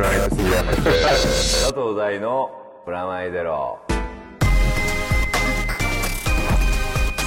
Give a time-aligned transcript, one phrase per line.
[0.00, 0.76] プラネット杉山で
[1.10, 1.72] す。
[1.74, 2.50] 佐藤大の
[2.86, 3.78] プラマイゼロ。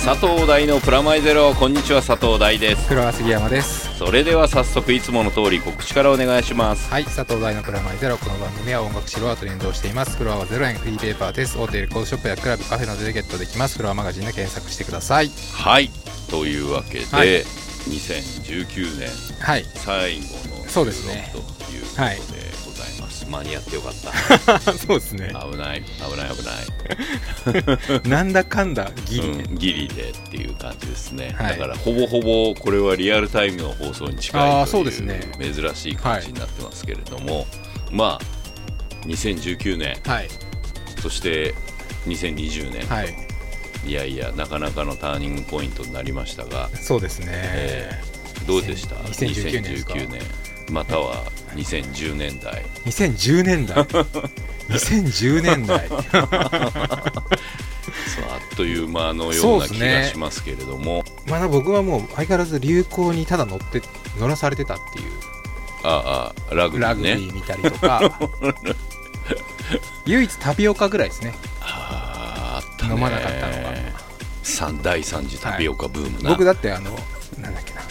[0.03, 2.01] 佐藤大のプラマイゼロこんにちは。
[2.01, 2.87] 佐藤大です。
[2.87, 3.95] 黒川杉山です。
[3.99, 6.89] それでは早速いつもの通り告知からお願いします。
[6.89, 8.17] はい佐藤大のプラマイゼロ。
[8.17, 10.17] この番組は音楽白アと連動しています。
[10.17, 11.59] フロアは0円フリーペーパーです。
[11.59, 13.77] 大手レコードショップやクラブカフェなどでゲットできます。
[13.77, 15.29] フロアマガジンで検索してください。
[15.53, 15.91] はい。
[16.31, 17.27] というわけで、はい。
[17.83, 19.09] 2019年。
[19.41, 19.65] はい。
[19.75, 22.01] 最後のそうですねということで。
[22.01, 22.42] はい
[23.37, 23.93] 間に合ってよかっ
[24.41, 24.59] た。
[24.73, 25.29] そうですね。
[25.29, 25.83] 危ない。
[25.83, 28.07] 危ない危ない。
[28.09, 31.57] なんだかんだギリね、うん、ギリでっていう感じですね、はい。
[31.57, 37.47] だからほぼほぼこれはリアルタイムの放送に近いという珍しい感じになってますけれども、
[37.91, 40.29] まあ2019年はい。
[41.01, 41.53] そして
[42.07, 43.15] 2020年と、はい。
[43.85, 48.13] い、やいやなかなかのターニングポイントになりましたが、そうですね、えー
[48.45, 50.21] どうでした？2019年ですか？2019年
[50.69, 51.23] または
[51.55, 52.65] 2010年代。
[52.85, 53.77] 2010年代。
[54.69, 55.87] 2010年代。
[55.89, 55.99] そう
[58.29, 63.81] あっという間のような気がしますけれども、まだ僕はもう相変わらず流行にただ乗って
[64.19, 65.11] 乗らされてたっていう。
[65.85, 68.01] ああラグビラグビーねー見たりとか。
[70.05, 71.33] 唯一タピオカぐらいですね。
[71.61, 72.93] あーあったね。
[72.93, 73.73] 飲まなかったのが。
[74.43, 76.91] 三第3次タピオカブームな、僕だってあの
[77.39, 77.81] なんだっけな。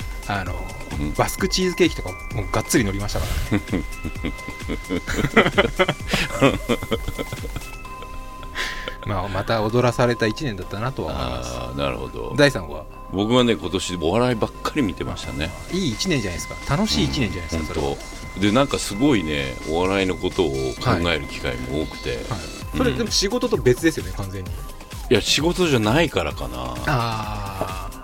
[0.41, 0.82] あの、うん
[1.17, 3.59] バスクチーズケーキとかもうがっつり乗りましたから。
[3.59, 3.85] ね
[9.07, 11.79] まあまた踊らされた1年だったなとは思います。
[11.79, 12.35] なるほど。
[12.37, 12.85] 大さんは？
[13.13, 15.51] 僕はね今年お笑いばっかり見てましたね。
[15.73, 16.55] いい1年じゃないですか。
[16.69, 17.99] 楽しい1年じゃないですか、それは、本
[18.37, 18.41] 当。
[18.41, 20.49] でなんかすごいねお笑いのことを
[20.81, 22.27] 考える機会も多くて、い、はい、
[22.77, 24.51] それでも仕事と別ですよね完全に。
[25.13, 26.75] や仕事じゃないからかな。
[26.87, 28.02] ああ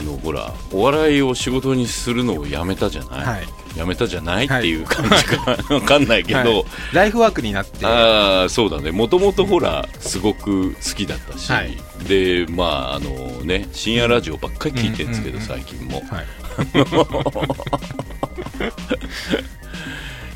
[0.00, 3.46] のほらお笑いを仕事にするのをやめたじゃない、あはい。
[3.76, 5.58] やめたじゃないっていう感じか。
[5.74, 6.64] わかんないけど、はい。
[6.92, 7.84] ライフワークになって。
[7.84, 8.90] ああそうだね。
[8.90, 11.76] もともとほらすごく好きだったし、はい。
[12.06, 13.10] でまああの
[13.44, 16.02] ね深夜ラジオばっかり聞いてるんですけど、最近も。
[16.10, 16.26] はい。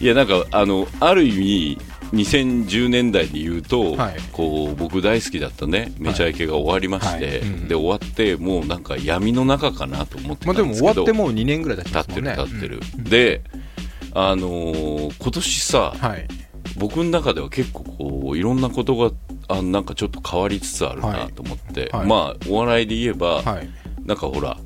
[0.05, 1.79] いやなんかあのある意味
[2.13, 4.17] 2010年代で言うと、はい。
[4.33, 7.39] こう僕大好きだったねめちゃイケが終わりまして、はい。
[7.41, 12.53] うんで終わってもうなんか闇の中かなと思ってまあでもたんですけど、終わってもう2年ぐらい経ってるますもんね。
[12.53, 12.81] 経ってる、
[13.11, 13.43] で
[14.15, 15.95] あのー今年さ、
[16.79, 19.11] 僕の中では結構こういろんなことが
[19.49, 21.33] あなんかちょっと変わりつつあるなはい。
[21.33, 22.07] と思って、はい。
[22.07, 23.69] まあお笑いで言えば、はい。
[24.05, 24.57] なんかほら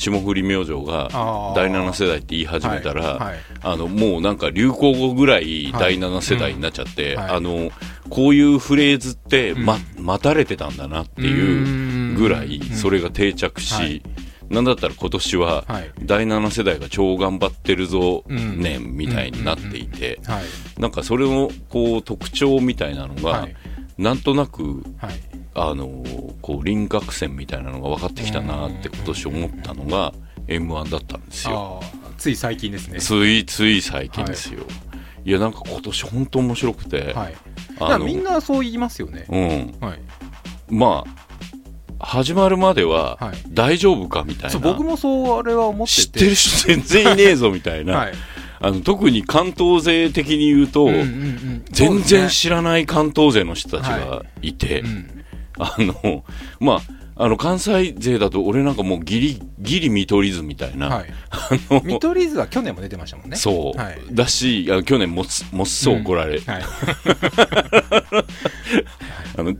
[0.00, 1.08] 霜降り明星が
[1.54, 3.18] 第7世代って言い始めたら、はい。
[3.18, 3.38] はい。
[3.60, 7.28] あのもうなんか流行語ぐらい第7世代になっちゃって、はい。
[7.28, 7.70] うんあの
[8.08, 10.04] こういうフレーズって、まうん。
[10.04, 12.76] 待たれてたんだなっていうぐらいうん。
[12.76, 14.02] それが定着し、はい。
[14.48, 15.92] なんだったら今年ははい。
[16.02, 18.62] 第7世代が超頑張ってるぞうん。
[18.62, 20.80] 年みたいになっていて、はい。
[20.80, 23.54] なんかそれのこう特徴みたいなのが、はい。
[23.98, 25.29] なんとなくはい
[25.62, 26.02] あの
[26.40, 30.14] こう輪郭線みたいなのが分かってきたなって今年思ったのが
[30.48, 31.82] m 1だったんですよ。
[32.16, 32.98] つい最近ですね。
[32.98, 34.60] ついつい最近ですよ。
[35.24, 37.34] い、やなんか今年本当面白くて、はい。
[37.78, 39.26] あのみんなそう言いますよね。
[39.28, 39.86] うん。
[39.86, 40.00] はい。
[40.68, 41.04] ま
[41.98, 43.36] あ始まるまでははい。
[43.48, 46.02] 大丈夫かみたいな、そう僕もそうあれは思ってて。
[46.02, 48.12] 知ってる人全然いねえぞみたいな、はい。
[48.60, 55.19] あの特に関東勢的に言うと、うんうんうん全然し知らない関東勢の人たちがいて、うん
[55.60, 56.24] あの、
[56.58, 56.80] まあ、
[57.22, 61.06] あの、関西勢だと俺なんかもうギリ、ギリ見取り図みたいな、はい。
[61.28, 63.36] あの、見取り図は去年も出てましたもんね。
[63.36, 63.98] そう、はい。
[64.10, 66.62] だし、去年もつ、もっそう怒られ、はい。
[69.36, 69.54] あの、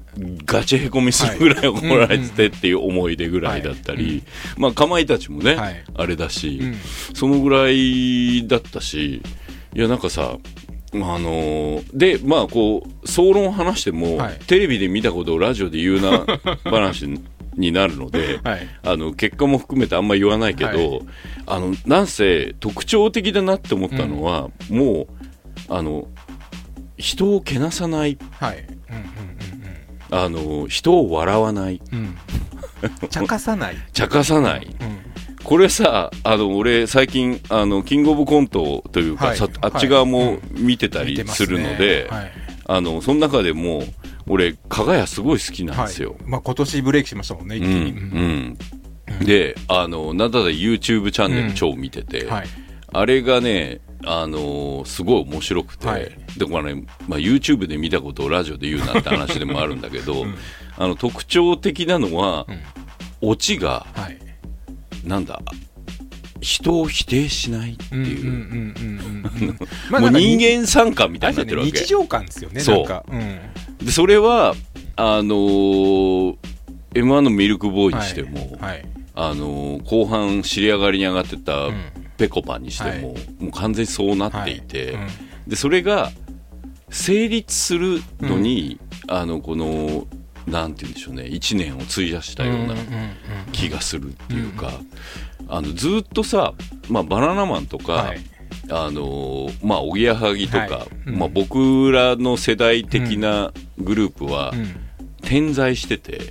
[0.47, 4.23] ガチへこみするぐらい怒られててっていう思い出ぐらいだったり、
[4.57, 5.85] まあ、かまいたちもね、はい。
[5.95, 6.77] あれだし、うん。
[7.15, 9.21] そのぐらいだったし、
[9.75, 10.60] いや、なんかさ、ま
[10.95, 14.39] ああので、まあ、こう、総論を話しても、はい。
[14.47, 16.27] テレビで見たことをラジオで言うな
[16.65, 17.07] 話
[17.55, 18.67] になるので、はい。
[18.83, 21.03] あの、結果も含めてあんま言わないけど、はい。
[21.47, 25.07] あの、なんせ特徴的だなって思ったのは、もう、
[25.69, 26.09] あの、
[26.97, 28.67] 人をけなさない、はい。
[30.11, 32.17] あの、人を笑わない、うんうん
[32.83, 33.09] うん。
[33.09, 33.77] 茶化さない。
[33.93, 34.67] 茶化さない。
[34.81, 35.10] うん
[35.45, 39.37] これさ、あの、俺、最近、あの、キングオブコントというか、はい。
[39.37, 40.41] さあっち側もはい。
[40.55, 42.33] 見てたりすするので、ねはい。
[42.67, 43.83] あの、その中でも、
[44.29, 46.11] 俺、加賀谷すごい好きなんですよ。
[46.11, 46.19] はい。
[46.27, 48.59] まあ今年ブレイクしましたもんね一気うん、にうん。
[49.21, 49.25] うん。
[49.25, 52.47] で、あの、なんだったら YouTube チャンネル超見てて、はい。
[52.93, 56.11] あれがね、あのーすごい面白くて、はい。
[56.37, 60.25] でこれね、まあ、YouTube で見たことをラジオで言うなって話でもあるんだけど、
[60.79, 62.61] あの特徴的なのは、うん。
[63.23, 64.30] オチがはい
[65.05, 65.41] なんだ
[66.41, 70.03] 人を否定しないってうんうんうんいう、うんうんうん。
[70.03, 71.73] もう人間間参加みたいになってるわけ。
[71.73, 73.13] 日常感ですよね、そう。
[73.13, 73.41] うん。
[73.85, 74.55] でそれは、
[74.97, 76.37] あのー、
[76.95, 78.85] M1 のミルクボーイにしても、はい。
[79.15, 81.75] あのー後半尻上がりに上がってたうん
[82.17, 85.07] ぺこぱにしても、もう完全にそうなっていて、はい
[85.47, 86.13] でそれが
[86.91, 90.07] 成立するのに、あのこの
[90.47, 92.75] なんて言うんでしょうね1年を費やしたような
[93.53, 94.73] 気がするっていうか、
[95.49, 96.55] あのずっとさ、
[96.89, 98.21] まあ、バナナマンとか、はい。
[98.73, 100.89] あのーまあおぎやはぎとか、はい。
[101.07, 101.19] うん。
[101.19, 104.77] まあ、僕らの世代的なグループはうん。
[105.23, 106.31] 点在してて、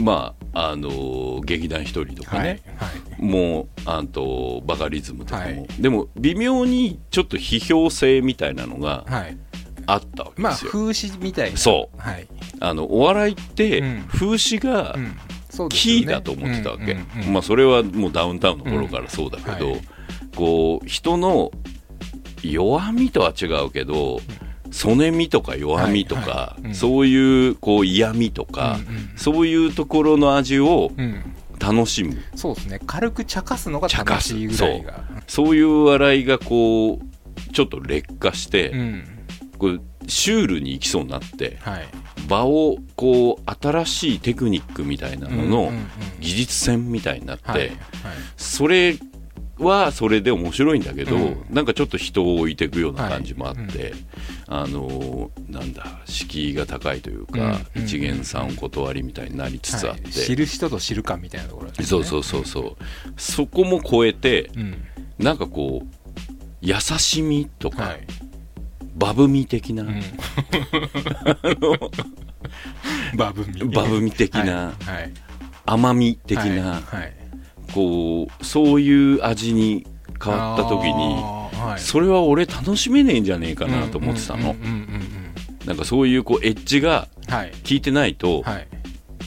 [0.00, 2.46] まああのー劇団一人とかはい。
[2.46, 2.86] ね、は
[3.18, 3.22] い。
[3.22, 5.66] もうあとバカリズムとかも、はい。
[5.80, 9.36] でも微妙にちょっと批評性みたいなのがはい
[9.90, 11.56] あったわけまあですよ、風刺みたいな。
[11.56, 12.00] そう。
[12.00, 12.28] はい。
[12.60, 14.04] あのお笑いってうん。
[14.06, 14.94] 風刺が
[15.70, 17.32] キーだと思ってたわけ、うんうんうん。
[17.32, 19.72] まあそれはもうダウンタウンの頃からそうだけど、うん。
[19.72, 19.80] はい
[20.36, 21.50] こう人の
[22.44, 24.20] 弱みとは違うけど
[24.70, 26.62] そねみとか弱みとか、はいはい。
[26.66, 26.74] うん。
[26.74, 29.10] そういうこう嫌味とか、うんうん。
[29.16, 31.34] そういうところの味をうん。
[31.58, 32.22] 楽しむ。
[32.36, 32.80] そうですね。
[32.86, 35.02] 軽く茶化すのが楽しいぐらいが。
[35.26, 39.17] そういう笑いがこうちょっと劣化して、うん
[39.58, 41.88] こうシュールに行きそうになってはい。
[42.28, 45.86] 場をこう新しいテクニックみたいなののうんうんうん
[46.20, 47.70] 技術戦みたいになって、はいはい。
[48.36, 48.96] それ
[49.58, 51.46] はそれで面白いんだけど、うん。
[51.50, 53.92] なんかちょっと人を置いていくような感じもあって、
[54.46, 57.84] あのーなんだ敷居が高いというか、うん。
[57.84, 60.12] 一元さんお断りみたいになりつつあって、はい。
[60.12, 61.86] 知る人と知るかみたいなところですね。
[61.86, 62.76] そうそうそうそう。
[63.16, 64.84] そこも超えてうん。
[65.18, 65.86] なんかこう
[66.60, 68.06] 優しみとか、はい
[68.98, 70.02] バブみ的な、うん。
[73.16, 73.64] バブミ。
[73.72, 74.94] バブみ的な、はい。
[74.94, 75.12] はい
[75.66, 76.96] 甘み的な、はい。
[76.96, 77.12] はい。
[77.74, 79.86] こうそういう味に
[80.22, 81.22] 変わった時に
[81.76, 84.56] それは俺楽しめねえんじゃねえかなと思ってたの、
[85.66, 87.34] なんかそういうこうエッジが効
[87.68, 88.68] いてないと、はい。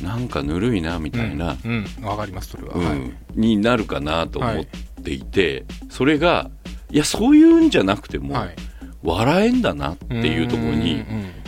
[0.03, 1.85] なんかぬるいなみたいな、うん。
[1.99, 2.05] うん。
[2.05, 2.73] わかりますそれは。
[2.73, 2.85] うん。
[2.85, 4.65] はいになるかなと思っ
[5.03, 6.49] ていて、それが
[6.89, 8.55] いやそういうんじゃなくても、はい
[9.03, 11.03] 笑えんだなっていうところに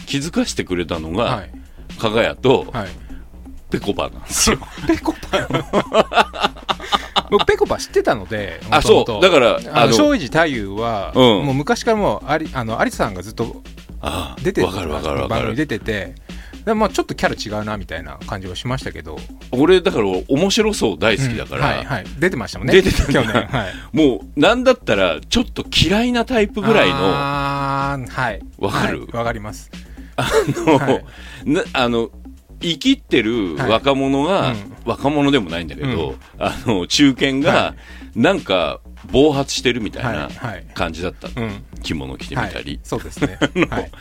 [0.05, 1.51] 気づかせてくれたのが、うんはい。
[1.99, 2.87] 加賀谷とはい。
[3.69, 4.59] ぺこぱなんですよ。
[4.87, 5.47] ペコパ
[7.31, 9.21] 僕ペコパ知ってたのであそう。
[9.21, 11.45] だからああのの庄司太夫は、うん。
[11.45, 13.63] もう昔からもうありあの有田さんがずっと
[14.01, 15.57] あ出てるわかるわかるわか番組る。
[15.57, 16.13] 出てて
[16.65, 19.17] でまあちょっとキャラ違うなみたいな感じはしましたけど。
[19.51, 21.77] 俺だから面白そう大好きだから、うん。
[21.77, 22.05] はいはい。
[22.19, 22.73] 出てましたもんね。
[22.73, 23.27] 出てた去年。
[23.27, 23.73] はい。
[23.91, 26.95] もうなんだったらちょっと嫌いなタイプぐらいの。
[26.99, 28.41] あーはい。
[28.57, 29.01] わかる？
[29.01, 29.69] はいわ、かります。
[30.65, 31.05] のはい。
[31.45, 32.09] なあの
[32.61, 34.73] 生きってる若者が、はいうん。
[34.85, 36.17] 若者でもないんだけど、うん。
[36.39, 37.75] あの中堅が、は
[38.15, 38.79] なんか
[39.11, 40.65] 暴発してるみたいなはいはい。
[40.73, 41.63] 感じだった、うん。
[41.81, 43.37] 着物着てみたり、はい、そうですね。
[43.69, 43.91] はい。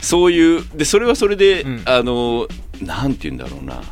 [0.00, 1.82] そういうでそれはそれで、うん。
[1.84, 2.48] あの
[2.80, 3.82] なんて言うんだろうな。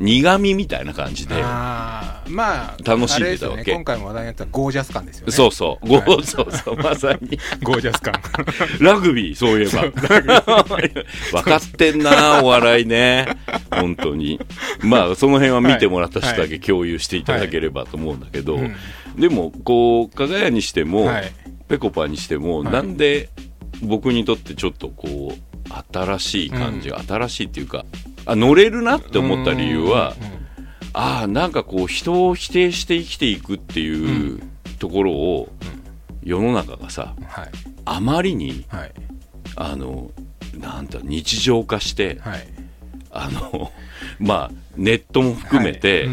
[0.00, 1.34] 苦味みたいな感じで。
[1.34, 3.64] まあ楽しんでたわけ。
[3.64, 3.72] ね。
[3.74, 5.32] 今回も話題になったゴージャス感ですよね。
[5.32, 6.24] そうそう、ごはい。
[6.24, 6.76] そうそう。
[6.82, 7.38] まさに。
[7.62, 8.14] ゴージャス感。
[8.80, 11.42] ラグビーそういえば。
[11.42, 13.28] 分かってんなお笑いね。
[13.70, 14.40] 本当に。
[14.80, 18.76] まあその辺は見てもらった人だけ共有していただければと思うんだけど、うん
[19.20, 21.32] でもこう加賀谷にしても、はい。
[21.68, 22.72] ぺこぱにしても、はい。
[22.72, 23.28] なんで
[23.82, 27.84] 僕にとってちょっとこう新しい感じが、新しいっていうか
[28.26, 30.40] あ乗れるなって思った理由は、うんうん
[30.92, 34.40] ああなんかこう人を否定して生きていくっていう
[34.78, 35.48] ところを、
[36.22, 37.50] 世の中がさはい。
[37.84, 38.92] あまりにはい。
[39.56, 40.10] あの
[40.58, 42.48] なんだ日常化してはい。
[43.12, 43.72] あの
[44.18, 46.08] まあネットも含めて、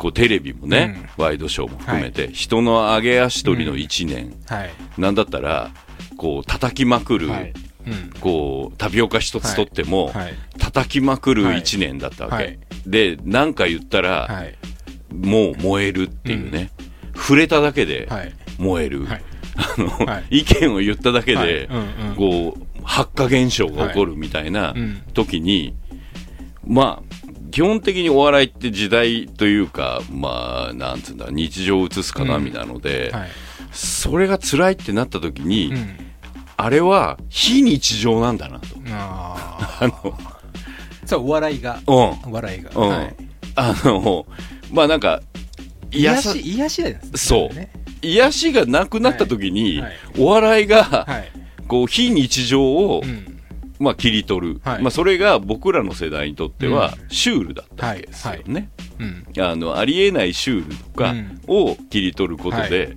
[0.00, 4.70] こうテレビもね、ワイドショーも含めて、人の上げ足取りの1年、はい。
[4.96, 5.70] なんだったら
[6.16, 7.52] こう叩きまくる、はい。
[7.86, 8.10] うん。
[8.18, 10.34] こうタピオカ一つ取っても、はい。
[10.58, 12.58] 叩きまくる1年だったわけ、はい。
[12.86, 14.56] で何か言ったら、はい。
[15.14, 16.70] もう燃えるっていうね、
[17.14, 18.32] 触れただけではい。
[18.56, 19.22] 燃える、はい。
[19.54, 20.38] あのはい。
[20.38, 21.48] 意見を言っただけで、はい。
[21.48, 22.14] うんうん。
[22.16, 25.02] こう発火現象が起こるみたいなうん。
[25.12, 25.74] 時に、
[26.66, 27.19] まあ
[27.50, 33.28] 基本的にお笑いって時代というかまあなんつうんだ日常を映す鏡なので、はい。
[33.72, 35.96] それが辛いってなった時に、うん。
[36.56, 38.66] あれは非日常なんだなと。
[38.90, 40.40] あ あのー
[41.06, 41.80] そうお笑いが。
[41.86, 41.94] うん。
[41.94, 42.70] お笑いが。
[42.74, 42.88] うん。
[42.88, 43.16] はい。
[43.56, 44.26] あの
[44.70, 45.20] まあなんか
[45.90, 47.54] 癒さし癒しですねそう。
[47.54, 47.72] ね。
[48.02, 49.90] 癒しがなくなった時に、はい。
[49.90, 49.96] はい。
[50.18, 51.32] お笑いが、はい。
[51.66, 53.29] こう非日常をうん
[53.80, 54.82] まあ、切り取る、はい。
[54.82, 59.24] まあ、それが僕らの世代にとってはシュールだったわけですよね、うん。
[59.42, 61.40] あのありえないシュールとかうん。
[61.48, 62.96] を切り取ることで、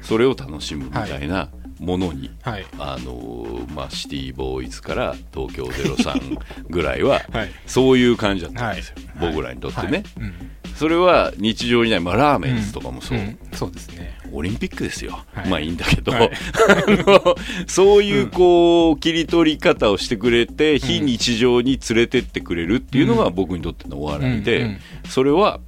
[0.00, 2.66] それを楽しむみたいなものに、はい。
[2.78, 7.50] あのーまあ、シティボーイズから東京03 ぐらいは、はい。
[7.66, 9.32] そういう感じだったんですよ、はい。
[9.32, 10.04] 僕らにとってね、はい。
[10.18, 10.34] うん。
[10.76, 13.38] それは日常にない、まあ、ラーメンズとかもそう、ん。
[13.52, 14.18] そうですね。
[14.32, 15.48] オリンピックですよ、はい。
[15.48, 16.12] まあいいんだけど、
[17.66, 25.60] そういうこう、切り取り方をしてくれて、非日常に連れてってくれるっていうのが僕にとってのお笑いで、それは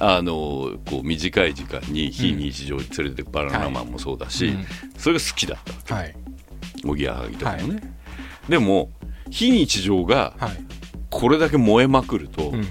[0.00, 4.66] あのこう短い時間に非日常に連れてくバナナマンもそうだし、うん
[4.96, 6.14] それが好きだったはい。
[6.84, 7.82] おぎやはぎとかもね、はい。
[8.48, 8.90] でも
[9.30, 10.52] 非日常がはい。
[11.10, 12.66] これだけ燃えまくると、うん。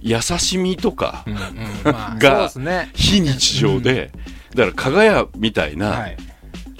[0.00, 1.38] 優しみとか、うんうん。
[1.84, 2.48] まあが
[2.94, 4.12] 非日常で、
[4.54, 6.16] だから加賀屋みたいな、はい。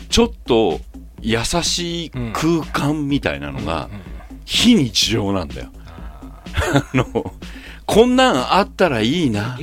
[0.08, 0.80] ちょっと
[1.20, 3.90] 優しい空間みたいなのが
[4.44, 5.72] 非日常なんだよ。
[6.72, 7.34] あ の、
[7.88, 9.58] こんなんあったらいいな。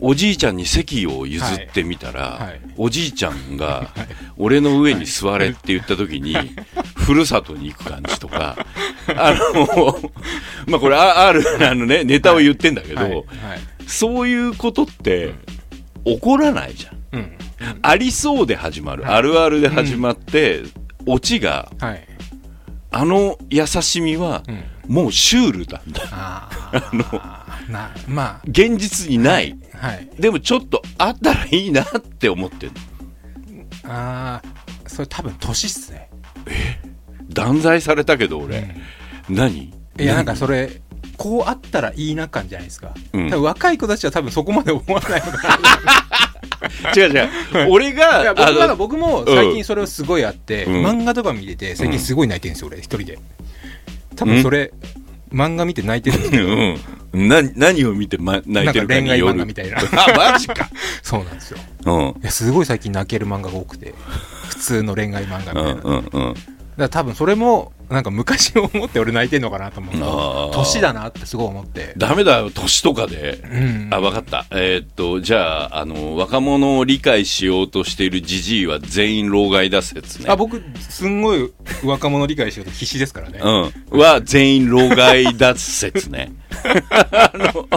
[0.00, 2.48] おじいちゃんに席を譲ってみたら、はい。
[2.48, 2.60] はい。
[2.76, 3.90] おじいちゃんが、
[4.36, 6.34] 俺の上に座れって言った時に、
[6.96, 8.66] ふるさとに行く感じとか、
[9.16, 10.10] あの、
[10.66, 13.12] まあこれあある、あのね、ネタを言ってんだけど、はい。
[13.12, 13.24] はい。
[13.86, 15.34] そういうことって、
[16.04, 17.20] 起こらないじゃん。
[17.20, 17.32] うん。
[17.82, 20.62] ありそうで始まる、あるあるで始まって、
[21.06, 22.04] オチが、はい。
[22.90, 24.64] あの優しみは、うん。
[24.92, 26.02] もうシュールなんだ。
[26.10, 26.48] あ
[27.14, 27.39] あ
[27.70, 29.56] なま現実にない。
[29.74, 30.08] あはい。
[30.18, 32.72] でもちょっとあったらいいなって思ってる
[33.84, 36.10] ああそれ多分年っすね。
[37.28, 38.74] 断罪されたけど俺、
[39.28, 39.72] 何？
[39.98, 40.80] いやなんかそれ
[41.16, 43.30] こうあったらいいな感じゃないですか、うん。
[43.30, 46.92] 多分若い子たちは多分そこまで思わないのかな。
[46.96, 47.70] 違う違う。
[47.70, 50.86] 俺が、僕あのなんか僕も最近それをすごいあって、うん。
[50.86, 53.18] 漫画とか見てて最近すごい泣いてるんですよ俺一人で。
[54.16, 54.72] 多分それ、
[55.30, 56.44] 漫画見て泣いてるんですけど。
[56.44, 56.80] うん。
[57.12, 59.34] な、何を見て、ま、泣いてるかによる。
[59.34, 60.68] なんか恋愛漫画みたいなあ、マジか。
[61.02, 62.00] そうなんですようん。
[62.20, 63.94] いやすごい最近泣ける漫画が多くて
[64.48, 66.34] 普通の恋愛漫画みたいな、うんうんうん。
[66.34, 66.42] だか
[66.76, 73.40] ら多分それもなんか昔を思って俺泣いてんのかなと思うあー年だなってすごい思ってダメだよ、年とかで。
[73.42, 74.46] うんあ、わかった。
[74.52, 80.26] えーっと、じゃあ、あの、若者を理解しようとしているじじいは全員老害だ説ね。
[80.28, 81.52] あ僕すんごい
[81.84, 83.98] 若者理解しようと必死ですからね、うん。
[83.98, 86.32] は全員老害だ説ね。
[87.12, 87.68] あ の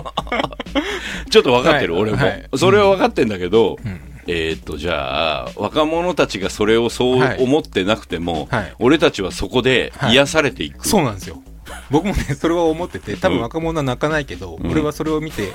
[1.29, 2.49] ちょっと分かってる、はい俺も、はい。
[2.55, 4.13] それは分かってんだけど、ん。
[4.27, 7.43] えーっと、じゃあ、若者たちがそれをそうはい。
[7.43, 8.73] 思ってなくても、はい。
[8.79, 10.87] 俺たちはそこで癒されていく。
[10.87, 11.41] そうなんですよ
[11.89, 13.33] 僕もねそれは思ってて多うん。
[13.35, 14.67] 分若者は泣かないけど、ん。
[14.71, 15.51] 俺はそれを見て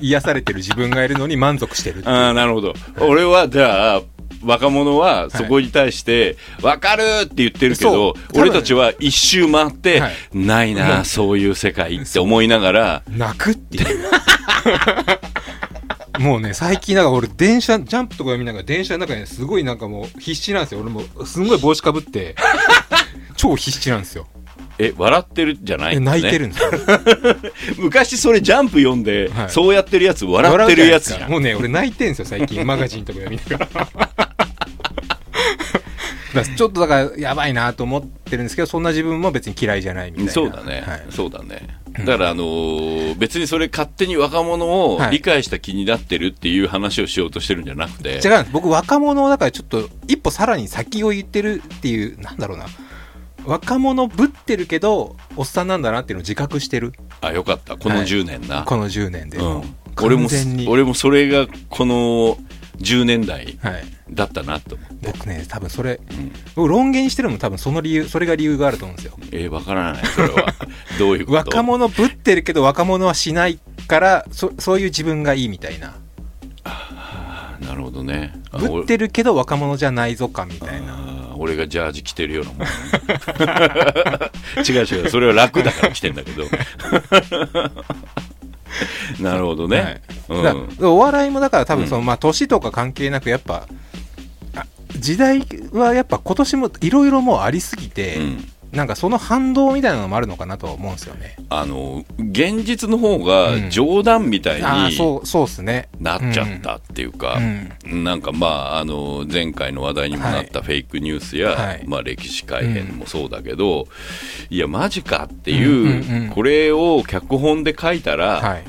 [0.00, 2.74] 癒されてる自分がいるのに満足してるってああ、なるほど。
[3.00, 4.02] 俺は、じゃあ、
[4.44, 10.12] 若者はそこに対して、わかるって言ってるけど俺たちは一周回って、はい。
[10.34, 14.08] ないな、そういう世界って思いながら、泣くっていう。
[16.18, 20.80] もうね最近なんか俺電車ジャンプとか見ながら電車の中ですごいなんかもう必死なんですよ。
[20.80, 22.34] 俺もすんごい帽子かぶって。
[23.36, 24.26] 超必死なんですよ
[24.78, 26.00] え、笑ってるじゃないね。
[26.00, 26.70] 泣いてるんですよ
[27.78, 29.50] 昔それジャンプ読んで、はい。
[29.50, 32.64] そうやってるやつ笑ってるやつもうね俺泣いてんですよ最近。
[32.66, 33.68] マガジンとか見なが
[36.34, 36.44] ら。
[36.44, 40.32] ちょっとだからやばいなと思ってるんですけどそんな自分も別に嫌いじゃないみたいな。
[40.32, 41.04] そうだね、はい。
[41.10, 41.66] そうだね。
[42.04, 45.12] だから、あのー別にそれ勝手に若者をはい。
[45.12, 48.46] 理解した気になってるっていう話をしようとしてるんじゃなくて、違うんです。
[48.52, 52.66] 僕若者だからちょっと一歩さらに先を言ってるっていうなんだろうな
[53.48, 56.92] 若者ぶってるけどおっさんなんだなっていうのを自覚してる。
[57.22, 58.64] あ、よかった、このはい10年な。
[58.64, 59.62] この10年で、うん、
[60.02, 60.68] 俺も完全に。
[60.68, 62.36] 俺もそれがこの
[62.76, 63.84] 10年代はい。
[64.10, 66.32] だったなと思う、僕ね多分それうん。
[66.56, 69.14] 僕論言にしてるのも多分その理由それが理由があると思うんですよ。
[69.32, 70.54] えー、わからないそれは。
[70.98, 71.36] どういうこと？
[71.38, 75.94] 若者ぶってるけど若者はしないからそそういう自分がいいみたいな。
[77.60, 78.32] なるほどね。
[78.50, 80.94] あぶってるけど若者じゃないぞ感みたいな。
[80.94, 82.66] あ俺がジャージ着てるようなもん。
[84.68, 86.44] 違う違うそれは楽だから着てんだけど。
[89.20, 90.44] なるほどね、はい。
[90.44, 93.66] だからお笑いもだから多分その、まあ年とか関係なくやっぱ
[94.54, 94.66] あ
[94.96, 95.42] 時代
[95.72, 101.36] はやっぱ今年もいろいろもうありすぎて、うんなんかその反動みたいなのもあるのかなとは思うんですよね。
[101.48, 105.88] あの現実の方が冗談みたいにそうそうですね。
[105.98, 107.38] なっちゃったっていうか、
[107.86, 108.04] うん。
[108.04, 111.84] なんかまああの前回の話題にもなったフェイクニュースや、はい。
[111.86, 113.88] まあ、歴史改変もそうだけど、
[114.50, 118.64] いやマジかってうんいう、うんうんこれを脚本で書いたら、はい。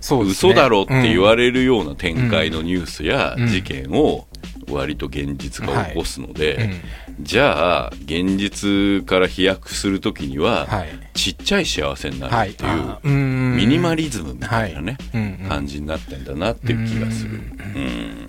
[0.00, 0.30] そうね。
[0.30, 4.28] 嘘だろって言われれるような展開のニュースやうん事件を
[4.70, 6.80] 割と現実化を起こすので、うん
[7.20, 10.88] じゃあ現実から飛躍するときには、はい。
[11.14, 13.08] ちっちゃい幸せになはいるっていう、あー。
[13.08, 13.56] うん。
[13.56, 17.30] ミニマリズムみたいなね、うんうん感じになってんだなっていう気がする。
[17.30, 18.28] うん。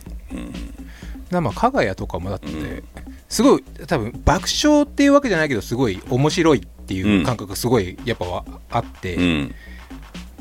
[1.29, 2.83] だまあ加賀谷とかもだって、
[3.29, 9.55] すごい多分爆笑っていうわけじゃないけどすごい面白いっていう感覚がすごいやっぱはあって、うん。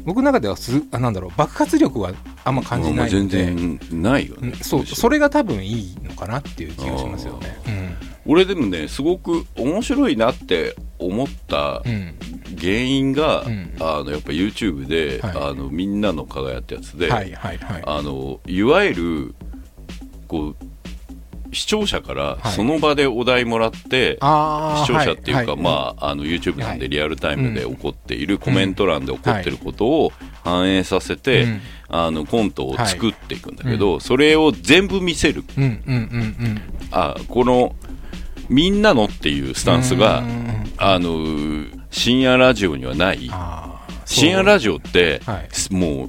[0.05, 2.13] 僕の中ではすあなんだろう爆発力は
[2.45, 4.49] あんま感じないので、然ないよね。
[4.49, 8.03] うんそうそれが多分いいのかなっていう気がしますよね。
[8.26, 11.83] 俺でもねすごく面白いなって思った
[12.59, 13.75] 原因が、うん。
[13.81, 15.50] あのやっぱ YouTube で、はい。
[15.50, 17.83] あのみんなの輝ってやつで、はいはいはい。
[17.85, 19.35] あのいわゆる
[20.29, 20.57] こう
[21.55, 22.52] 視聴者からはい。
[22.52, 25.57] その場でお題もらって、あー視聴者っていうか、はいはい。
[25.59, 26.88] まあ、あの YouTube なんではい。
[26.88, 30.12] リアルタイムで起こっている、コメント欄で起こっていることを
[30.45, 31.61] 反映させて、うん。
[31.88, 35.45] あのコントを作っていくんだけど、それを全部見せる。
[36.91, 37.76] あこの
[38.53, 40.23] みんなのっていうスタンスが
[40.77, 43.31] あの深夜ラジオにはない。
[44.05, 45.75] 深夜ラジオって、はい。
[45.75, 46.09] もう、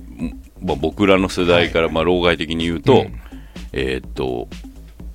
[0.65, 3.19] まあ、僕らの世代から、まあ、老害的に言うと、うん。
[3.71, 4.47] えーっと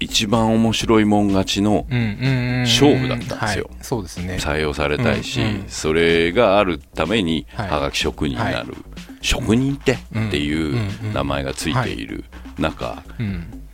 [0.00, 3.68] 一番面白いもん勝ちの勝負だったんですよ。
[3.68, 3.84] はい。
[3.84, 4.36] そうですね。
[4.40, 5.64] 採用されたいし、うんうん。
[5.66, 7.68] それがあるためにはい。
[7.68, 8.76] はがき職人になる、
[9.22, 10.76] 職人ってっていう
[11.12, 12.24] 名前がついている
[12.58, 13.67] 中、うん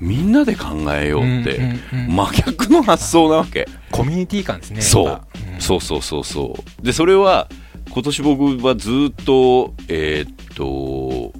[0.00, 1.60] みんなで考えようって、
[1.92, 3.68] 真逆の発想なわけ。
[3.92, 4.80] コミュニティ感ですね。
[4.80, 5.20] そう。
[5.60, 6.82] そうそうそうそう。
[6.82, 7.48] でそれは
[7.90, 11.32] 今年僕はずっとえーっと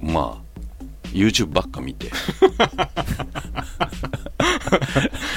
[0.00, 0.42] まあ
[1.12, 2.10] YouTube ばっか見て。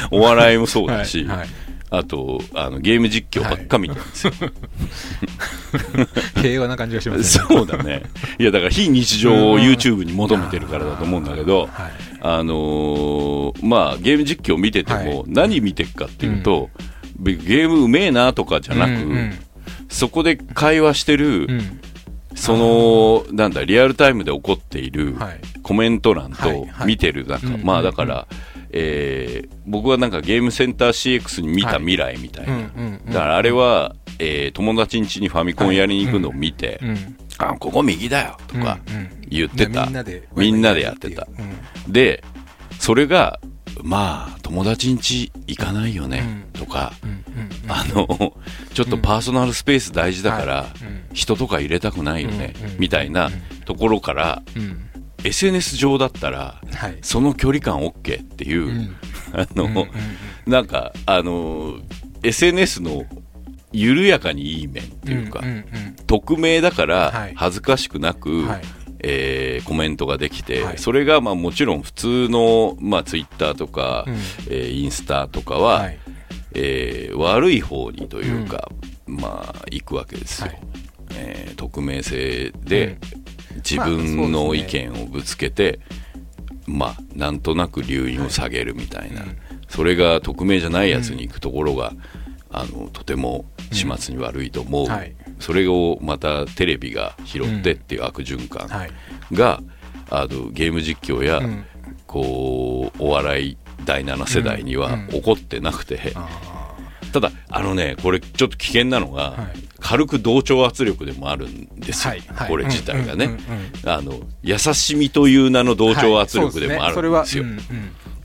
[0.10, 1.48] お笑いもそうだし、はいはい。
[1.92, 4.34] あとあのゲーム実況ばっか見てるんですよ、
[6.42, 7.46] 平和な感じがしますね。
[7.48, 8.04] そうだね。
[8.40, 15.24] いやだから非日常を YouTube に求めてるからだと思うんだけど、はいあのーまあゲーム実況見ててもはい。
[15.28, 16.70] 何見てるかっていうと、
[17.20, 19.34] べゲームうめえなとかじゃなく、うんうん。
[19.90, 21.80] そこで会話してる、うん。
[22.36, 25.40] そのなんだリアルタイムで起こっているはい。
[25.62, 26.88] コメント欄とはいはい。
[26.88, 28.28] 見てる中、うんまあだから、
[28.72, 32.70] えー僕はなんかゲームセンター CX に見た未来みたいな、
[33.08, 37.18] だからあれは、えー友達ん家にファミコンやりに行くのを見て、うん。
[37.38, 39.10] あここ右だよとかうんうん。
[39.28, 41.28] 言ってた、みんなでみんなでやってた。
[41.86, 41.92] うん。
[41.92, 42.24] で
[42.80, 43.40] それが
[43.84, 47.26] まあ友達ん家行かないよね、とか、うんうん
[47.68, 48.34] あの
[48.74, 50.84] ちょっとパーソナルスペース大事だから、はい。
[50.86, 51.06] うん。
[51.14, 52.76] 人とか入れたくないよね、うんうん。
[52.78, 53.30] みたいな
[53.66, 54.90] ところから、うん、
[55.24, 56.98] SNS 上だったらはい。
[57.02, 58.96] その距離感 OK っていう、ん。
[59.34, 59.88] あの、うんうん
[60.46, 61.80] なんかあの
[62.22, 63.04] SNS の
[63.82, 65.66] 緩やかにいい面っていうか、んん
[66.08, 67.34] 匿名だからはい。
[67.36, 68.62] 恥ずかしくなく、はい。
[69.00, 70.78] えーコメントができて、はい。
[70.78, 74.14] それがまあもちろん普通の、まあ、ツイッターとか、うん。
[74.50, 76.00] えーインスタとかは、はい。
[76.54, 78.70] えー悪い方にというか、
[79.06, 80.62] まあ行くわけですよ、はい。
[81.16, 82.98] えー匿名性で、
[83.52, 83.56] うん。
[83.58, 85.80] 自分の意見をぶつけて、
[86.68, 89.38] まあなんとなく留飲を下げるみたいな、うん。
[89.70, 91.94] それが匿名じゃないやつに行くところが、
[92.58, 95.14] あのとても始末に悪いと思う、はい。
[95.40, 98.92] それをまたテレビが拾ってっていう悪循環はい。
[99.34, 99.62] が、
[100.10, 101.66] あのゲーム実況や、うん。
[102.08, 105.08] こうお笑い第7世代にはうん。
[105.10, 106.74] 起こってなくて、あ
[107.12, 109.66] ただあのねこれちょっと危険なのが、はい。
[109.82, 112.14] 軽く同調圧力でもあるんですよ、
[112.48, 113.32] これ自体がね、うん。
[113.32, 113.40] うん。
[113.84, 113.90] うん。
[113.90, 117.44] あの優しみという名の同調圧力でもあるんですよ、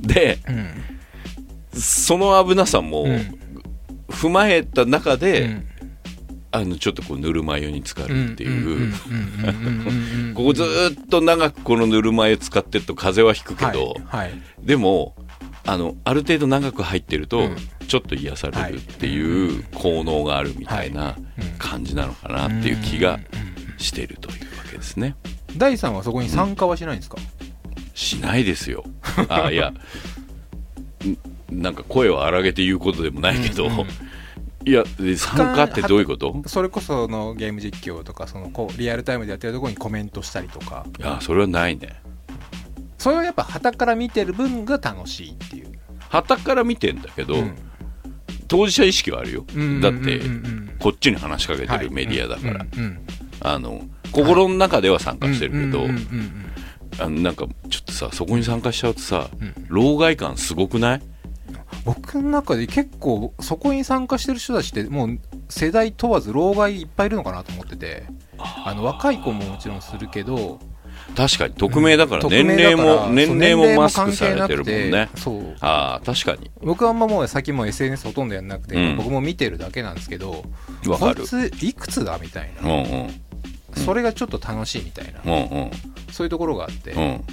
[0.00, 0.74] でね
[1.74, 3.40] その危なさもうん
[4.10, 5.66] 踏まえた中で、うん。
[6.52, 14.42] あのちょっとこうぬるま湯に浸かるっていう、うここずーっと長くこのぬるま湯使ってると風邪はひくけど、はいはい。
[14.58, 15.14] でも
[15.64, 17.56] あのある程度長く入ってると、うん。
[17.90, 21.16] ちょっと癒されるっていう効能があるみたいな
[21.58, 23.18] 感じなのかなっていう気が
[23.78, 25.16] してるというわけですね。
[25.56, 27.16] 第3はそこに参加はしないんですか、
[27.92, 28.84] しないですよ。
[29.28, 29.70] あいや。
[29.70, 29.74] ん
[31.50, 33.86] なんか声を荒げて言うことでもないけど、うんうん。
[34.66, 36.42] いやで参加ってどういうこと？
[36.46, 40.86] それこそのゲーム実況とかそのこうリアルタイムでやってるところにコメントしたりとか。
[40.98, 42.00] いやそれはないね。
[42.98, 45.72] それはやっぱ旗から見てる分が楽しいっていう、
[46.10, 47.56] 旗から見てんだけど、うん。
[48.46, 49.46] 当事者意識はあるよ。
[49.54, 50.46] うんだって、うんうん。
[50.46, 53.00] うんこっちに話しかけてるメディアだから、うんうん
[53.42, 53.82] あの
[54.12, 56.50] 心の中では参加してるけど、うんうんうんうん。
[56.98, 59.54] あのなんかちょっとさそこに参加しちゃうとさ、うん。
[59.68, 61.02] 老害感すごくない？
[61.84, 68.04] 僕の中で結構そこに参加してる人たちってもう世代問わず老害いっぱいいるのかなと思ってて
[68.38, 70.58] あの若い子ももちろんするけど
[71.16, 74.72] 確かに匿名だから匿年齢も年齢もマスクされてるもんね。
[74.72, 75.56] 年齢も関係なくてそう。
[75.60, 76.50] ああ確かに。
[76.60, 78.96] 僕はあんまもう最近もう SNS ほとんどやんなくて、うん。
[78.96, 80.44] 僕も見てるだけなんですけど
[80.84, 82.78] こいついくつだみたいな、うん。
[82.82, 83.10] うん。
[83.74, 85.70] それがちょっと楽しいみたいな、うんうん。
[86.12, 87.24] そういうところがあって、うん。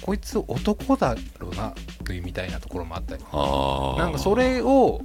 [0.00, 1.74] こいつ男だろうな
[2.14, 3.22] みたいなところもあったり。
[3.22, 5.02] なんかそれを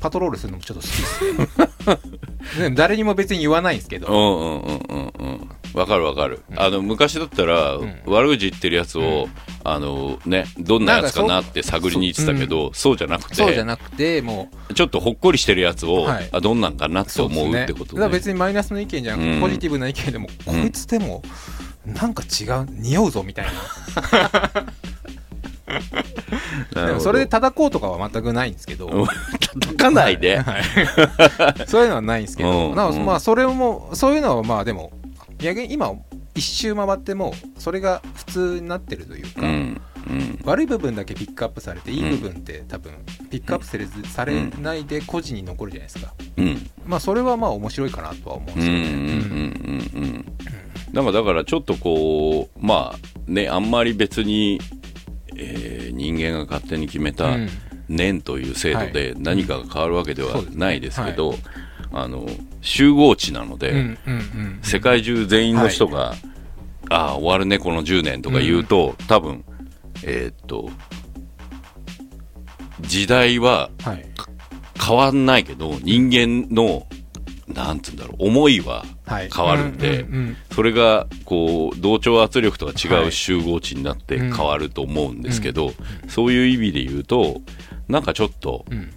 [0.00, 2.70] パトロールするのもちょっと好きです。
[2.74, 5.50] 誰にも別に言わないんですけど、うんうんうんうんうん。
[5.74, 8.02] わかるわかる、あの昔だったら、ん。
[8.06, 9.28] 悪口言ってるやつを、
[9.64, 16.28] あのねどんなやつかなって探りに行ってたけどそう,、じゃなくてそうじゃなくてもうちょっとほっこりしてるやつを、はい。
[16.32, 19.40] あどんなんかなって思うってことねだから別にマイナスの意見じゃなくて、うん。
[19.40, 21.22] ポジティブな意見でも、こいつでも
[21.86, 23.52] なんか違う匂うぞみたいな
[26.74, 29.06] でもそれで叩こうとかは全くないんですけど、うん。
[29.60, 30.62] 叩かないで、はい。
[31.66, 32.70] そういうのはないんですけど、うん。
[32.70, 32.76] うん。
[32.76, 34.92] なまあそれもそういうのはまあでも
[35.38, 35.92] 逆に今
[36.34, 39.80] 一周回ってもそれが普通になってるというか、うん。
[40.08, 40.38] うん。
[40.44, 42.92] 悪い部分だけピックアップされていい部分って多分
[43.30, 46.70] ピックアップされずされないで個人に残るじゃないですか、うん。
[46.86, 48.72] まあそれはまあ面白いかなとは思うんですよ
[50.92, 54.60] ね、だからちょっとこうまあねあんまり別に、
[55.36, 57.48] えー人間が勝手に決めたうん。
[57.88, 61.34] 年という制度で何かが変わるわけではないですけど、
[61.92, 62.26] あの
[62.62, 66.14] 集合値なので、うんうんうん世界中全員の人が、
[66.88, 69.44] ああ終わるねこの10年とか言うと、多分
[70.04, 70.70] えーっと
[72.80, 74.04] 時代ははい。
[74.84, 76.86] 変わんないけど人間の
[77.52, 79.30] なんつうんだろう思いははい。
[79.34, 80.06] 変わるんで、
[80.54, 83.08] それがこう同調圧力とはい。
[83.08, 84.32] う集合値になってうん。
[84.34, 85.72] 変わると思うんですけど、
[86.08, 87.40] そういう意味で言うと
[87.88, 88.90] なんかちょっとうん。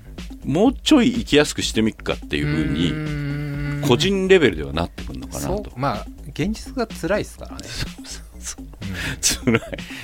[0.44, 5.72] もうちょい生きやすくしてみっかっていうふうにに個人レベルではなってくるのかなと。
[5.76, 7.58] まあ現実が辛いですからね。
[9.22, 9.62] 辛い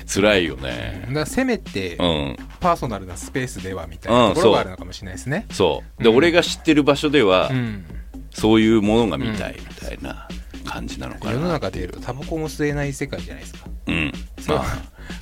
[0.07, 1.07] 辛いよね。
[1.13, 2.37] だせめてうん。
[2.59, 5.45] パーソナルなスペースではみたいなところがあるのかもしれないですね。
[5.51, 6.03] そう。
[6.03, 6.15] で、うん。
[6.17, 7.85] 俺が知ってる場所では、うん
[8.33, 10.27] そういうものが見たいみたいな
[10.65, 13.67] 感じなのかな世の中でタバコも吸えない世界じゃないですか。
[13.87, 14.11] うん。
[14.39, 14.57] そう。
[14.57, 14.65] ま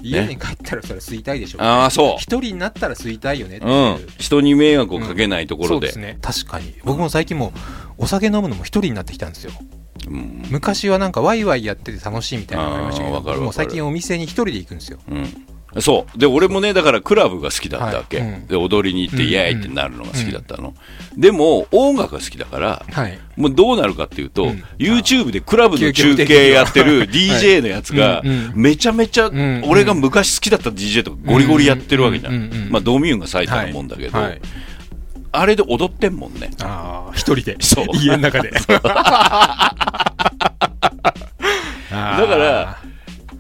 [0.02, 1.62] 家に帰ったらそれ吸いたいでしょ。
[1.62, 2.16] ああーそう。
[2.18, 4.08] 一人になったら吸いたいよねってういう、ん。
[4.18, 6.18] 人に迷惑をかけないところで,、そうですね。
[6.22, 6.76] 確かに。
[6.84, 7.48] 僕も最近も
[7.98, 9.52] うお酒飲むのも一人になってきたんですよ。
[10.08, 10.46] うん。
[10.50, 15.00] 昔はなんかワイワイやってて楽しいみたいなのがありましたけどもう最近お店に一人で行くんですよ。
[15.10, 15.46] うん
[15.80, 16.18] そう。
[16.18, 18.28] で俺もねだからクラブが好きだったわけ、はい。
[18.28, 19.30] うんで踊りに行ってうん。
[19.30, 20.74] イエーイってなるのが好きだったの、
[21.16, 23.20] でも音楽が好きだからはい。
[23.36, 24.64] もうどうなるかっていうと、うん。
[24.78, 28.30] YouTube でクラブの中継やってる DJ のやつがうん。
[28.30, 28.52] うん。
[28.56, 29.64] めちゃめちゃん。
[29.66, 32.36] 俺が昔好きだった DJ とかゴリゴリやってるわけじゃうん。
[32.36, 32.42] うん。
[32.42, 32.52] うん。
[32.52, 32.68] うん。
[32.70, 32.72] ん。
[32.72, 34.42] まあドミューンが最多なもんだけど、はい。
[35.32, 36.50] あれで踊ってんもんね。
[36.62, 37.56] ああ一人で。
[37.60, 37.86] そう。
[37.94, 38.52] 家の中で。
[38.70, 38.80] だ
[41.90, 42.78] だから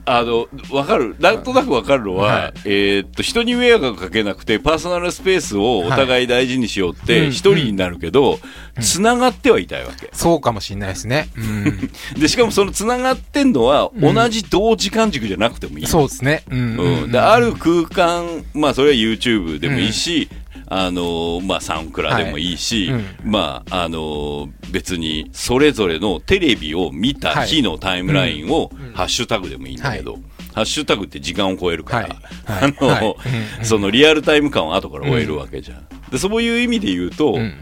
[0.05, 1.15] あの、わかる。
[1.19, 8.39] なんとなくわかるのは、はいえーっと、人に迷惑をかけなくて、パーソナルスペースをお互い大事にしようっはいて、うん一人になるけど、
[8.79, 10.09] つながってはいたいわけ。
[10.13, 11.29] そうかもしれないですね。
[11.37, 12.19] うん。
[12.21, 15.87] で、しかもそのつながってんのは、うん同じ同時間軸じゃなくてもいい。
[15.87, 16.43] そうですね。
[16.49, 17.11] うんうん。
[17.11, 20.29] で、ある空間、まあ、それは YouTube でもいいし、
[20.69, 23.01] あのーまあ、サンクラでもいいし、はい。
[23.23, 30.19] まあ、あのー別に、それぞれのテレビを見た日のタイムラインを、ハッシュタグでもいいんだけど、
[30.53, 32.61] ハッシュタグって時間を超えるから、はい。
[32.61, 32.73] はい。
[32.77, 33.15] あの、はい。
[33.59, 33.65] うん。
[33.65, 35.87] そのリアルタイム感を後から終えるわけじゃん。
[36.11, 37.53] で、そういう意味で言うと、うん。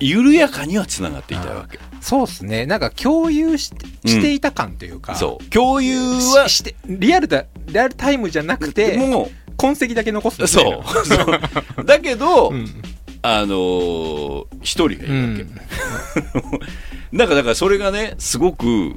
[0.00, 1.78] 緩やかには繋がっていたわけ。
[2.00, 2.66] そうですね。
[2.66, 5.14] なんか共有してしていた感というか。
[5.14, 5.44] そう。
[5.50, 5.96] 共有
[6.34, 11.06] はし、して、リアルだ、リアルタイムじゃなくて、も痕跡だけ残すう、そう。
[11.06, 11.14] そ
[11.82, 12.66] うだけど、うん。
[13.24, 15.12] あのー一人がいるわけ。
[15.12, 15.54] うん。
[17.18, 18.96] なんかだからそれがね、すごく、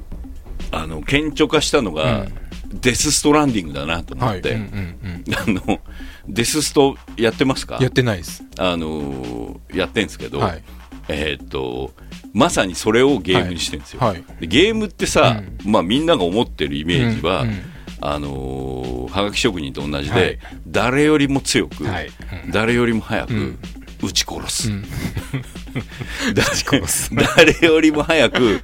[0.72, 2.26] あの、顕著化したのが、
[2.72, 4.38] デスストランディングだなと思はい。
[4.38, 4.62] って、うんう
[5.08, 5.34] んうん。
[5.62, 5.80] あの、
[6.28, 7.78] デスストやってますか？
[7.80, 8.42] やってないです。
[8.58, 10.62] あのーやってんすけど、はい。
[11.08, 11.92] えーっと、
[12.32, 14.00] まさにそれをゲームにしてるんですよ。
[14.00, 14.24] はい。
[14.40, 17.62] でゲームってさ、まあみんなが思ってるイメージは、うんうん
[18.00, 22.08] あのーはがき職人と同じで、はい誰よりも強く、はい
[22.52, 23.58] 誰よりも早く、ん
[24.02, 24.70] 撃ち殺す。
[24.70, 24.84] うん
[26.34, 26.46] 誰
[27.56, 28.60] 誰よりも早く、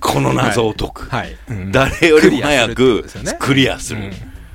[0.00, 1.08] この謎を解く。
[1.10, 1.36] はい。
[1.48, 3.04] うん誰よりも早く
[3.38, 4.12] クリアする。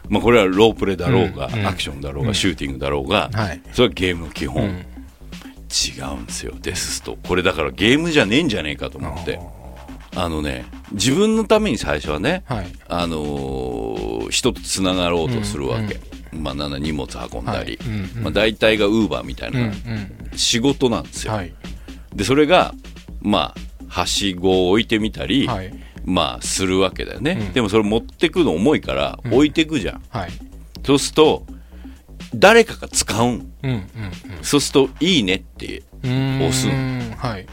[0.08, 3.62] まあこれはロープレだろうが、うんうんアクションだろうが、シューティングだろうが、はい。
[3.74, 4.64] それはゲームの基本。
[4.64, 4.86] うん
[5.72, 7.16] 違うんですよ、デススト。
[7.28, 9.40] これだからゲームじゃねえんじゃねえかと思って。
[10.16, 12.68] あのね、自分のために最初はね、はい。
[12.88, 16.00] あのー人とつながろうとするわけ。
[16.32, 18.24] まあ、なんだ荷物運んだり、はいうんうん。
[18.24, 19.76] まあ、大体がウーバーみたいうんうなん。
[20.36, 21.34] 仕事なんですよ。
[21.34, 21.54] はい。
[22.14, 22.74] で、それが、
[23.22, 25.74] まあ、はしごを置いてみたり、はい。
[26.06, 27.54] まあするわけだよね、うん。
[27.54, 30.32] でもそれ持ってくの重いから置いてくじゃん、はい。
[30.86, 31.46] そうすると
[32.34, 33.52] 誰かが使うん。
[33.64, 33.90] うんうん
[34.42, 37.46] そうすると「いいね」ってうん押すうんはい。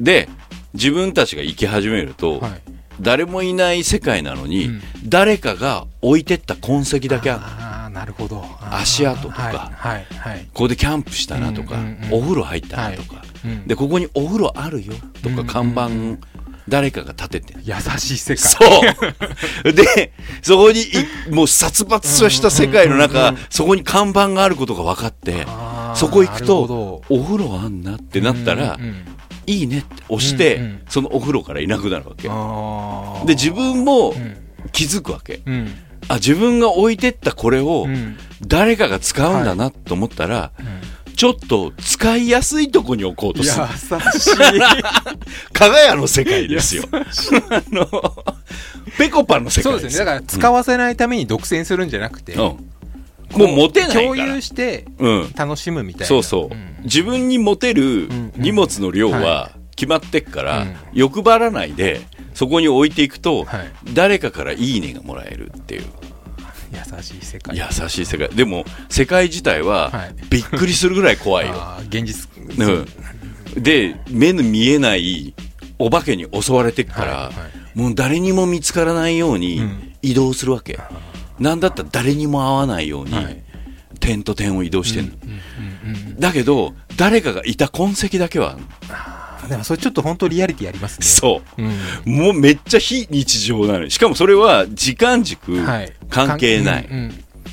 [0.00, 0.28] で
[0.74, 2.60] 自分たちが行き始めると、はい。
[3.00, 4.82] 誰もいない世界なのに、うん。
[5.06, 7.40] 誰かが置いてった痕跡だけある。
[7.42, 8.44] ああなるほど。
[8.70, 9.42] 足跡とか。
[9.42, 9.54] はい。
[9.54, 10.06] はい。
[10.18, 10.40] はい。
[10.46, 13.66] ここでキャンプしたなとか、うんうんうんお風呂入ったなとか、うん。
[13.66, 15.92] でここにお風呂あるよとかうん看板、うん。
[15.92, 16.20] うん
[16.68, 17.54] 誰かが立てて。
[17.54, 18.36] る優しい世界。
[18.36, 18.58] そ
[19.64, 19.72] う。
[19.72, 25.46] でそこにいもう殺伐とした世界の中、うんうんそこに看板があることが分かって
[25.94, 29.17] そこ行くとほお風呂あんなってなったら、うんうんうん
[29.48, 30.80] いいねって押して、うんうん。
[30.88, 32.28] そのお風呂からいなくなるわけ
[33.26, 34.36] で自分もうん
[34.72, 35.68] 気づくわけ、うん。
[36.08, 38.16] あ自分が置いてったこれをうん。
[38.46, 40.52] 誰かが使うんだなと思ったら、
[41.16, 43.66] ちょっと使いやすいとこに置こうと優する。
[44.20, 44.32] しい。
[45.52, 46.84] 加賀屋の世界ですよ。
[46.92, 47.04] あ
[47.72, 48.24] の
[48.96, 49.90] ペコパの世界です。
[49.90, 50.04] すそうでね。
[50.04, 52.70] だから使わせないために独占するんじゃなくて、うん、
[53.36, 54.00] もう持てないから。
[54.02, 55.32] 共有してうん。
[55.36, 56.06] 楽しむみたいな。
[56.06, 56.76] そうそう、ん。
[56.84, 60.76] 自分に持てるん荷物の量はは決まってっから、うん。
[60.92, 62.00] 欲張らないで
[62.34, 63.70] そこに置いていくと、はい。
[63.94, 65.84] 誰かから「いいね」がもらえるっていう。
[66.72, 67.56] 優しい世界。
[67.56, 68.28] 優しい世界。
[68.28, 70.14] でも世界自体ははい。
[70.30, 71.54] びっくりするぐらい怖いよ、
[71.88, 72.28] 現実。
[72.58, 75.34] うん、で目の見えない
[75.78, 77.78] お化けに襲われてっから、はいはい。
[77.78, 79.84] もう誰にも見つからないようにうん。
[80.00, 80.78] 移動するわけ、
[81.38, 83.42] なんだったら誰にも会わないように、はい。
[84.00, 88.58] 点と点を移動してんの、うんうんうんだけど誰かがいた痕跡だけは
[89.48, 91.06] でもそれちょっと本当リアリティありますね。
[91.06, 91.62] そう。
[91.62, 92.12] うん。
[92.12, 93.90] もうめっちゃ非日常なのよ。
[93.90, 95.92] しかもそれは時間軸はい。
[96.10, 96.98] 関係ない、うん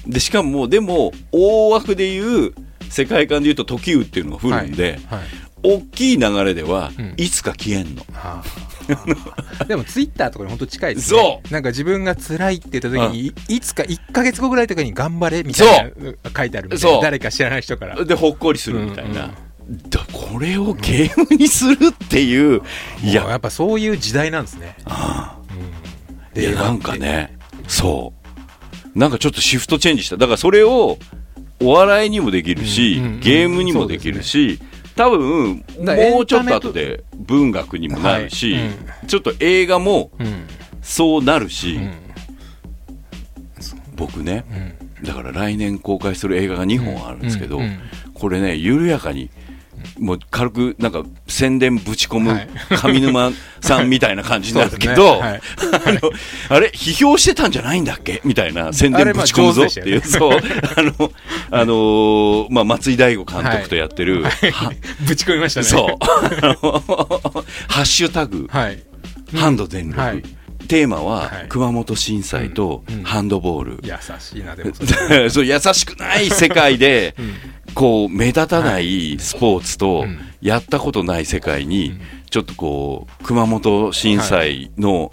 [0.05, 0.11] うん。
[0.11, 2.53] でしかもでも大枠で言う
[2.89, 5.19] 世界観で言うと時雨っていうのが降るんで、はい。
[5.19, 5.27] はい
[5.65, 7.13] 大きい流れでは、うん。
[7.17, 8.05] いつか消えんの。
[8.13, 8.75] あー。
[9.67, 11.41] でもツイッターとかに本当近いですね。
[11.47, 16.93] そなんか自分が辛いって言った時にいいつか1か月後ぐらいとかに頑張れみたいな書いてあるみたいそう。
[16.97, 18.03] な誰か知らない人から。
[18.03, 19.31] でほっこりするみたいな、
[19.67, 19.89] うんうん。
[19.89, 22.61] だこれをゲームにするっていう
[23.01, 23.11] いや。
[23.23, 24.75] いややっぱそういう時代なんですね。
[26.35, 28.13] いやなんかねそ
[28.95, 28.99] う。
[28.99, 30.17] なんかちょっとシフトチェンジした。
[30.17, 30.97] だからそれを
[31.61, 33.19] お笑いにもできるし、うんうんうん。
[33.19, 34.59] ゲームにもできるし、
[34.95, 38.59] 多分もうちょっと後で文学にもなるし、は
[39.03, 39.07] い。
[39.07, 40.47] ちょっと映画もうん。
[40.81, 41.93] そうなるし、うん。
[43.95, 44.45] 僕ね
[44.99, 45.05] うん。
[45.05, 47.63] だから来年公開する映画が2本あるんですけど、うん。
[47.63, 47.79] うん。
[48.13, 49.29] これね緩やかに
[49.99, 52.49] もう軽くなんか宣伝ぶち込むはい。
[52.81, 55.39] 上沼さんみたいな感じになるけど、あ
[56.59, 58.21] れ批評してたんじゃないんだっけ？
[58.23, 59.65] みたいな宣伝ぶち込むぞ。
[59.65, 60.39] っていう、 そう。
[60.75, 61.11] あの
[61.51, 64.71] あのーまあ松井大悟監督とやってる、は
[65.07, 65.65] ぶち込みましたね。
[65.67, 66.05] そう。
[66.05, 68.79] あのハッシュタグはい。
[69.35, 70.23] ハンド全力、はい
[70.65, 71.45] テーマははい。
[71.49, 74.71] 熊本震災とハンドボール、優しいなでも
[75.29, 77.73] そ う優しくない世界で、ん。
[77.73, 80.19] こう目立たないスポーツとうん。
[80.41, 81.97] やったことない世界に
[82.29, 85.11] ちょっとこう熊本震災の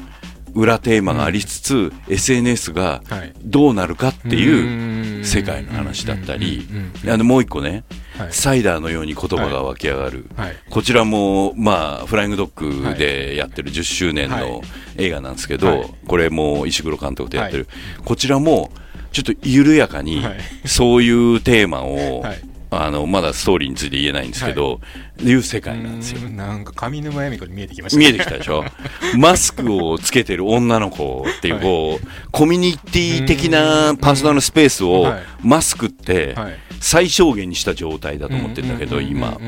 [0.55, 3.33] 裏テーマがありつつ、SNS がはい。
[3.43, 6.69] どうなるかっていうう世界の話だったり
[7.09, 7.85] あのもう一個ねはい
[8.31, 10.57] サイダーのように言葉が湧き上がる、はい。
[10.71, 14.41] こちらも、まあ、フライングドッグでやってる10周年はい。
[14.41, 14.63] の
[14.97, 15.95] 映画なんですけど、はい。
[16.07, 17.69] これも石黒監督でやってる、
[18.05, 18.71] こちらも
[19.13, 20.37] ちょっと緩やかにはい。
[20.67, 22.43] そういうテーマを、はい。
[22.75, 24.81] あのまだストーリーについて言えないんですけど、
[25.23, 25.35] い。
[25.35, 26.21] う世界なんですよ。
[26.25, 28.65] うんなんか上沼恵美子に見えてきました見えてきたでしょ？
[29.19, 31.63] マスクをつけてる女の子っていう、はい。
[31.65, 35.23] こう、コミュニティ的なパーソナルスペースをはい。
[35.43, 39.39] マスクってはい最小限にした状態だと思ってるんだけど、今。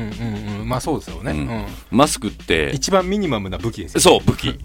[0.63, 4.55] まあそうですよね、うんマスクって、一番ミニマムな武器ですよそう、武器。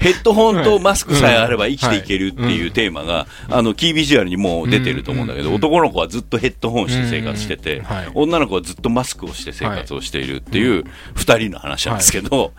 [0.00, 7.82] ヘッドホンとマスクさえあれば生きていけるっていうテーマが、あの、キービジュアルにもう出てると思うんだけど、男の子はずっとヘッドホンして生活してて、
[8.14, 12.52] 女の子はずっとマスクをして生活をしているっていう二人の話なんですけど、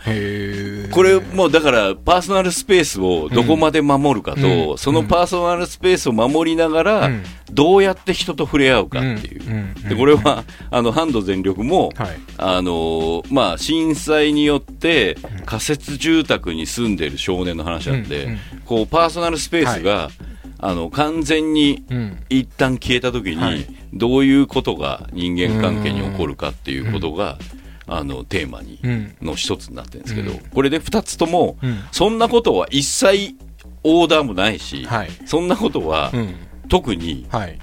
[0.90, 7.10] これもうだからパーソナルスペースをどこまで守るかと、そのパーソナルスペースを守りながら
[7.52, 12.18] どうやって人と触れ合うかっていう、うんうんでこれはあのハンド全力も、はい。
[12.38, 18.38] あのーまあ、震災によって仮設住宅に住んでる少年の話なんで、うんうん。
[18.64, 20.10] こうパーソナルスペースが、
[20.58, 22.24] あの完全にうん。
[22.28, 23.64] 一旦消えた時に、はい。
[23.92, 27.38] どういうことが人間関係に起こるかっていうことが、
[27.86, 29.16] あのテーマに、うん。
[29.22, 30.38] の一つになってるんですけど、うん。
[30.38, 31.84] これで2つとも、うん。
[31.92, 33.36] そんなことは一切
[33.84, 35.10] オーダーもないし、はい。
[35.26, 36.34] そんなことはうん
[36.68, 37.58] 特にはい。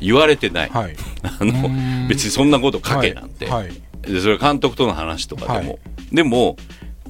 [0.00, 0.96] 言われてない、はい。
[1.22, 2.08] あのうん。
[2.08, 3.68] 別にそんなこと書けなんて、はい。
[4.02, 6.14] でそれは監督との話とかでも、はい。
[6.14, 6.56] でも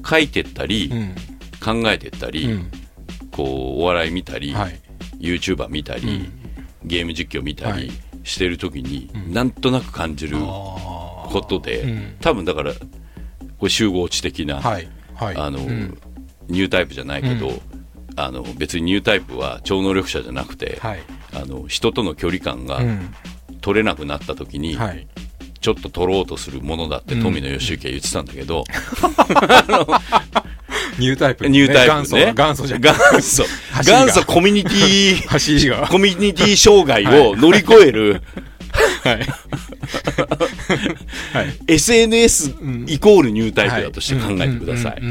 [0.07, 1.15] 書いてったり、うん。
[1.59, 2.71] 考えてったり、うん。
[3.31, 3.43] こ
[3.79, 4.79] うお笑い見たり、はい。
[5.19, 6.87] YouTuber 見たり、うん。
[6.87, 7.91] ゲーム実況見たりはい。
[8.23, 9.33] してる時に、ん。
[9.33, 12.15] なんとなく感じるあことで、うん。
[12.21, 15.97] 多分だからこれ集合値的な、あのうん。
[16.47, 17.61] ニュータイプじゃないけど、うん
[18.15, 20.99] あの別にニュータイプは超能力者じゃなくて、はい。
[21.33, 23.13] あの人との距離感がうん。
[23.61, 25.07] 取れなくなった時に、はい。
[25.61, 28.65] ちょっと取ろうとするものだって富野義行は言ってたんだけど、
[30.99, 32.33] ニュータイプニュータイプね。
[32.35, 32.81] 元祖元祖じゃん。
[32.81, 33.45] 元祖。
[33.85, 35.87] 元祖コミュニティ 走りが。
[35.87, 38.21] コミュニティ障害を乗り越える、
[39.03, 39.19] はい。
[39.19, 39.25] はい。
[41.67, 42.55] SNS
[42.87, 45.01] イコールニュータイプだとして考えてください。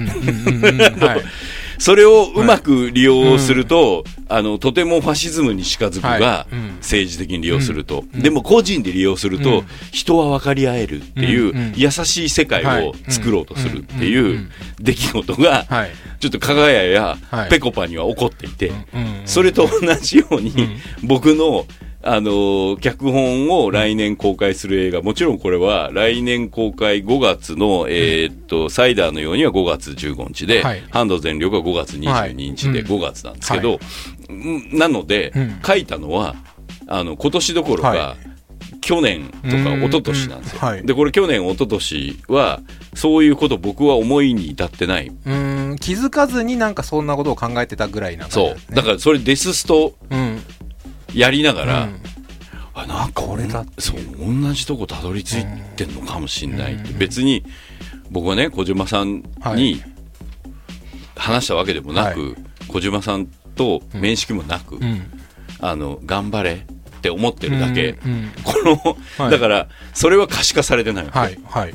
[1.91, 6.55] うんうんうんうんうんはいそれをうまく利用すると、あの、とてもファシズムに近づくが、はい。
[6.55, 6.67] うん。
[6.77, 9.67] 政治的に利用すると、でも個人で利用すると、うん。
[9.91, 11.57] 人は分かり合えるっていう、うん。
[11.57, 11.73] うん。
[11.75, 14.27] 優しい世界を作ろうとするっていううん。
[14.27, 14.37] うん。
[14.37, 14.51] うん。
[14.81, 15.91] 出来事が、はい。
[16.21, 17.51] ちょっと加賀谷やはい。
[17.51, 19.23] ぺこぱには起こっていて、うん。
[19.25, 20.81] それと同じように、ん。
[21.03, 21.67] 僕の、
[22.05, 30.83] あのー脚本を来年公開する映画、もちろんこれは来年公開5月の、えーっと、サイダーのようには5月15日で、はい。
[30.91, 32.89] ハンド全力は5月22日ではい。
[32.89, 33.79] 5月なんですけど、
[34.29, 34.79] うん。
[34.79, 35.61] なので、うん。
[35.65, 36.35] 書いたのは、
[36.89, 38.17] あの、今年どころか、は
[38.83, 40.83] 去年とかうん一昨年なんですよ。
[40.83, 42.61] で、これ去年、一昨年は、
[42.95, 45.13] そういうこと僕は思いに至ってない。
[45.81, 48.75] 気づかずになんかそんなことを考えてたぐらいなんそう。
[48.75, 50.32] だからそれデスストらうん
[51.15, 52.01] やりながら、うん。
[52.75, 55.47] あなんかこれだそう同じとこたどり着い
[55.77, 57.45] てんのかもしんないって、別に
[58.11, 59.83] 僕はね小島さんはにい。
[61.17, 62.37] 話したわけでもなく、は
[62.69, 65.03] 小島さんと面識もなく、うん。
[65.61, 68.31] あの頑張れって思ってるだけ、うんうん。
[68.43, 69.31] この、はい。
[69.31, 71.73] だからそれは可視化されてないわけ、はいはい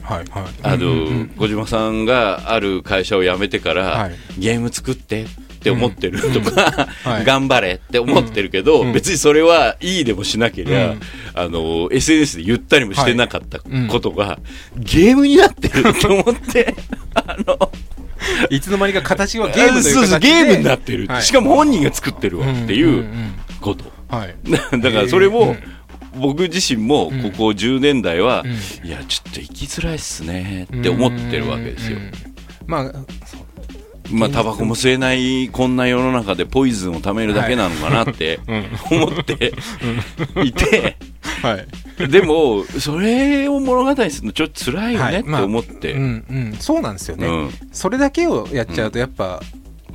[0.63, 4.15] あの、うんうん小島さんがある会社を辞めてから、はい。
[4.37, 7.25] ゲーム作ってって思ってるとか、はい。
[7.25, 8.93] 頑張れって思ってるけど、うん。
[8.93, 10.99] 別にそれはいいでもしなけりゃ、うん
[11.33, 13.59] あの SNS で言ったりもしてなかった
[13.91, 14.39] ことが、
[14.75, 16.73] ゲームになってるって思って
[17.13, 17.71] あの
[18.49, 21.23] いつの間にか形はゲームというゲームになってる、はい。
[21.23, 24.35] しかも本人が作ってるわっていんうんこと、はい。
[24.81, 25.57] だからそれを、うん。
[26.19, 28.47] 僕自身もここ10年代は、う
[28.85, 28.87] ん。
[28.87, 31.97] いやちょっと生きづらいっすねって思ってるわけですよ。
[31.97, 32.11] うん。
[32.65, 32.91] まあ
[34.11, 38.39] まあ、タバコも吸えないこんな世の中でポイズンを貯めるだけなのかなって
[38.91, 39.53] 思って
[40.43, 40.97] いて、
[41.41, 42.07] はい。
[42.09, 45.95] でも、それを物語にするのちょっと辛いよねってまあ思って、
[46.59, 47.27] そうなんですよね。
[47.27, 47.51] うん。
[47.71, 49.41] それだけをやっちゃうとやっぱ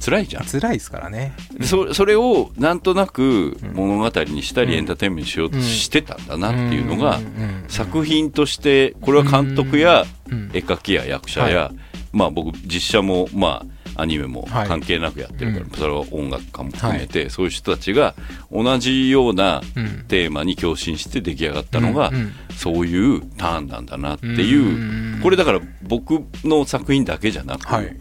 [0.05, 0.45] 辛いじゃん。
[0.45, 1.33] 辛いですからね。
[1.63, 4.79] そそれをなんとなく物語にしたりうん。
[4.79, 5.63] エンターテインメントにしようとうん。
[5.63, 7.21] してたんだなっていうのが
[7.69, 10.51] 作品としてこれは監督やうん。
[10.53, 11.71] 絵描きや役者や
[12.13, 14.69] まあ僕実写もまあアニメもはい。
[14.69, 15.71] 関係なくやってるからうん。
[15.71, 18.15] それは音楽家も含めてそういう人たちが
[18.51, 20.05] 同じようなうん。
[20.09, 22.15] テーマに共振して出来上がったのがうん。
[22.17, 22.33] うん。
[22.57, 24.63] そういうターンなんだなっていう。
[24.65, 25.21] うん。
[25.23, 27.97] これだから僕の作品だけじゃなくはい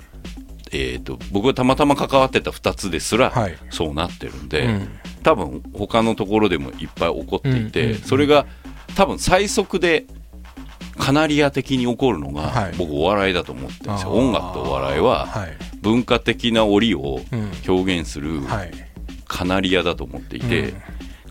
[0.71, 3.57] えー、と僕がたまたま関わってた2つですら、はい。
[3.69, 4.87] そうなってるんで、うん。
[5.23, 8.01] 多分他のところでもいっぱい起こっていて、うんうんうん。
[8.01, 8.45] それが
[8.95, 10.05] 多分最速で
[10.97, 12.73] カナリア的に起こるのが、はい。
[12.77, 14.11] 僕お笑いだと思ってるんですよ。
[14.11, 15.57] 音楽とお笑いははい。
[15.81, 17.51] 文化的な折をうん。
[17.67, 18.71] 表現するはい。
[19.25, 20.81] カナリアだと思っていて、うん。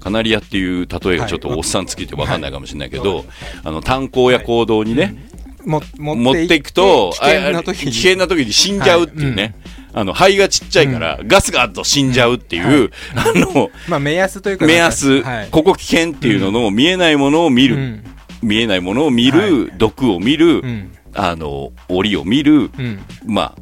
[0.00, 1.58] カナリアっていう例えがちょっとはい。
[1.58, 3.24] おっさんつきて分かんないかもしれないけど、
[3.64, 5.14] あの炭鉱や行動にね、
[5.64, 7.90] も持っていくと、危険な時に。
[7.90, 9.54] あ危険な時に死んじゃうっていうね。
[9.92, 15.48] あの、肺がちっちゃいから、ガスがあると死んじゃうっていう、あの、 まあ目安というか目安、はい。
[15.50, 18.04] ここ危険っていうのの、見えないものを見る、うん。
[18.42, 20.92] 見えないものを見る、毒を見る、うん。
[21.14, 23.00] あの、檻を見る、うん。
[23.26, 23.54] まあ、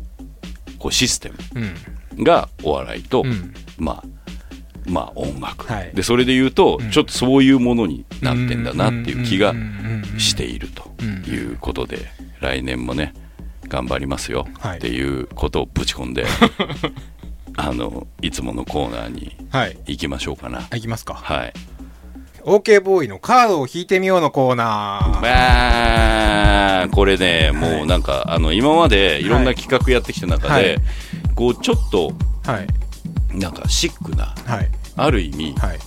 [0.78, 1.74] こうシステうん。
[2.18, 3.54] ムがお笑いと、うん。
[3.78, 4.17] まあ、
[4.88, 5.90] まあ音楽、はい。
[5.94, 6.90] で、それで言うと、ん。
[6.90, 9.54] ちょっとそういうものになってんだなっていう気が
[10.18, 11.24] しているとうん。
[11.24, 13.14] いうことで、来年もね、
[13.68, 14.78] 頑張りますよはい。
[14.78, 16.24] っていうことをぶち込んで、
[17.56, 19.76] あの、いつものコーナーにはい。
[19.86, 20.66] 行きましょうかな。
[20.74, 21.14] いきますか。
[21.14, 21.52] はい。
[22.44, 25.20] OK ボーイのカードを引いてみようのコーナー。
[25.20, 30.76] まあ、これね、もうなんか、あの、今までいろんな企画やってきた中で、はい。
[31.34, 32.12] こう、ちょっと、
[32.46, 32.66] はい。
[33.36, 35.78] なんかシックな、はいある意味、はい。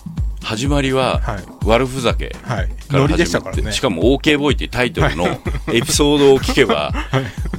[0.43, 1.43] 始まりははい。
[1.65, 2.67] 悪ふざけはい。
[2.67, 5.27] から始まって、しかも OK ボーイっていうタイトルの
[5.71, 6.93] エピソードを聞けば、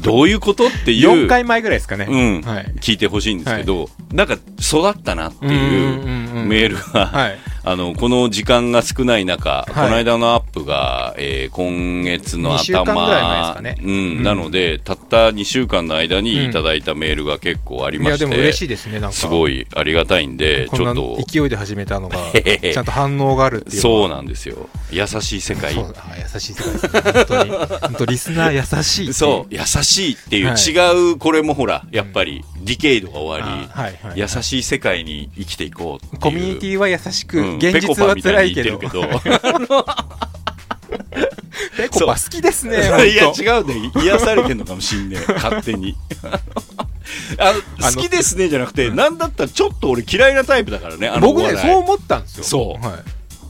[0.01, 2.07] どういうことっていう、4回前ぐらいですかね。
[2.09, 2.65] うん、はい。
[2.81, 7.39] 聞いてほしいんですけど、なんか育ったなっていううんうんうんメールが、はい。
[7.65, 9.73] あのこの時間が少ない中、い。
[9.73, 19.17] この間のアップが、えー今月の頭ねうんうんなのでたった2週間の間にいただいたメールが結構ありいや、まして、でも嬉しいですね、なんか。
[19.17, 21.19] すごいありがたいんでちょっと。
[21.27, 24.69] 勢いで始めたのが、 ちゃんと反応があるっていうそうななんですよ。
[24.91, 25.73] 優しい世界。
[25.75, 26.73] そうあ優しい世界。
[26.73, 27.01] ですね。
[27.13, 27.51] 本当に。
[27.51, 30.57] 本当リスナー優しいそう優しいっていう、はい。
[30.57, 34.19] 違うこれもほらやっぱりディケイドが終わり、あはいはい。
[34.19, 36.21] 優しい世界に生きていこうっていう。
[36.21, 38.79] コミュニティは優しく、うん現実は辛いけど。
[38.79, 38.89] ペ
[41.89, 42.79] コパ 好きですね、
[43.11, 45.33] いや違うんだよ癒されてんのかもしんねえ。
[45.33, 45.97] 勝手に。
[47.39, 47.55] あ
[47.93, 52.45] 好きですねじゃなくて、なんだったらちょっと俺嫌いなタイプだからね僕ね、そう思ったんですよ。
[52.45, 52.87] そう。
[52.87, 52.99] はい。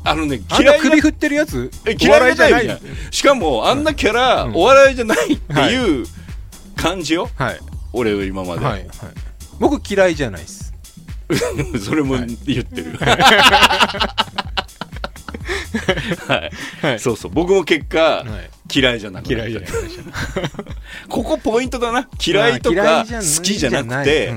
[0.05, 6.07] あのね嫌なない首振ってるやつ、え嫌いなタイプじゃお笑いんしかもあんなキャラ、お笑いじゃないっていう
[6.77, 7.61] 感じよ、はい。
[7.93, 8.81] 俺は今まで、はい。
[8.81, 8.87] はい。
[9.59, 10.73] 僕嫌いじゃないです。
[11.85, 12.27] それも言
[12.61, 12.97] ってる、
[16.27, 16.51] はい。
[16.87, 17.01] はい。
[17.01, 17.31] そうそう。
[17.33, 18.25] 僕も結果、
[18.71, 18.79] い。
[18.81, 19.35] 嫌いじゃなくなった。
[19.35, 19.71] 嫌いじゃない。
[21.09, 22.09] ここポイントだな。
[22.25, 24.33] 嫌いとか好きじゃなくて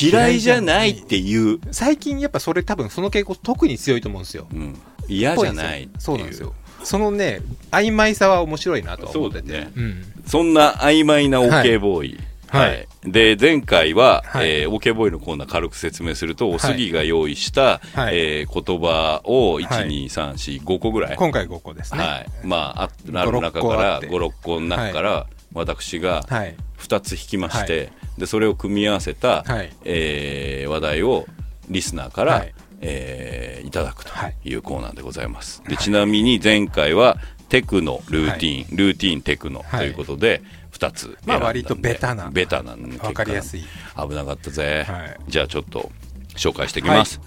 [0.00, 4.46] 嫌いじゃないっていう、最近やっぱそれ多分その傾向特に強いと思うんですよ。
[4.52, 6.00] うん、嫌じゃないっていう。
[6.00, 6.54] そうなんですよ。
[6.82, 9.48] そのね、曖昧さは面白いなとは思ってて。
[9.48, 9.72] そうだね。
[9.76, 10.04] うん。
[10.26, 12.88] そんな曖昧な OK ボーイ、はいはい。
[13.04, 14.50] で前回は、はい。
[14.62, 18.16] えー OK ボーイのコーナー軽く説明すると、おすぎが用意した、はい。
[18.18, 19.64] えー言葉をはい。
[19.64, 22.00] 12345個ぐらい、今回5個ですね。
[22.00, 22.46] はい。
[22.46, 22.90] まああ
[23.20, 26.54] ある中5 6個からあって56個の中から、私がはい。
[26.78, 27.86] 2つ引きまして、は
[28.18, 29.72] でそれを組み合わせた、はい。
[29.84, 31.26] えー話題を
[31.68, 32.54] リスナーから、はい。
[32.80, 34.34] えーいただくとはい。
[34.44, 35.62] いうコーナーでございます。
[35.68, 40.42] でちなみに前回はテクノルーティン、ルーティンテクノということで、
[40.80, 42.30] 2つまあ割とベタな。
[42.30, 43.62] ベタな結果わかりやすい。
[43.96, 45.16] 危なかったぜ、はい。
[45.28, 45.90] じゃあちょっと
[46.36, 47.20] 紹介していきます、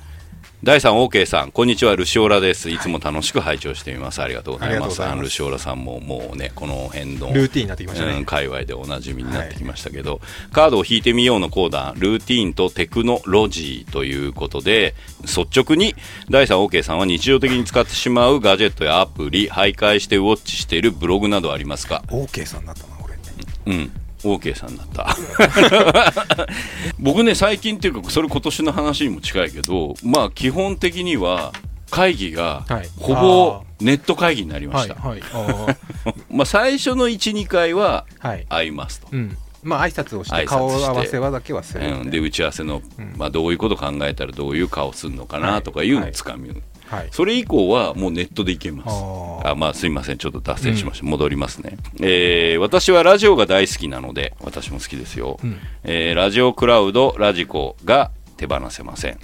[0.63, 1.51] 第3 OK さん。
[1.51, 2.69] こんにちはルシオラです。
[2.69, 2.79] い。
[2.79, 5.13] つも楽しく拝聴しています、ありがとうございありがますとうございます。
[5.13, 8.13] あのルシオラさんももうねこの辺のルーティンになってきましたね。
[8.13, 10.19] うん、界隈でおなじみになってきましたけど、
[10.51, 15.95] カードを引いてみようのコーナールーティーンとテクノロジーということで率直に
[16.29, 22.92] 第3 OK さんは日常的に使ってしまうガジェットやアプリ徘徊してウォッチしているブログなどありますか？OK さんになった
[23.65, 23.89] な、俺ね。
[24.23, 24.37] うん。
[24.37, 25.17] OK さんだった
[26.97, 31.51] 僕ね最近っていうかそれ今年の話にも近いけどまあ基本的には
[31.89, 35.21] 会議がはいほぼネット会議になりまはい、した、はい。
[35.33, 35.75] あ
[36.31, 38.45] まあ最初の12回はーはい。
[38.49, 39.37] 会いますと、うん。
[39.61, 42.81] まあ挨拶をしてて顔合わせはだけはする、うん、で打ち合わせの、
[43.17, 46.57] まあ、どういうこと考えたらどういう顔するのかなとかいうのをつかみ、はい。
[47.11, 48.89] それ以降はもうネットでいけます。
[49.45, 50.17] ああまあすいません。
[50.17, 55.57] ちょっと脱線しました、戻りますね、えー私はラジオが大好きなので私も好きですよ、うん。
[55.83, 59.17] えーラジオクラウドラジコが手放せません、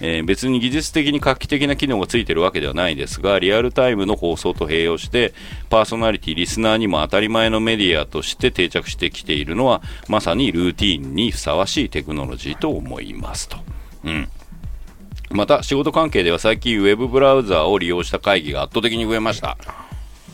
[0.00, 5.32] えー別に技術的に画期的な機能がついてるわけではないですがリアルタイムの放送と併用して
[5.70, 13.58] パーソナリティリスナーにも当たり前のメディアとして定着してきているのはまさにルーティーンにふさわしいテクノロジーと思いますと、
[14.04, 14.28] うん、
[15.32, 19.56] また仕事関係では最近ウェブブラウザーを利用した会議が圧倒的に増えました。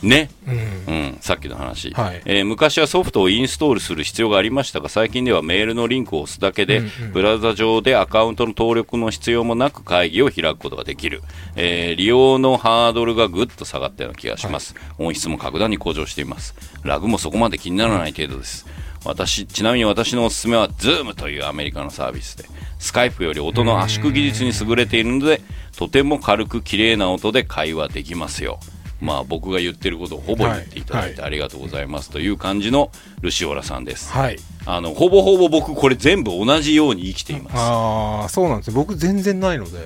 [0.03, 0.95] ね、うん。
[0.95, 2.23] うん、さっきの話、はい。
[2.25, 6.83] えー昔はソフトをインストールする必要がありましたが最近ではメールのリンクを押すだけで、
[7.13, 11.23] ブラウザ上でアカウントの登録の必要もなく会議を開くことができる、
[11.57, 16.55] えー利用のハードルがぐっと下がったような気がします、音質も格段に向上しています。
[16.85, 18.67] ラグもそこまで気にならない程度です
[19.09, 22.45] 私ちなみに私のおすすめは Zoom というアメリカのサービスで
[22.79, 25.41] スカイプより音の圧縮技術に優れているので
[25.79, 28.61] とても軽く綺麗な音で会話できますよ
[29.01, 32.91] まあ僕が言ってることをほぼ言っていただいてありがとうございますという感じの
[33.23, 34.11] ルシオラさんです。
[34.13, 34.39] はい。
[34.67, 37.55] あのほぼほぼ僕これ全部同じように生きています。
[37.57, 38.75] ああ、そうなんですよ。
[38.75, 39.79] 僕全然ないので。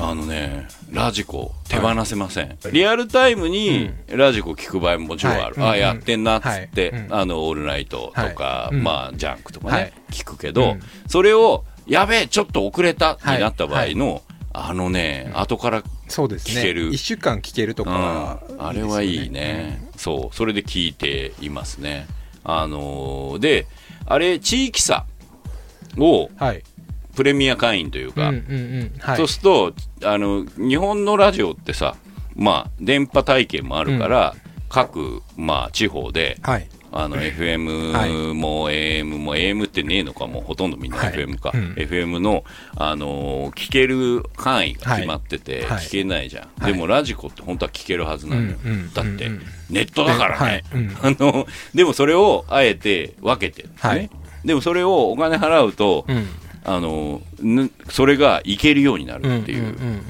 [0.00, 2.56] あのねラジコ手放せません。
[2.72, 5.56] リアルタイムにラジコ聞く場合ももちろんある。
[5.58, 5.78] あはい。
[5.80, 9.92] うんやってんなっつって、あのオールナイトとか、まあジャンクとかね、はい。
[10.10, 10.80] 聞くけど、うん。
[11.08, 14.22] それをやべえちょっと遅れたになった場合の、
[14.52, 16.60] あのね後からそうですね。
[16.60, 16.90] 聞ける。
[16.90, 20.36] 1週間聞けるとか、うん、あれはいいね、そう。
[20.36, 22.06] それで聞いていますね。
[22.44, 23.66] あのーで
[24.06, 25.04] あれ地域差
[25.98, 26.62] をはい。
[27.18, 28.92] プレミア会員というか、うんうんうん。
[29.00, 29.16] はい。
[29.16, 31.96] そうするとあの日本のラジオってさ
[32.36, 34.36] まあ電波体験もあるから、
[34.68, 36.68] 各、まあ、地方ではい。
[36.90, 41.12] あの FM も AM も AM ってねえのかもうほとんどみんなはい。
[41.12, 41.72] FM か、うん。
[41.72, 42.44] FM の、
[42.76, 45.78] あのー聞ける範囲が決まってて、はい。
[45.78, 46.72] 聞けないじゃん、はい。
[46.72, 49.32] でもラジコって本当は聞けるはずなんだよ、うんうんだって、うん。
[49.32, 50.64] うんネットだからね、はい。
[50.72, 50.96] うん。
[51.02, 54.10] あのでもそれをあえて分けてるんですね、はい。
[54.44, 56.26] でもそれをお金払うと、うん。
[56.70, 60.02] あのぬそれがいけるようになるっていう、うんうんうんうん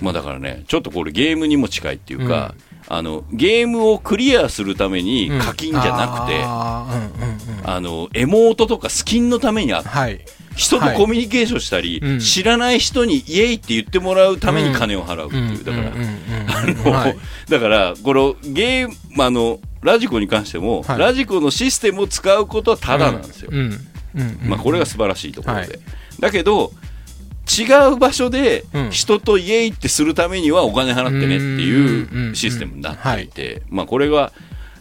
[0.00, 2.54] まあだからねちょっとこれゲームにも近いっていうか、
[2.88, 5.38] あのゲームをクリアするためにうん。
[5.40, 10.20] 課金じゃなくて、あのエモートとかスキンのためにあはい。
[10.56, 12.20] 人とコミュニケーションしたり、うん。
[12.20, 15.80] 知らない人にイエイって言ってもらうために金を払うっていう、だか
[16.92, 17.14] ら、
[17.48, 20.98] だからこのゲームあのラジコに関しても、はい。
[20.98, 23.62] ラジコのシステムを使うことはただなんですよ、うんう
[24.18, 24.48] んうん。
[24.50, 25.70] まあ、これが素晴らしいところで、はい
[26.20, 26.72] だけど
[27.46, 28.90] 違う場所でうん。
[28.90, 34.32] 人とイエイってするためにはお金払ってねっていうんうシステムになっていて、まあ、これが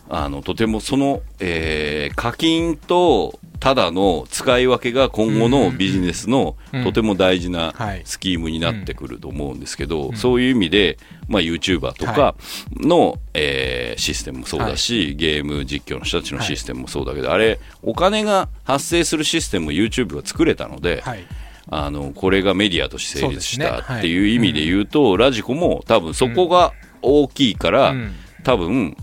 [0.10, 6.84] あのとてもその、えー課金とただの使い分けが今後のビジネスのうん。
[6.84, 8.02] とても大事なはい。
[8.04, 10.98] スキームになってくると思うんですけど、そういう意味で、
[11.30, 12.36] まあ、YouTuber とか
[12.76, 21.24] の、えーシステムもそうだし、ゲーム実況の人たちのシステムもそうだけど、あれお金が発生するシステムを YouTube が作れたので、はい。
[21.70, 28.14] あのこれがメディアとして成立したっていう意味で言うと、ラジコも多分そこが大きいから、うん。
[28.44, 28.98] 多分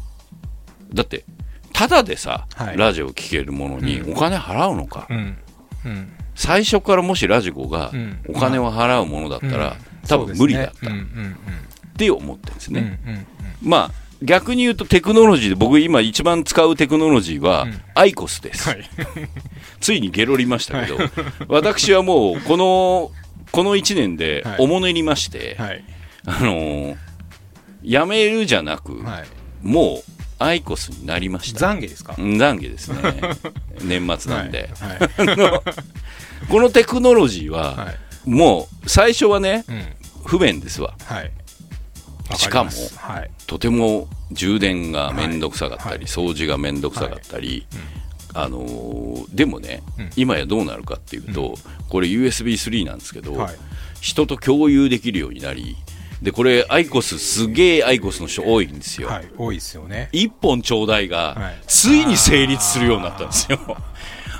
[0.93, 1.25] だって
[1.81, 2.77] ただでさ、はい。
[2.77, 5.39] ラジオ聴けるものにお金払うのか、うん。
[5.87, 6.13] うん。
[6.35, 8.19] 最初からもしラジコがうん。
[8.29, 10.07] お金を払うものだったら、うん。
[10.07, 10.91] 多分無理だった。
[10.91, 10.93] っ
[11.97, 13.27] て思ってるんですうんね、うんうん。
[13.63, 13.91] まあ
[14.23, 17.81] 逆に言うとテクノロジーで僕今一番使うテクノロジーはうん。
[17.95, 18.85] アイコスです、はい。
[19.81, 20.99] ついにゲロりましたけど、
[21.49, 23.11] 私はもうこの
[23.53, 24.57] この1年ではい。
[24.59, 25.83] おもねりまして、はい。
[26.27, 26.97] あのー
[27.83, 29.25] やめるじゃなく、はい。
[29.63, 31.67] もうアイコスになりました。
[31.73, 32.15] 懺悔ですか？
[32.19, 32.97] うん懺悔ですね。
[33.85, 34.71] 年末なんで。
[34.81, 35.67] はいはい。
[36.49, 37.93] このテクノロジーは、は
[38.27, 38.31] い。
[38.31, 39.85] もう最初はね、うん。
[40.25, 40.95] 不便ですわ。
[41.05, 41.31] はい。
[42.37, 42.71] しかも
[43.47, 45.99] とても充電がめんどくさかったり、はい。
[46.05, 47.67] 掃除がめんどくさかったり、
[48.35, 50.11] あのーでもね、うん。
[50.17, 51.57] 今やどうなるかっていうと、
[51.89, 53.55] これ USB3 なんですけど、はい。
[54.01, 55.77] 人と共有できるようになり、
[56.23, 59.09] で、これ、アイコス、すげえアイコスの人多いんですよ。
[59.09, 60.11] はい多いですよね。
[60.13, 63.59] 一本ちょうだいがはい、ついに成立するようになったんですよ。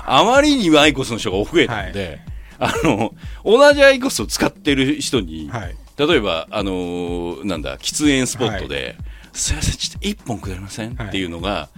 [0.05, 2.21] あまりにアイコスの人が増えたので、
[2.59, 3.13] あの、
[3.43, 5.75] 同じアイコスを使ってる人に、はい。
[5.97, 8.95] 例えば、あのーなんだ、喫煙スポットで、
[9.33, 11.07] すいません、ちょっと一本くれません、はい。
[11.07, 11.69] っていうのが、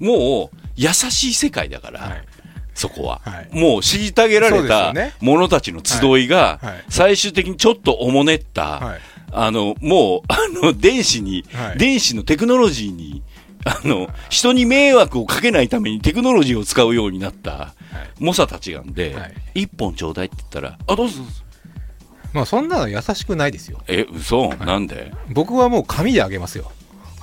[0.00, 2.24] もう、優しい世界だから、はい。
[2.74, 3.48] そこは、はい。
[3.52, 6.66] もう虐げられた者たちの集いが、はい。
[6.66, 6.84] はい。
[6.88, 9.00] 最終的にちょっとおもねった、はい
[9.32, 11.78] あの、もう、あの、電子に、はい。
[11.78, 13.22] 電子のテクノロジーに、
[13.64, 17.74] あの、人に迷惑をかけないためにテクノロジーを使うようになった、
[18.18, 19.62] 猛者たちなんで、はい。
[19.62, 21.32] 一本ちょうだいって言ったら、あ、どうぞどうぞ。
[22.32, 23.82] まあそんなの優しくないですよ。
[23.88, 25.12] え、嘘、なんで？
[25.28, 26.72] 僕はもう紙であげますよ。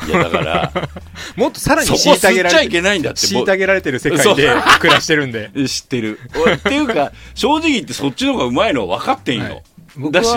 [0.08, 0.72] いや、だから、
[1.36, 3.22] もっとさらに虐げ吸っちゃいられてけないんだって。
[3.22, 4.50] 虐げられてる世界で
[4.80, 5.52] 暮らしてるんで。
[5.54, 6.20] ぼ 知ってる。
[6.42, 9.44] 俺っていうか、正直言ってそっちの方がうまいのは分かってんよ。
[9.44, 9.54] はい。
[9.54, 9.69] 僕
[10.12, 10.30] だし、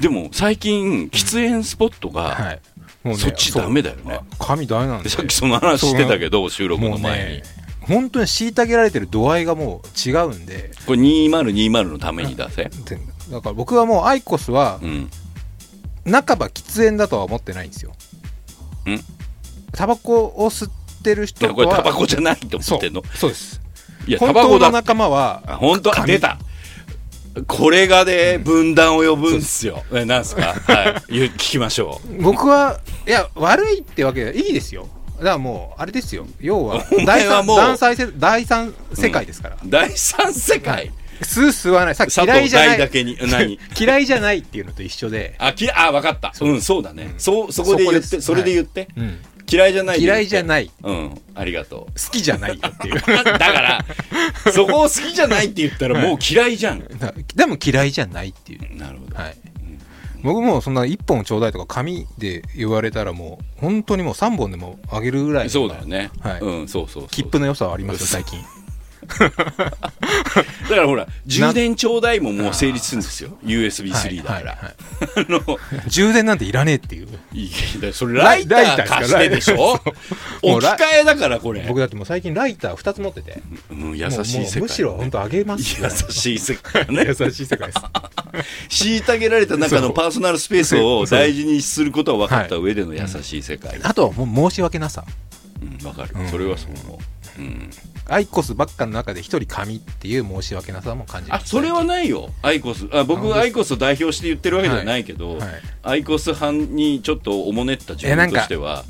[0.00, 2.60] でも最近、喫煙スポットが、はい。
[3.02, 4.14] もうねそっちダメだよね。
[4.14, 4.22] そう。
[4.38, 5.04] 紙ダメなんで。
[5.04, 7.24] でさっきその話してたけど、収録の前に。
[7.36, 7.42] ね。
[7.82, 10.70] 本当に虐げられてる度合いがもう違うんで。
[10.86, 12.64] これ2020のために出せ？
[12.64, 12.98] で
[13.30, 15.10] だから僕はもうアイコスはうん。
[16.04, 17.92] 半ば喫煙だとは思ってないんですよ。
[18.88, 19.00] ん。
[19.72, 20.70] タバコを吸っ
[21.02, 23.02] てるい人とはやこれタバコじゃないと思ってんの。
[23.14, 23.30] そう。
[23.30, 23.60] です。
[24.06, 25.90] いや、本タバコの仲間はあ本当？
[26.06, 26.38] 出た。
[27.48, 29.82] これがね、分断を呼ぶんですよ。
[29.92, 30.54] え、なんすか？
[30.66, 31.12] はい。
[31.14, 32.22] 聞きましょう。
[32.22, 34.50] 僕はいや悪いってわけでい。
[34.50, 34.88] いですよ。
[35.18, 36.26] だからもうあれですよ。
[36.40, 40.90] 要は第三第三世第三世界ですから、第三世界？
[41.22, 41.94] 吸う吸わない。
[41.94, 42.68] さ嫌いじゃない。
[42.70, 43.58] 大だけに、何？
[43.78, 46.32] 嫌いじゃないっていうのと一緒で、あ、きあ、わかった。
[46.40, 46.48] う。
[46.48, 47.14] ん、そうだね。
[47.18, 48.88] そう、そこで言って、それで言って。
[48.96, 49.18] うん
[49.50, 50.00] 嫌いじゃない。
[50.00, 53.00] 嫌いじゃないうん、ありがと好きじゃないよっていうう。
[53.24, 53.84] だから、
[54.52, 56.80] そこを好きじゃないって言ったらもう嫌いじゃん。
[56.98, 59.16] だでも嫌いじゃないっていうなるほど。
[59.16, 59.36] はい
[60.22, 66.10] 僕もそんな1本ちょうだいとか紙で言われたらもう本当にもう3本でもあげるぐらいのそうだよね。
[66.20, 67.08] はいうん、そうそうそう。
[67.10, 68.40] 切符の良さはありますよ最近
[69.18, 73.36] だからほら、充電ちょうだいももう成立するんですよ。
[73.44, 74.38] USB3 だから。
[74.38, 74.74] はいはい
[75.16, 77.50] あの、充電なんていらねえっていうい
[77.82, 79.72] やそれライター貸してでしょ？
[80.42, 81.64] 置き換えだからこれ。
[81.68, 84.62] 僕だってもう最近ライター2つ持っててうん、優しい世界。
[84.62, 87.04] むしろ本当あげます優しい世界ね。
[87.18, 87.74] 優しい世界で
[88.70, 93.78] す虐げられた中のパーソナルスペースを大事にすることは分かった上での優しい世界。
[93.82, 95.04] あとはもう申し訳なさ
[95.62, 96.28] うん、分かるうん。
[96.30, 96.98] それはそう思
[97.38, 97.40] う。
[97.40, 97.70] うん。
[98.06, 105.48] アイコスばっかの中で一人紙っていう申し訳なさも感じあそれはないよ、アイコス、あ僕、アイコスを代表して言ってるわけではないけど、はい。
[105.82, 108.84] アイコス班にちょっとおもねった自分としては、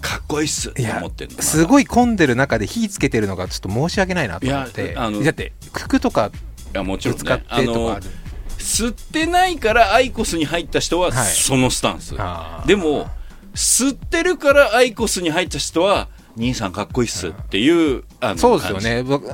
[0.00, 1.42] かっこいいっすって思ってるの。
[1.42, 4.94] すごい混んでる中で火つけてるのがちょっと申し訳ないなと思って。
[4.94, 6.30] だって服とか
[6.74, 8.06] いやもちろん使ってとかある。
[8.58, 11.26] 吸ってないからアイコスに入った人ははい。
[11.32, 12.66] そのスタンス、あー。
[12.66, 13.08] でも
[13.54, 16.08] 吸ってるからアイコスに入った人は
[16.38, 19.02] 兄さんかっこいいっすっていうあのそうですよね。
[19.02, 19.28] 僕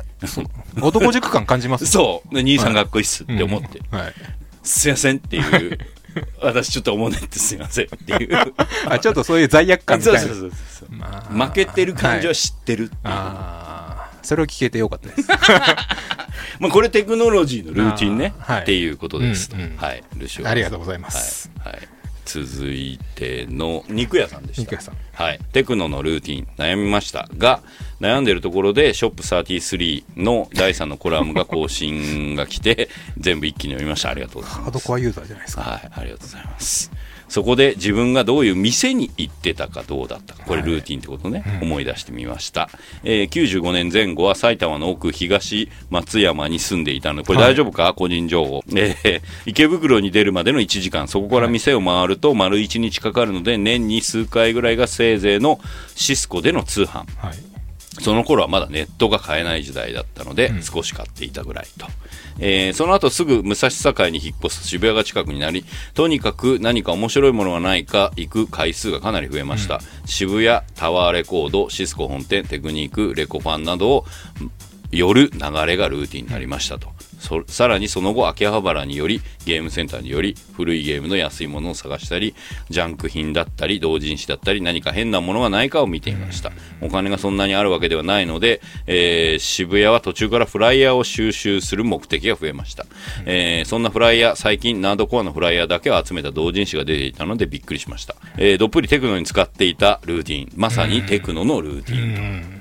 [0.80, 1.86] 男塾感感じます。
[1.90, 2.38] そう。
[2.38, 3.98] 兄さんかっこいいっすって思って、うん。
[3.98, 4.14] はい。
[4.62, 5.78] すいませんっていう。
[6.40, 8.54] 私ちょっと思うねってすいませんっていう。
[8.88, 10.20] あちょっとそういう罪悪感みたいうな。
[10.20, 10.88] そそうそうそう。
[10.90, 11.46] まあ。
[11.46, 15.28] 負けてる感じははい知ってるっていう、ああそれを聞けてよかったです。
[16.60, 18.52] まあ、これテクノロジーのルーティンね、あー。
[18.54, 18.62] はい。
[18.62, 19.76] っていうことですと、うんうん。
[19.76, 20.02] はい。
[20.16, 20.48] ルシオ。
[20.48, 21.50] ありがとうございます。
[21.58, 21.88] はい、はい、
[22.24, 24.62] 続いての肉屋さんでした。
[24.62, 24.96] 肉屋さん。
[25.12, 27.60] はい、テクノのルーティン悩みましたが
[28.00, 34.10] 悩んでるところでショップ33の第3のコラムが更新が来て全部一気に読みました。
[34.10, 34.62] ありがとうございます。
[34.62, 35.62] ハードコアユーザーじゃないですか。
[35.62, 36.90] はい、ありがとうございます。
[37.28, 42.68] そこで自分がどういう店に行ってたかどうだったか、これルーティンってことね、思い出してみました。
[43.02, 48.62] えー95年前後は埼玉の奥東松山に住んでいたので、これ大丈夫か、個人情報。
[48.74, 55.60] えー池袋に出るまでの1時間、そこから店を回ると丸1日かかるので、年に数回ぐらいがせいぜいの
[55.94, 57.04] シスコでの通販。
[57.18, 57.53] はい
[58.00, 61.86] その頃はまだネットが買えない時代だったので、少し買っていたぐらいと。
[62.40, 65.64] えーその後すぐ武蔵境に引っ越す渋谷が近くになり、
[65.94, 69.80] とにかく何か面白いものがないか行く回数がかなり増えました。
[70.06, 74.06] 渋谷、タワーレコード、シスコ本店、テクニーク、レコファンなどを
[74.90, 76.93] 寄る流れがルーティンになりましたと。
[77.46, 82.34] さらにその後、秋葉原により、ゲームセンターにより、古いゲームの安いものを探したり、
[82.70, 86.52] ジャンク品だったり、同人誌だったり、何か変なものがないかを見ていました。
[86.80, 92.86] お金がそんなにあるわけではないので、えー渋谷は途中からフライヤーを収集する目的が増えました。
[93.26, 98.16] えーそんなフライヤー、最近、ナードコアのフライヤーだけを集めた同人誌が出ていたのでびっくりしました。
[98.36, 102.53] えーどっぷりテクノに使っていたルーティン、まさにテクノのルーティンと。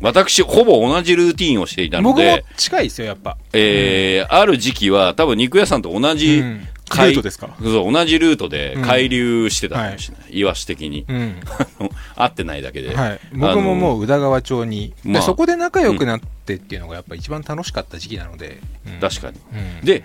[0.00, 3.36] 私、ほぼ同じルーティンをしていたの僕もで、近いですよやっぱ。
[3.52, 6.66] えーある時期は多分肉屋さんと同じ、うん。
[6.92, 7.54] 海ルートですか？
[7.62, 11.36] そう同じルートで海流してたかもしれない、イワシ的に、うん。
[12.16, 13.20] 合ってないだけで、はい。
[13.32, 14.92] 僕ももう宇田川町に。
[15.04, 18.58] まあでそこで仲良くなってっていうのがやっぱ一番楽しかった時期なので。
[18.88, 19.00] うん。
[19.00, 19.36] 確かに、
[19.80, 19.86] うん。
[19.86, 20.02] で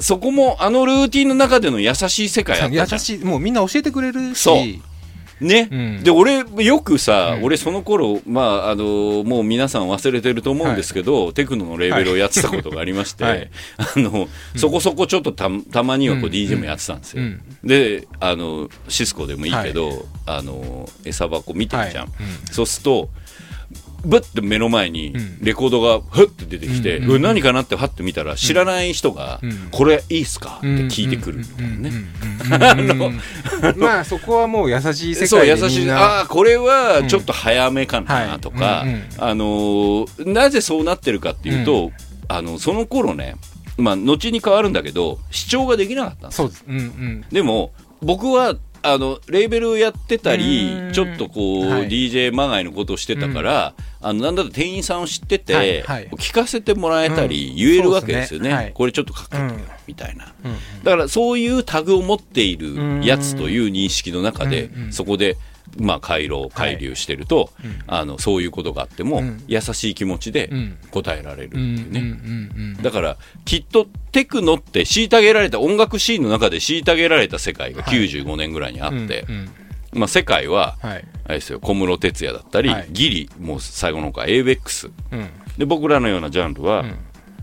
[0.00, 3.18] そこもあのルーティンの中での優しい世界優しい。
[3.18, 4.40] もうみんな教えてくれるし。
[4.40, 4.56] そう
[5.40, 6.04] ね、うん。
[6.04, 7.44] で俺よくさ、うん。
[7.44, 13.50] 俺その頃まああのもう皆さん忘れてると思うんですけど、テクノのレーベルをやってたことがありまして、はい。
[13.76, 16.32] あのそこそこちょっとたたまにはこううん。
[16.32, 17.42] DJ もやってたんですよ、うん。
[17.64, 22.08] であのシスコでもいいけど、あの餌箱見てるじゃん。
[22.50, 23.10] そうすると
[24.04, 25.38] ブッて目の前にん。
[25.42, 27.22] レコードがふって出てきて、うん。
[27.22, 29.68] 何かなってはって見たら知らない人が、うん。
[29.70, 30.58] これいいっすか？
[30.58, 31.90] って聞いてくるみたいなね、
[32.94, 35.90] ねまあそこはもう優しい世そう界優しい。
[35.90, 38.84] ああこれはちょっと早めかなとか、
[39.18, 41.92] あのーなぜそうなってるかっていうと、
[42.28, 43.36] あのその頃ね
[43.76, 46.64] まあ後に変わるんだけど視聴ができなかったんですそうです。
[46.68, 46.76] うん。
[46.78, 47.24] うん。
[47.32, 48.54] でも僕は
[48.84, 50.92] あのレーベルをやってたりうん。
[50.92, 51.88] ちょっとこう、はい。
[51.88, 56.08] DJ まがいのことをしてたから、あのなんだったら店員さんを知ってて、はいはい。
[56.10, 57.56] 聞かせてもらえたりうん。
[57.56, 58.54] 言えるわけですよね,、ね。
[58.54, 58.72] はい。
[58.74, 60.84] これちょっとかっこいいうんみたいな、うん。
[60.84, 65.36] だからそういうタグを持っているやつという認識の中で、そこで、
[65.78, 67.78] まあ、回路回流してると、うん。
[67.86, 69.42] あのそういうことがあっても、うん。
[69.46, 70.78] 優しい気持ちでうん。
[70.90, 80.00] 答えられるってうんいうね、だからきっとテクノって虐げられた音楽シーンの中で虐げられた世界が95年ぐらいにあって、うんうん。
[80.00, 81.04] まあ、世界ははい。
[81.26, 82.88] あれですよ小室哲哉だったり、はい。
[82.90, 85.28] ギリもう最後の方は ABEX うん。
[85.58, 86.96] で僕らのようなジャンルは、うん。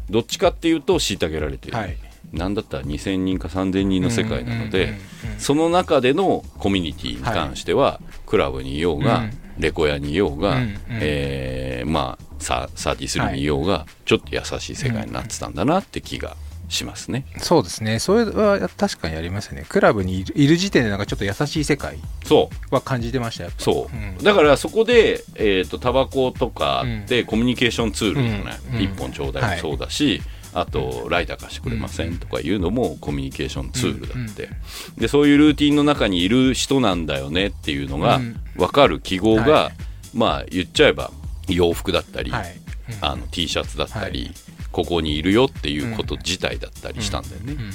[0.09, 1.97] どっちかっていうと虐げられている、はい。
[2.33, 4.93] なんだったら2000人か3000人の世界なので、
[5.37, 7.99] その中でのコミュニティに関しては、
[8.31, 9.31] クラブにいようが、うん。
[9.57, 10.77] レコヤにいようが、うんうん。
[11.01, 16.37] えーまあサ33にいようが、ちょっと優しい世界になってたんだなって気が
[16.69, 17.25] しますね。
[17.39, 17.99] そうですね。
[17.99, 19.65] それは確かにありますね。
[19.67, 22.73] クラブにいる時点でなんかちょっと優しい世界そう。
[22.73, 23.61] は感じてましたやっぱ。
[23.61, 24.23] そう、うん。
[24.23, 28.81] だからそこで、えー、とタバコとかでコミュニケーションツールじゃない、うん。
[28.81, 30.21] 一本ちょうだいもそうだし、
[30.53, 34.49] あとライター貸してくれませんとかいうのもコミュニケーションツールだって、
[34.97, 40.17] でそういうルーティンの中にいる人なんだよねっていうのがうん分かる記号が、はい。
[40.17, 41.11] まあ言っちゃえば
[41.47, 42.55] 洋服だったり、はい。
[43.01, 44.31] あの T シャツだったり、はい。
[44.71, 47.71] ここにいるよっていうこと自体だったりしたんだよね、うん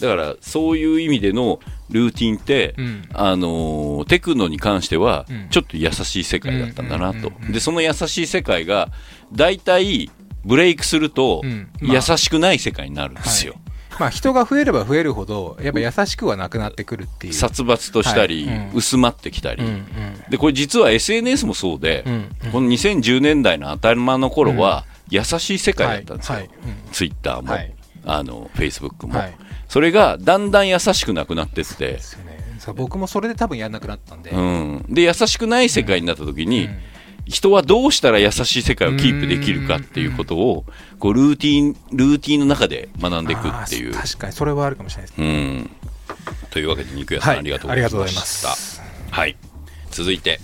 [0.00, 1.60] だからそういう意味での
[1.90, 3.08] ルーティンって、うん。
[3.12, 5.48] あのーテクノに関してはうん。
[5.50, 8.88] ちょっと優しい世界だったんだなと、でその優しい世界が
[9.32, 10.10] 大体
[10.44, 11.42] ブレイクすると
[11.80, 13.54] 優しくない世界になるんですよ、
[13.98, 17.32] まあ人が増えれば増えるほどやっぱ優しくはなくなってくるっていう。
[17.34, 19.62] 殺伐としたり、薄まってきたり、
[20.30, 22.04] でこれ実は SNS もそうで、
[22.52, 26.38] この2010年代の頭の頃は優しい世界だったんですよ、
[26.92, 27.74] ツイッターも、はい。
[28.06, 29.36] あのフェイスブックも、はい。
[29.68, 31.98] それがだんだん優しくなくなってって。
[32.74, 36.68] 僕もそれで多分やんなくなったんで、うん、で優しくない世界になった時に、
[37.30, 40.64] 人はどうしたら優しい世界をキープできるかっていうことを
[40.98, 43.94] こうルーティンルーティンの中で学んでいくっていう。
[43.94, 45.70] 確かにそれはあるかもしれないですうん、
[46.50, 48.82] というわけで肉屋さん、はいありがとうございまありがとうございましたす。
[49.10, 49.36] はい。
[49.90, 50.40] 続いて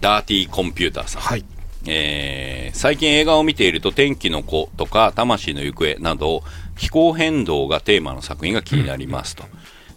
[0.00, 1.44] ダーティーコンピューターさん、はい。
[1.86, 6.42] えー最近映画を見ていると「天気の子」とか「魂の行方」など
[6.76, 9.44] 気候変動がテーマの作品が気になりますと、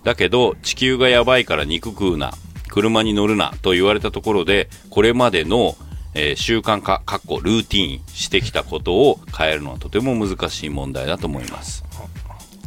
[0.03, 2.34] だけど地球がやばいから肉食うな
[2.67, 5.75] 車に乗るなと言われたところでこれまでの、
[6.14, 11.84] えー習慣化かっこルーティンしてきたことを変えるのはとても難しい問題だと思います。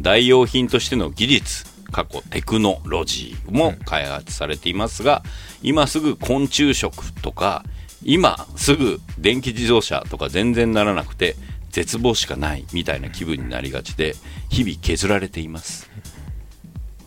[0.01, 5.23] 代用品としての技術過去テクノロジーも開発されていますが、
[5.63, 7.65] 今すぐ昆虫食とか
[8.05, 11.37] 今すぐ電気自動車とか全然ならなくて
[11.71, 14.15] 絶望しかないみたいな気分になりがちで
[14.49, 15.91] 日々削られています。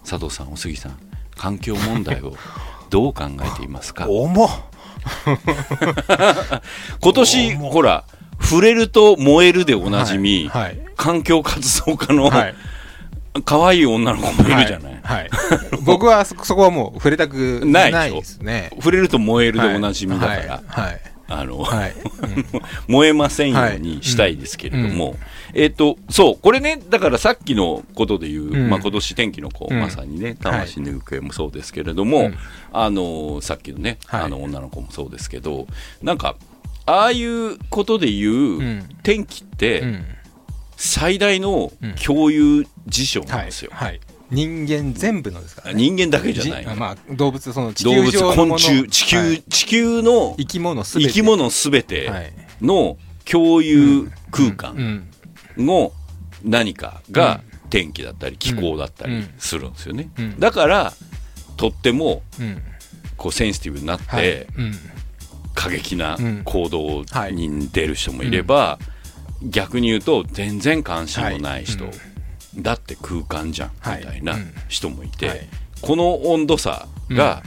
[0.05, 0.97] 佐藤さんお杉さん
[1.35, 2.35] 環境問題を
[2.89, 4.05] どう考えていますか？
[4.11, 4.49] 重っ。
[7.01, 8.05] 今年ほら
[8.41, 10.79] 触れると燃えるでおなじみ、はいはい。
[10.95, 12.55] 環境活動家の、はい。
[13.45, 15.29] 可愛い女の子もいるじゃない、はい、はい。
[15.83, 18.69] 僕はそそこはもう触れたくないですね。
[18.75, 21.01] 触れると燃えるでおなじみだから、はいはい。
[21.27, 21.65] あの、
[22.87, 25.15] 燃えませんようにしたいですけれども、
[25.53, 28.69] えっ、と、そう、これね、だからさっきのことで言う、ん。
[28.69, 29.79] まあ今年天気の子、うん。
[29.79, 32.35] まさにね、魂の行方もそうですけれども、うん
[32.71, 34.21] あの、さっきのね、はい。
[34.23, 35.67] あの女の子もそうですけど、
[36.01, 36.35] なんか、
[36.85, 38.89] ああいうことで言う、ん。
[39.03, 40.05] 天気って、うん。
[40.75, 41.93] 最大のうん。
[41.95, 43.71] 共有事象なんはいですよ。
[43.73, 43.99] はい。
[44.31, 45.79] 人間全部のですからね。
[45.79, 49.43] 人間だけじゃないまあ動物その地動物、球上昆虫、地球、はい。
[49.43, 50.83] 地球の生き物
[51.51, 52.11] すべて。
[52.59, 54.73] の共有空間。
[54.73, 55.12] うん
[55.57, 55.91] の
[56.43, 59.29] 何かが天気だったり気候だったりうん。
[59.37, 60.09] するんですよね。
[60.17, 60.39] うん。
[60.39, 60.93] だから、
[61.57, 62.61] とってもうん。
[63.15, 64.23] こうセンシティブになっはい。
[64.23, 64.73] てうん。
[65.55, 66.41] 過激なうん。
[66.43, 68.79] 行動に出る人もいれば、
[69.43, 71.93] 逆に言うと全然関心のない人、はい。
[72.57, 73.99] だって空間じゃんはい。
[73.99, 74.53] みたいなうん。
[74.67, 75.47] 人もいて、はい。
[75.81, 77.43] この温度差が、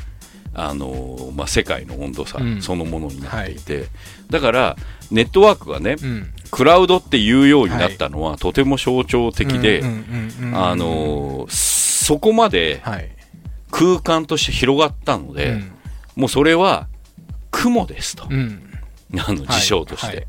[0.55, 2.63] あのまあ、世界の温度差うん。
[2.63, 3.87] そのものになっていて、
[4.31, 4.77] だから
[5.11, 9.83] ネットワークがね、うんクラウドっていうようになったのは、とても象徴的で、
[10.55, 13.11] あのそこまではい。
[13.71, 15.73] 空間として広がったので、うん。
[16.15, 16.87] もうそれは
[17.51, 18.63] 雲ですと、うん。
[19.19, 20.27] あの事象として、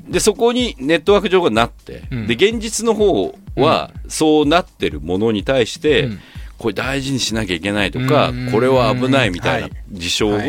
[0.00, 2.26] でそこにネットワーク上がなって、うん。
[2.26, 6.20] で現実の方はそうなってるものに対して、うん。
[6.58, 8.50] これ大事にしなきゃいけないとか、うん。
[8.50, 10.46] これは危ないみたいなはい事象を、はい。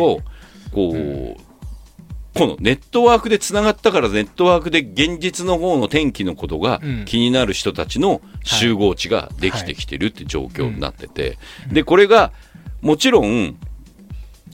[0.72, 1.42] こう、
[2.36, 7.06] このネットワークでつながったからネットワークで現実の方の天気のことがうん。
[7.06, 11.38] 気になる人たちの集合地ができてきてるって状況になってて、
[11.72, 12.34] でこれが
[12.82, 13.58] もちろん、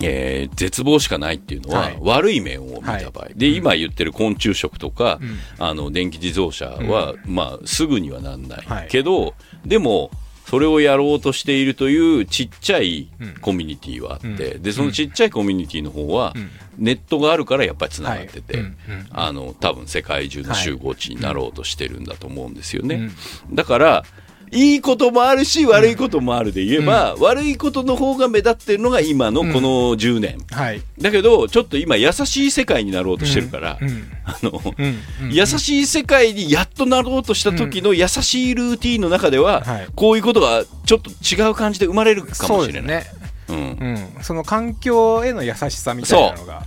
[0.01, 1.97] えー絶望しかないっていうのははい。
[2.01, 3.33] 悪い面を見た場合、はい。
[3.35, 5.37] で今言ってる昆虫食とか、うん。
[5.65, 8.87] あの電気自動車は、まあ、すぐにはなんない、はい。
[8.89, 9.33] けど
[9.65, 10.11] でも
[10.47, 13.33] それをやろうとしているというちっちゃいうん。
[13.41, 14.61] コミュニティはあって、うん。
[14.61, 18.63] でそのちっちゃいコミュニティの方は、うんネットがあるからやっぱりつながってて、はい。
[18.63, 19.07] うんうん。
[19.11, 23.11] あの多分世界中の集合地になろうとしてるんだと思うんですよね。
[23.49, 23.55] うん。
[23.55, 24.03] だから
[24.51, 30.81] いいこともあるし悪いこともあるで言えば、悪いことの方が目立ってるのが今のこの10年、はい。
[30.99, 33.87] だけどちょっと今優しい世界になろうとしてるから、うん。
[33.87, 34.11] うん。
[34.25, 34.99] あの、うん。
[35.23, 35.33] うん。
[35.33, 39.87] 優しい世界にやっとなろうとした時の優しいルーティンの中では、はい。
[39.95, 43.03] こういうことがちょっと違う感じで生まれるかもしれない。
[43.51, 44.07] そうん。
[44.17, 46.65] うん、その環境への優しさみたいなのが。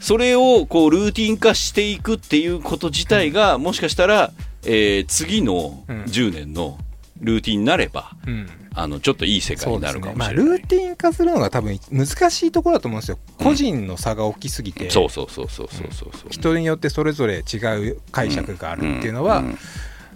[0.00, 4.32] それをこうルーティン化していくっていうこと自体が、もしかしたら、
[4.64, 6.02] えー次のうん。
[6.02, 6.78] 10年の
[7.20, 8.32] ルーティンになれば、うん。
[8.32, 10.58] うんあのちょっといい世界になるかもまあ、しれない。
[10.58, 16.10] ルーティン化するのが多分難しいところだと思うんですよ、個人の差が大きすぎて、そうそうそうそうそうそう。
[16.12, 16.30] そう。
[16.30, 17.56] 人によってそれぞれ違
[17.90, 19.50] う解釈があるっていうのは、ん。
[19.50, 19.58] ん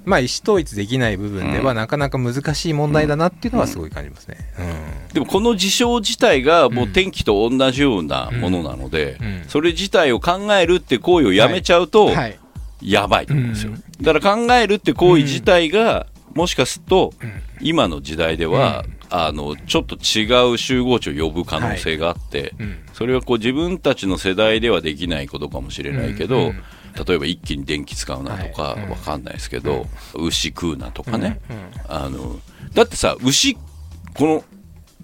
[0.07, 1.77] まあ、意思統一できない部分では、うん。
[1.77, 4.37] なかなか難しい問題だなっていうのはすごい感じますね。
[5.13, 9.43] でもこの事象自体がもううん天気と同じようなものなので、うん。
[9.49, 12.13] それ自体を考えるって行為をやめちゃうと、
[12.81, 13.73] やばいと思うんですよ。
[13.73, 14.05] うん。
[14.05, 17.33] だから考えるって行為自体が、もしかすると、うん。
[17.61, 18.97] 今の時代では、うん。
[19.11, 22.79] あの、ちょっと違う集合地を呼ぶ可能性があって、うん。
[22.93, 26.53] それはこう自分たちの世代ではできないことかもしれないけど、
[26.97, 31.57] 例えば一気に電気使うなとかわかんないですけど、牛食うなとかね、うん
[31.89, 32.41] あの、
[32.75, 33.61] だってさ、牛、こ
[34.21, 34.45] の、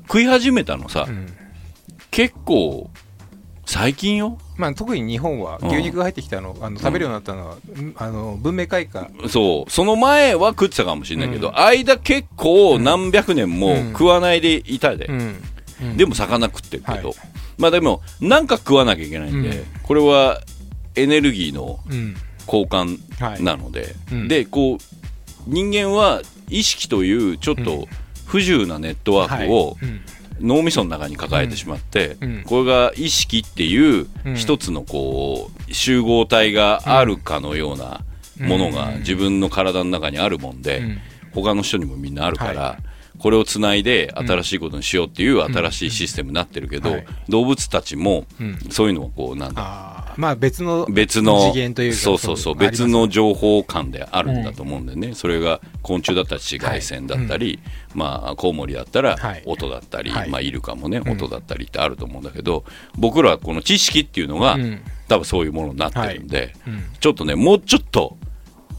[0.03, 1.27] 食い始めたのさ、うん。
[2.11, 2.91] 結構、
[3.65, 4.39] 最近よ？
[4.57, 9.09] まあ、特に日本は牛肉が入ってきたの,、あの食べるようになったのは、うんあの文明開化。
[9.29, 9.71] そう。
[9.71, 11.57] その前は食ってたかもしれないけど、うん。
[11.57, 13.93] 間結構何百年もうん。
[13.93, 15.09] 食わないでいたで、
[15.97, 17.17] でも魚食ってるけど、はい。
[17.57, 19.65] まあでもなんか食わなきゃいけないんで、うん。
[19.83, 20.41] これは
[20.97, 22.15] エネルギーのうん。
[22.47, 22.99] 交換
[23.43, 24.29] なので、うん。
[24.29, 24.79] でこう
[25.47, 27.87] 人間は意識というちょっと
[28.27, 29.77] 不自由なネットワークを
[30.41, 32.43] 脳みその中に抱えてしまって、うん。
[32.43, 38.01] これが意識っていううん一つのこう集合体があるかのような
[38.41, 38.99] ものがうん。
[38.99, 40.99] 自分の体の中にあるもんで、うん。
[41.33, 42.79] 他の人にもみんなあるから、は
[43.19, 46.97] これをつないで新しいことにしようっていう新しいシステムになってるけど、
[47.29, 48.59] 動物たちもうん。
[48.71, 49.63] そういうのをこうなんだ
[50.17, 57.61] まあ別の別の次元というかそうそうそう別の情報感であるんだと思うんだよね、それが昆虫だったら紫外線だったり、
[57.95, 59.43] まあコウモリだったらはい。
[59.47, 60.31] 音だったり、はい。
[60.31, 62.65] まあイルカもね音だったりってあると思うんだけど、
[62.97, 64.81] 僕らはこの知識っていうのが、うん。
[65.09, 66.85] 多分そういうものになってるんで、うん。
[67.01, 68.17] ちょっとねもうちょっと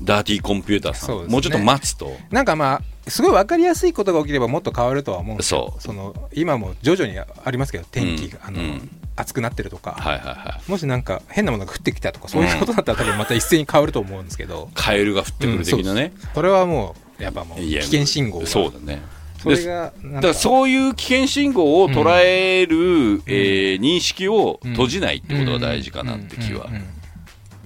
[0.02, 1.26] ダーティーコンピューターさん、ね。
[1.28, 2.12] もうちょっと待つと。
[2.32, 5.96] なんかまあすごい分かりやすいことが起きればもっと変わるとは思うんですよそう。
[5.96, 10.72] の今も徐々にありますけど天気が、あのうんうん暑くなってるとか、はいはいはい。
[10.72, 18.47] もしなんか変なものが降ってきたとかそういうことだったら多分また一斉に変わると思うんですけど、カエルが降ってくる的なね、それはもうやっぱもう危険信号が。
[18.47, 19.01] そうだね。
[19.41, 24.72] それがだからそういう危険信号を捉える、えー認識をうん。
[24.72, 26.66] 閉じないってことが大事かなって気は。
[26.66, 26.74] うん。
[26.76, 26.82] うん。
[26.82, 26.86] うん。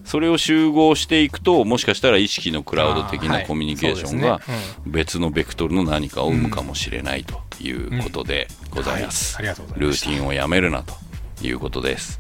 [0.04, 3.46] それを集合していくともしかしたら意識のクラウド的ない。
[3.46, 4.42] コミュニケーションが
[4.86, 10.94] 別のベクトルの何かを生むかもしれないということでございます、ルーティンをやめるなと
[11.42, 12.20] いうことです。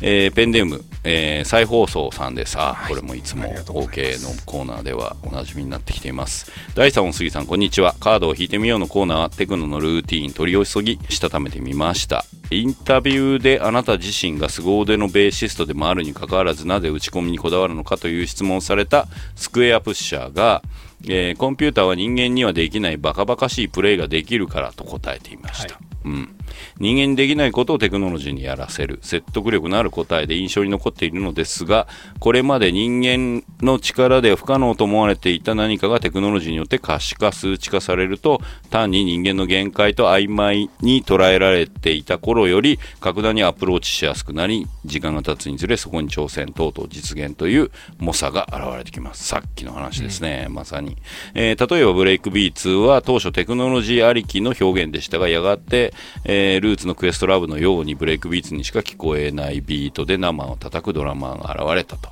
[0.00, 2.90] えーペンネーム、えー再放送さんでさ、はい。
[2.90, 6.52] これもいつも OK のコーナーではおなじみになってきています。
[6.74, 7.96] 第3音杉さんこんにちは。
[7.98, 12.24] カードを引いてみようのコーナーはテクノのルーティーン取り急ぎしたためてみました。
[12.50, 20.62] インタビューであなた自身が凄腕のベーシストでもあるにかかわらずなぜ打ち込みにこだわるのかという質問をされたスクエアプッシャーが、
[21.04, 26.34] えーコンピューターは人間にはできないバカバカしいプレイができるからと答えていました、はいうん、
[26.80, 28.98] 人間にできないことをテクノロジーにやらせる。
[29.02, 31.86] 説得力のある答えで印象に残っているのですが
[32.18, 38.40] これまで人間の力で不可能と思われていた何かがテクノロジーによって可視化数値化されると
[38.70, 49.24] 単に人間の限界と曖昧に捉えられていた頃より格段にアプローチしやすくなり時間が経つにつれそこに挑戦とうとう実現という猛者が現れてきます。
[49.24, 50.96] さっきの話ですね、まさに、
[51.34, 55.92] えー例えばブレイクビーツは当初テクノロジーありきの表現でしたがやがて、
[56.24, 62.10] えールーツのクエストラブのようにブレイクビーツにしか聞こえないビートで生を叩くドラマーが現れたと。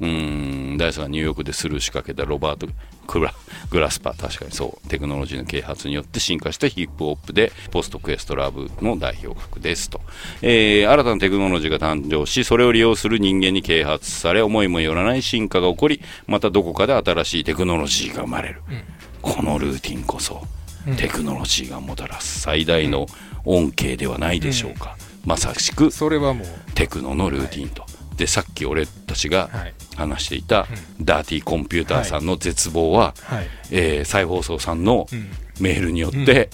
[0.00, 2.68] うーんダイスがニューヨークでスルー仕掛けたロバート・
[3.08, 3.32] クラ
[3.70, 4.88] グラスパー確かにそう。
[4.88, 10.00] テクノロジーの啓発によって進化したヒップホップでポストクエストラブの代表格ですと、
[10.42, 18.62] えー新たなテクノロジーが誕生しそれを利用する人間に啓発され思いもよらない進化が起こりまたどこかで新しいテクノロジーが生まれる、
[19.20, 20.46] このルーティンこそ
[20.96, 23.06] テクノロジーがもたらす最大の
[23.44, 26.48] 恩恵ではないでしょうか、まさしくそれはもう。
[26.74, 27.68] テクノのルーティン。
[27.68, 27.84] と、
[28.16, 29.74] でさっき俺たちがはい。
[29.96, 30.68] 話していた
[31.00, 33.48] ダーティーコンピューターさんの絶望は、はい。
[33.72, 35.62] えー再放送さんのん。
[35.62, 36.50] メールによって、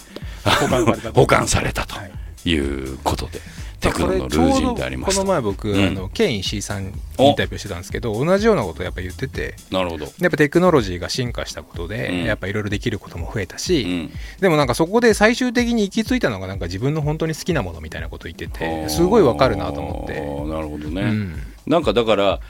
[1.14, 1.96] 保管されたと。
[2.46, 3.40] いうことで、
[3.80, 5.86] テクノのルーティンでありまこの前僕、うん。
[5.86, 9.56] あのケン石井さんにインタビューしてたんですけど同じようなことをやっぱ言ってて。
[9.70, 12.24] なるほど、やっぱテクノロジーが進化したことで、うん。
[12.24, 14.10] やっぱいろいろできることも増えたうし、ん、
[14.40, 22.40] でもなんかそこで最終的に行き着いたのがなんか自分の本当に好きなものみたいなことを言っててすごいわかるなと思って、なるほどね、うんなんかだから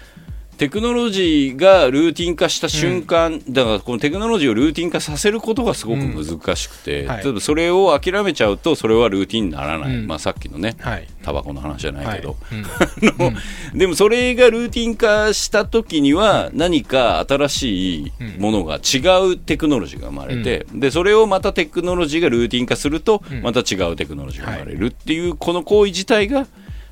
[0.56, 7.40] テクノロジーがルーティン化した瞬間、だからこのテクノロジーをルーティン化させることがすごく難しくて、うんはい。
[7.40, 10.06] それを諦めちゃうとそれはルーティンにならない、うん。
[10.06, 11.08] まあ、さっきのねはい。
[11.22, 13.34] タバコの話じゃないけど、はい。
[13.72, 13.78] うん。
[13.78, 18.98] でもそれがルーティン化した時には何か新しいものが違
[19.32, 23.42] うテクノロジーが生まれて、でそれをまたテクノロジーがルーティン化するとん。
[23.42, 26.46] また違うテクノロジーが生まれるっていうこの行為自体が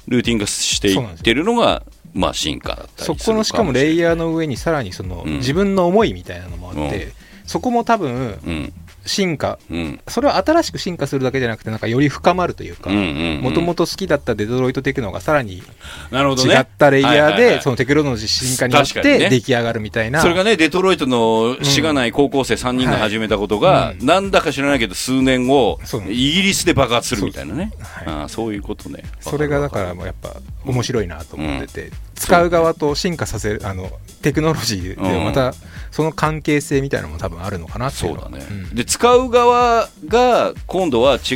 [0.09, 1.83] ルーティン化していってるのが
[2.15, 5.37] まあ進化だったりすそこのしかもレイヤヤーの上にさらにその、うん。
[5.39, 7.13] 自分の思いみたいなのもあって、うん。
[7.47, 8.73] そこも多分うん
[9.07, 9.59] 進化。
[9.71, 10.01] うん。
[10.09, 13.41] それは新しく進化するだけじゃなくてなんかより深まるというかうんうんうん。
[13.43, 15.63] もともと好きだったデトロイトテクノがさらに
[16.11, 16.55] なるほどね。
[16.55, 20.21] 違ったレイヤーでそのテクノロジー進化によって出来上がるみたいな。
[20.21, 24.07] それがね、デトロイトのしがない高校生3人が始めたことが、はいうん。
[24.07, 28.05] なんだか知らないけど、数年後そう、イギリスで爆発するみたいなね、はい。
[28.07, 29.03] あーそういうことね。
[29.21, 30.35] それがだからわもうやっぱ
[30.65, 33.91] 面白いなと思ってて、使う側と進化させるあの
[34.23, 35.25] テクノロジーでうん。
[35.25, 35.53] また
[35.91, 38.31] その関係性みたいなのも多分あるのかなっていうのは。
[38.31, 38.75] そうだね、ん。
[38.75, 41.35] で使う側が今度は違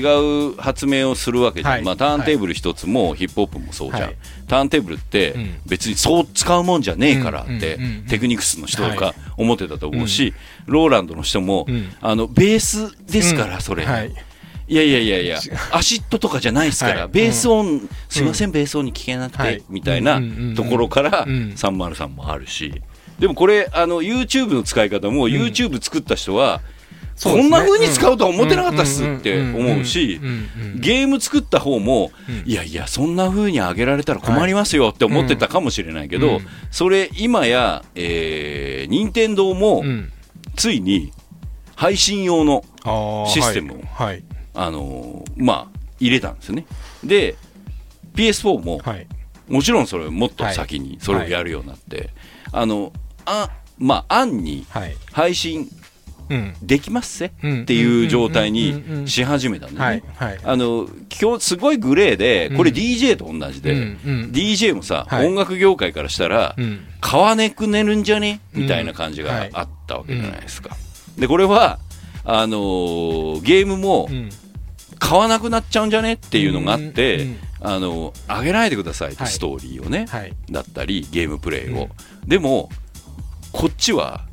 [0.53, 1.83] う発明をするわけじゃん、はい。
[1.83, 4.16] まあ、ターンテーブル一つもヒップホップもそうじゃん、はい。
[4.49, 5.55] ターンテーブルってうん。
[5.66, 8.07] 別にそう使うもんじゃねえからって、うんうんうんうん。
[8.07, 9.14] テクニクスの人とかはい。
[9.37, 10.33] 思ってたと思うし、
[10.66, 11.93] ローランドの人も、うん。
[12.01, 13.61] あのベースですから、うん。
[13.61, 14.03] それ、は
[14.69, 15.39] いいやいやいやいや、
[15.73, 17.09] アシッドとかじゃないですから、はい。
[17.11, 19.62] ベース音、すいません、ベース音に聞けなくて、はい。
[19.69, 20.31] みたいなうんうん。
[20.31, 20.49] うん。
[20.49, 20.55] うん。
[20.55, 22.83] ところから、うん303もあるし、
[23.19, 26.61] でもこれ、あの YouTube の使い方も、YouTube 作った人は、
[27.23, 30.29] こんな風に使うとは思ってなかったっすって思うしうん。
[30.29, 30.33] うん。
[30.33, 30.73] うん。
[30.73, 32.43] うん、ゲーム作った方も、うん。
[32.45, 40.12] いやいや、そんな風に上げられたら困りますよって思ってたかもしれないけど、うんそれ、今や、えー、任天堂もうん。
[40.57, 41.12] ついに
[41.77, 42.64] 配信用の
[43.29, 44.25] システムをはいはい
[44.57, 46.67] あのーまあ、入れたんですよね。
[47.05, 47.37] で、
[48.15, 49.07] PS4 も、はい。
[49.49, 52.11] もちろんそれもっと先にそれをやるようになって、
[52.53, 52.93] あの、
[53.27, 54.97] あ、まあ、案にはい。
[55.13, 55.69] 配信
[56.29, 56.55] うん。
[56.61, 57.33] できますせ？
[57.45, 57.63] うん。
[57.63, 60.11] っていう状態にし始めたんだはいよね。
[60.17, 60.39] はい。
[60.43, 60.89] あの、
[61.23, 63.79] 今日すごいグレーで、これうん DJ と同じで、うん。
[63.79, 64.31] うん。
[64.33, 65.27] DJ もさ、はい。
[65.29, 66.81] 音楽業界からしたら、うん。
[67.01, 68.41] 買わねくねるんじゃね？
[68.57, 68.63] うん。
[68.63, 69.51] みたいな感じがはい。
[69.53, 70.77] あったわけじゃないですか。
[71.17, 71.79] で、これは、
[72.25, 74.29] あのーゲームもうん
[74.99, 76.14] 買わなくなっちゃうんじゃね？
[76.14, 79.32] っていうのがあって、うんうんあの、上げないでくださいって、はい。
[79.32, 80.32] ストーリーをね、はい。
[80.51, 81.88] だったり、ゲームプレイを。
[82.26, 82.68] でも、
[83.51, 84.26] こっちは、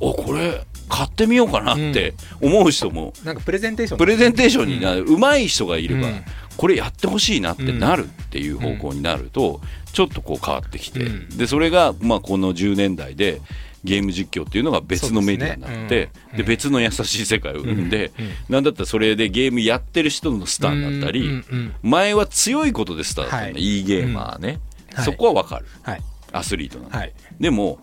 [0.00, 3.98] お、これ、買ってみようかなって思う人も、なんかプレゼンテーション。
[3.98, 6.24] プレゼンテーションになる、上手い人がいれば、うん。
[6.56, 9.60] これやってほしいなってなるっていう方向になると、
[9.92, 11.28] ちょっとこう変わってきて、うん。
[11.36, 13.42] で、それが、まあ、この10年代で、
[13.84, 18.24] ゲーム実況っていうのが別のメディアになって、で別の優しい世界を生んで、うん。
[18.24, 18.32] うん。
[18.48, 23.62] なんだったらそれでゲームやってる人のスターになったり、うんうんうん前は強いことでスターだったんだ、はい。
[23.62, 24.60] い、いゲーマーね、
[24.96, 25.04] うん。
[25.04, 25.66] そこはわかる。
[25.82, 26.02] はい。
[26.32, 27.12] アスリートなんで、はい。
[27.40, 27.78] でも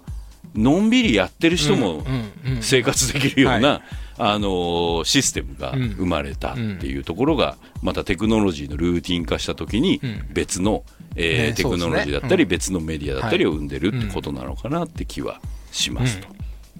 [0.54, 3.82] のんびりやってる人もうんうんうん生活できるような、は
[4.18, 10.28] あのーシステムが生まれたっていうところが、またテクノロジーのルーティン化した時にうん。
[10.34, 10.84] 別の、
[11.16, 15.40] えテクノロジーだったり別のメディアだったりを生んでるってことなのかなって気は
[15.76, 16.28] しますと。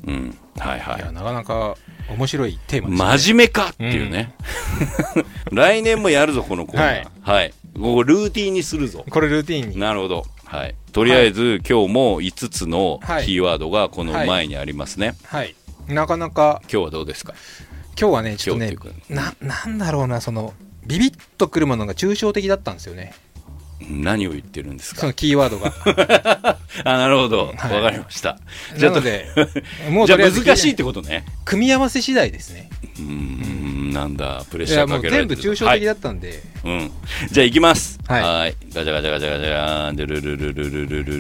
[0.08, 0.38] うん。
[0.58, 1.02] はいはい。
[1.02, 1.76] いやなかなか
[2.10, 3.18] 面白いテーマね。
[3.18, 4.34] 真面目かっていうね、
[5.52, 7.06] 来年もやるぞこのコーナー。
[7.22, 9.04] はい、ここルーティンにするぞ。
[9.10, 9.80] これルーティンに。
[9.80, 10.26] なるほど。
[10.46, 10.76] はい。
[10.92, 13.26] とりあえず、今日も5つのはい。
[13.26, 15.56] キーワードがこの前にありますね、はい。
[15.88, 16.62] なかなか。
[16.72, 17.34] 今日はどうですか？
[18.00, 18.76] 今日はねちょっとね
[19.10, 20.54] ななんだろうなその
[20.86, 23.14] ビビッとくるものが抽象的だったんですよね
[23.82, 25.02] 何を言ってるんですか？
[25.02, 25.74] そのキーワードが。
[26.86, 27.48] あなるほど。
[27.48, 27.82] わ、はい。
[27.84, 28.40] かりました。
[28.78, 29.28] じゃあなので
[29.90, 31.26] もうじゃあ難しいってことね。
[31.44, 32.70] 組み合わせ次第ですね。
[32.98, 35.42] うーんなんだプレッシャーかけられてる。
[35.42, 36.74] 全部抽象的だったんで、はい。
[36.74, 36.92] うん、
[37.32, 38.00] じゃあ行きます。
[38.08, 38.24] はい。
[38.24, 38.56] はい。
[38.74, 41.14] ガチャガチャガチャガチャでルルルルルルルル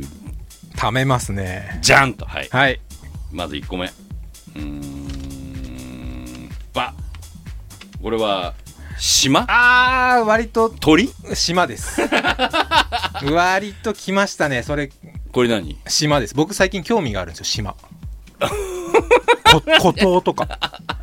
[0.00, 0.06] ル
[0.76, 2.78] ためますねじゃんとはいはい
[3.32, 6.92] まず1個目うーんば
[8.02, 8.52] これは
[8.98, 9.44] 島？
[9.48, 10.70] あー割と。
[10.70, 11.10] 鳥？
[11.34, 12.00] 島です。
[13.32, 14.62] 割と来ましたね。
[14.62, 14.90] それ。
[15.32, 15.76] これ何？
[15.86, 16.34] 島です。
[16.34, 17.74] 僕最近興味があるんですよ島。
[18.40, 20.58] こ孤島とか。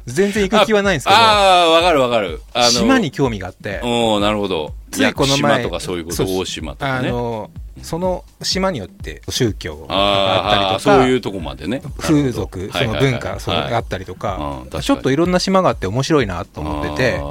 [0.05, 1.15] 全然行く気はないんですけど。
[1.15, 2.41] ああーわかるわかる。
[2.71, 3.79] 島に興味があって。
[3.83, 4.73] おおなるほど。
[4.91, 6.23] ついこの前島とかそういうこと？
[6.25, 7.09] 大島とかね。
[7.09, 7.49] あの
[7.81, 10.75] その島によって宗教がああったりとか。
[10.75, 11.81] あそういうとこまでね。
[11.97, 14.37] 風俗その文化がああったりとか。
[14.37, 14.83] うん確かに。
[14.83, 17.21] ちょっといろんな島があって面白いなと思ってて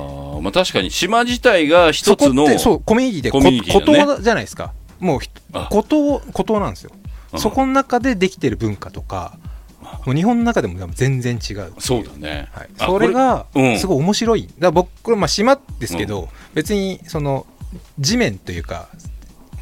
[0.42, 4.04] まあ確かに島自体が一つのそうコミュニティでコこミュニティだね。
[4.04, 4.72] 孤島じゃないですか。
[5.00, 5.20] もう
[5.70, 6.90] 孤島孤島なんですよ。
[7.32, 7.40] うん。
[7.40, 9.38] そこの中でできてる文化とか
[10.04, 13.46] もう日本の中でも全然違うそうだね、はい、あそれが
[13.78, 17.46] すごい面白い、だから僕これまあ島ですけど、別にその
[17.98, 18.88] 地面というか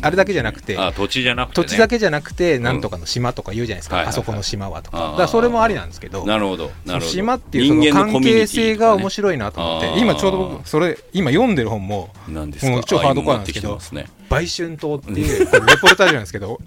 [0.02, 4.20] あれだけじゃなくて、あ土地じゃなくて、ね、土地だけじゃなくてなんとかの島とか言うじゃないですか、はいはいはい。
[4.20, 5.16] あそこの島はとか。
[5.18, 7.12] だそれもありなんですけどなるほどなるほど。
[7.12, 9.98] 島っていうその関係性が面い白いなと思って、あー。
[10.00, 12.72] 今ちょうど僕それ今読んでる本もなんですか。
[12.72, 14.06] もう超ハードコアなんですけどね。
[14.28, 16.60] 売春島っていうレポルタージュなんですけど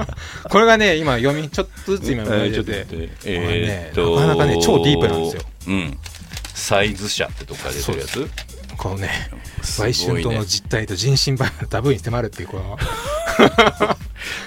[0.48, 2.86] これがね今読みちょっとずつ今読み始めてて、
[3.26, 5.42] えーねなかなかね超ディープなんですよ。
[5.68, 5.98] うん。
[6.54, 8.30] サイズ社ってとこから出てるやつ？
[8.80, 9.10] このね
[9.78, 12.78] 売春島ねの実態と人身売買のタブーに迫るっていうこの。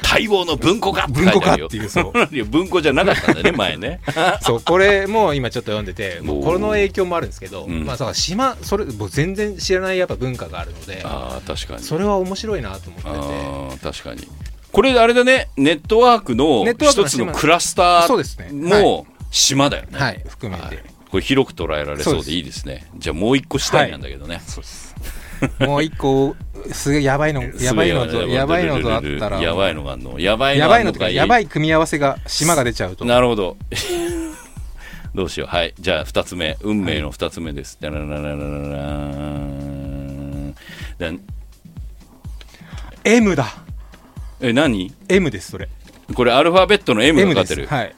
[0.04, 2.14] 待望の文庫化って書い文庫化っていうそう。
[2.46, 4.02] 文庫じゃなかったんだよね 前ね。
[4.42, 6.44] そうこれも今ちょっと読んでてもう。
[6.44, 7.86] これの影響もあるんですけど、うん。
[7.86, 11.84] まあだから島それもう全然知らないやっぱ文化があるのでああ確かに。
[11.84, 13.92] それは面白いなと思ってて。
[13.92, 14.28] 確かに。
[14.72, 20.00] これあれだねネットワークの一つのクラスターも島だよね。
[20.00, 22.88] はい含めて、はいこれ広く捉えられそうでいいですね。
[22.98, 24.96] じゃあもう一個したいなんだけどね、そうです。
[25.62, 26.36] もう一個
[26.72, 29.40] すげえやばいのやばいのとやばいのとあったら。
[29.40, 30.20] やばいのがあんの。
[30.20, 33.06] やばいのやばいのとかやばいい組み合わせが島が出ちゃうと。
[33.06, 33.58] なるほど。
[35.14, 35.50] どうしよう。
[35.56, 35.76] はい。
[35.80, 36.58] じゃあ2つ目。
[36.62, 38.44] 運命の2つ目です、ダララララララー
[40.50, 40.56] ン
[40.98, 41.12] だ
[43.04, 43.54] M だ
[44.42, 45.70] え何 M ですそれ
[46.16, 47.96] これアルファベットの M がかてる、はい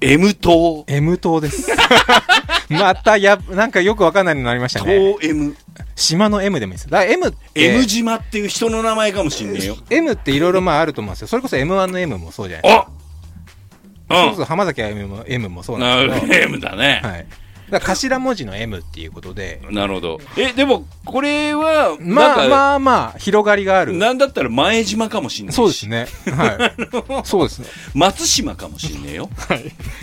[0.00, 0.84] M 島。
[0.86, 1.70] M 島です。
[2.70, 5.16] またやなんかよくわかんないのになりましたね。
[5.20, 5.56] 島 M
[5.96, 6.90] 島の M でもいいです。
[6.90, 7.38] だから M って。
[7.54, 9.76] M 島っていう人の名前かもしんねえよ。
[9.90, 11.28] M っていろいろまああると思うんですよ。
[11.28, 12.90] それこそ M1 の M もそうじゃないですか。
[14.10, 16.32] あそれこそ浜崎あゆみも M もそうなんですけど。
[16.32, 17.26] な M だね、はい
[17.70, 19.60] 頭文字の M っていうことで。
[19.70, 20.20] なるほど。
[20.36, 23.92] えでもこれはまか、あまあまあ広がりがある。
[23.94, 25.56] なんだったら前島かもしんないし。
[25.56, 26.06] そうですね。
[26.26, 26.72] は
[27.22, 27.26] い。
[27.26, 27.68] そうですね。
[27.94, 29.30] 松島かもしんねえよ。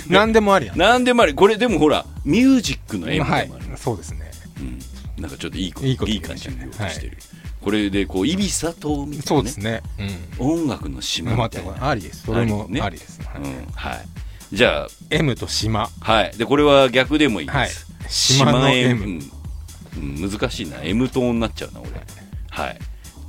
[0.07, 0.77] 何でもありなん。
[0.77, 1.33] で なんでもあり。
[1.33, 4.31] これでもほらミュージックの M でもある、はいそうですね。
[4.59, 7.17] うん、なんかちょっといいいいこといい感じに言おうとしてる、
[7.61, 9.81] これでこうイビサ島みたいな、ね、そうですね。
[10.39, 10.47] うん。
[10.47, 12.23] 音楽の島みたていな、ありです。
[12.23, 13.41] それもありねありですはい。
[13.41, 15.89] うん、はいじゃあ M と島。
[16.01, 16.37] はい。
[16.37, 18.09] でこれは逆でもいいです、はい。
[18.09, 19.09] 島の M うん。
[19.09, 20.81] うん難しいな。
[20.83, 21.89] M 島になっちゃうな俺。
[22.49, 22.79] はい。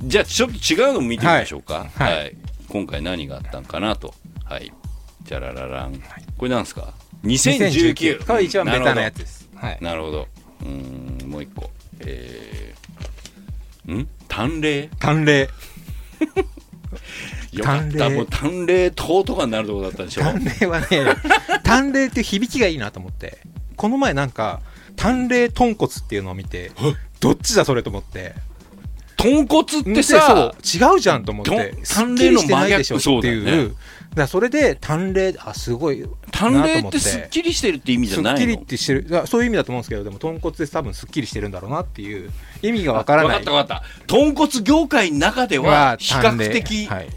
[0.03, 1.87] じゃあちょっと違うのも見てみましょうか。
[1.95, 2.17] はい。
[2.17, 2.37] はい、
[2.69, 4.13] 今回何があったんかなと。
[4.45, 4.71] はい。
[5.23, 5.95] じゃらららん
[6.37, 6.93] これなんですか
[7.23, 9.49] ？2019これ一番ベタなやつつです。
[9.55, 9.77] はい。
[9.81, 10.27] なるほど。
[10.61, 11.29] うーん。
[11.29, 11.69] もう一個。
[11.99, 14.07] えー、ん？
[14.27, 15.49] 淡麗淡麗
[17.51, 18.09] よかった。
[18.09, 20.87] もう淡麗島とかになるとこだったでしょ淡麗はね
[21.63, 23.39] 淡麗っていう響きがいいなと思って。
[23.75, 24.61] この前なんか
[24.95, 26.71] 淡麗豚骨っていうのを見て
[27.19, 28.33] どっちだそれと思って。
[29.17, 31.51] 豚骨ってでさそう違うじゃんと思って。
[31.79, 33.37] とすっきりしてないでしょって淡麗の真逆そうだいう。
[33.37, 33.75] よね
[34.15, 36.79] だそれで淡麗あすごい淡なと思って。
[36.79, 38.37] 麗ってすっきりしてるって意味じゃないの？
[38.39, 39.27] すっきりってしてる。
[39.27, 42.31] そういう意味だと思うんですけどでも豚骨で多分すっきりしてるんだろうなっていう
[42.63, 43.39] 意味がわからない。
[43.39, 44.05] 分かった分かった。
[44.07, 47.07] 豚骨業界の中では比較的はい、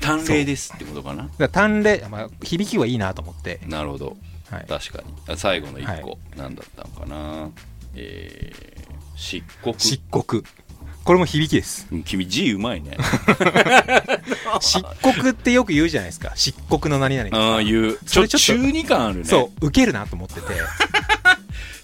[0.00, 1.24] 淡麗ですってことかな？
[1.24, 4.16] だから淡麗、まあ、響きはいいなと思って、なるほど。
[4.50, 5.14] はい、確かに。
[5.28, 7.50] あ最後の一は個何だったのかな？
[7.94, 8.80] えー
[9.16, 9.74] 漆黒。
[9.78, 10.42] 漆黒。
[11.04, 11.86] これも響きです。
[11.92, 12.96] うん君字うまいね。
[14.60, 16.32] 漆黒ってよく言うじゃないですか。
[16.34, 17.94] 漆黒の何々ああいう。
[17.94, 19.24] ちょそれちょっと中二感あるね。
[19.24, 20.40] そう受けるなと思ってて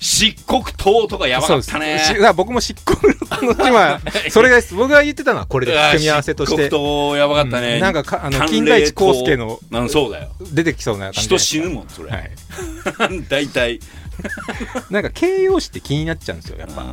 [0.01, 2.01] 漆黒糖とかやばかったね。
[2.35, 3.15] 僕も漆黒
[3.55, 7.81] の今 それが僕が言ってたのはこれでうわ組み合わせとして漆黒糖やばかったね、うん。
[7.81, 10.29] なんかかあの金田一耕助のそうだよ。
[10.53, 12.31] 出てきそうな感じ人死ぬもんそれ、はい。
[13.29, 13.81] 大体
[14.91, 16.83] なんか形容詞って気になっちゃうんですよやっぱ。
[16.83, 16.85] あ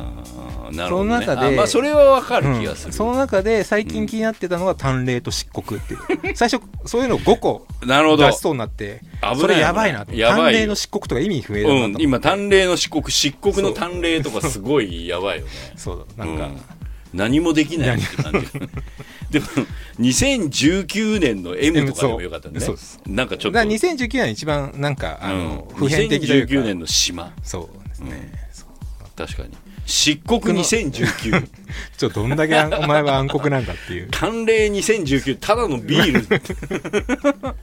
[0.70, 2.92] ーなるほど、ね、その中であまあそれはわかる気がする、うん。
[2.92, 6.34] その中で最近気になってたのが淡麗と漆黒っていう。
[6.36, 9.00] 最初そういうのを5個出しそうになって
[9.36, 10.16] それやばいなって。
[10.16, 10.44] やばいよ。
[10.44, 13.02] 淡麗の漆黒とか意味不明だなうん、今淡麗の漆黒。
[13.08, 15.50] 漆黒の淡麗とかすごいやばいよね。
[15.76, 16.60] そうだなんか、うん
[17.14, 18.48] 何もできないって感じ。
[19.30, 19.46] でも
[20.00, 22.60] 2019年の M とかでもよかったね。
[23.06, 23.52] なんかちょっと。
[23.52, 25.76] だから2019年一番なんかあの、うん。
[25.76, 26.54] 普遍的というか。
[26.54, 27.32] 2019年の島。
[27.42, 28.68] そうですね、そう。
[29.16, 29.50] 確かに。
[29.86, 31.46] 漆黒2019
[31.98, 34.08] ちょっとどんだけお前は暗黒なんだっていう。
[34.10, 37.54] 淡麗2019ただのビール。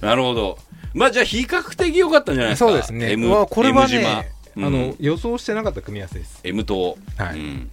[0.06, 0.58] なるほど。
[0.92, 2.68] まあじゃあ比較的良かったんじゃないですか。
[2.68, 3.12] そうですね。
[3.12, 4.00] M, これは M 島。
[4.00, 4.64] ね、うん。
[4.66, 7.38] あの予想してなかった組み合わせです、M と、はい。
[7.38, 7.70] うん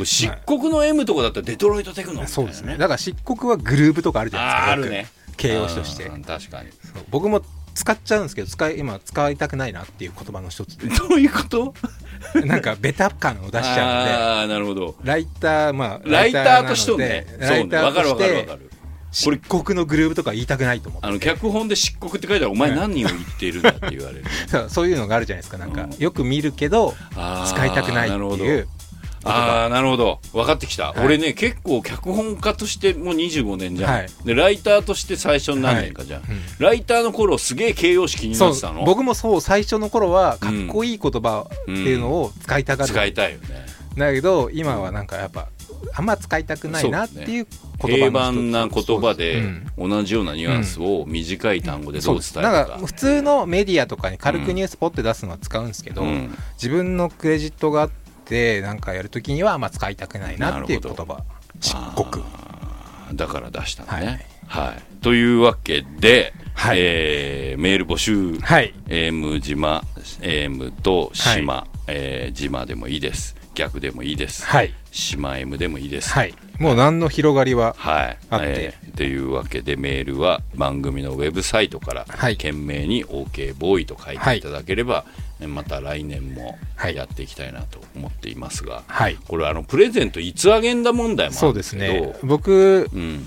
[0.00, 2.76] これ漆黒の M とかだったらデトロイトテクノみたいなそうですね。
[2.78, 4.72] だから漆黒はグルーブとかあるじゃないですか。
[4.72, 5.06] あるね。
[5.36, 6.04] 形容詞として。
[6.06, 6.70] うん確かに。
[7.10, 7.42] 僕も
[7.74, 10.88] 使っちゃうんですけど使い今使いたくないなっていう言葉の一つで。
[11.08, 11.74] どういうこと？
[12.44, 14.10] なんかベタ感を出しちゃうので。
[14.12, 14.96] ああなるほど。
[15.02, 17.26] ライターまあライターとしてね。
[17.38, 17.88] ライタそうね。
[17.88, 18.70] わかるーとしてわかるわかる
[19.12, 21.06] 漆黒のグルーブとか言いたくないと思って。
[21.08, 24.24] あの脚本で漆黒って書いたらお前何を言っているんだって言われる。
[24.46, 25.58] そうそういうのがあるじゃないですか。
[25.58, 25.94] なんか、うん。
[25.98, 26.94] よく見るけど
[27.46, 28.68] 使いたくないっていう
[29.24, 30.20] ああなるほど。
[30.32, 31.04] 分かってきた、はい。
[31.04, 34.08] 俺ね結構脚本家としてもう25年じゃん、はい。
[34.24, 36.26] でライターとして最初の何年かじゃん、うん。
[36.58, 38.84] ライターの頃すげえ形容詞気になってたの？
[38.84, 43.66] 僕もそう最初の頃はかっこいい言葉っていうのを使いたがる、使いたいよね。
[43.96, 45.48] だけど今はなんかやっぱ
[45.94, 47.46] あんま使いたくないなっていう
[47.82, 48.92] 言平葉の一つ。
[48.92, 56.34] 凡な言葉でうん同じようなニュアンスを短い単語でどう伝えるなんかか普通のメディアとかに軽くニュースポッて出すのは使うんですけど、うん。
[56.54, 58.09] 自分のクレジットがあって
[58.62, 61.22] なんかやるときにはま使いたくないなっていう言葉。
[61.60, 61.76] 漆
[62.10, 62.24] 黒
[63.14, 64.26] だから出したのね。
[64.46, 64.66] はい。
[64.66, 66.78] はい、というわけで、はい。
[66.80, 68.38] えーメール募集。
[68.38, 68.74] はい。
[68.88, 69.82] AM 島
[70.20, 73.36] AM と島、えー島でもいいです。
[73.54, 74.72] 逆でもいいです、はい。
[74.92, 76.10] 島 M でもいいです。
[76.10, 76.34] はい。
[76.58, 78.18] もう何の広がりははい。
[78.30, 78.46] あって。
[78.46, 82.36] えーというわけでメールは番組のウェブサイトからはい。
[82.36, 86.96] 懸命に OK ボーイと書いていただければ、えまた来年もはい。
[86.96, 89.16] やっていきたいなと思っていますが、はい。
[89.28, 92.18] これあのプレゼントいつあげんだ問題もあそうですけどすね。
[92.22, 93.26] 僕うん。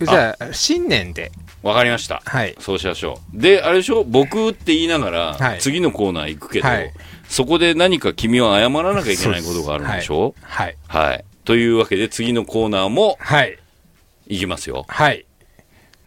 [0.00, 1.32] じゃあ新年で。
[1.62, 2.56] わかりました、はい。
[2.58, 3.40] そうしましょう。
[3.40, 4.02] であれでしょ？
[4.02, 5.60] 僕って言いながら、はい。
[5.60, 6.92] 次のコーナー行くけど、はい。
[7.28, 10.34] そこで何か君は謝らなきゃいけないことがあるんでしょ？
[10.42, 10.76] はい。
[10.88, 13.58] はい、というわけで次のコーナーもはい。
[14.26, 14.86] いきますよ。
[14.88, 15.24] はい。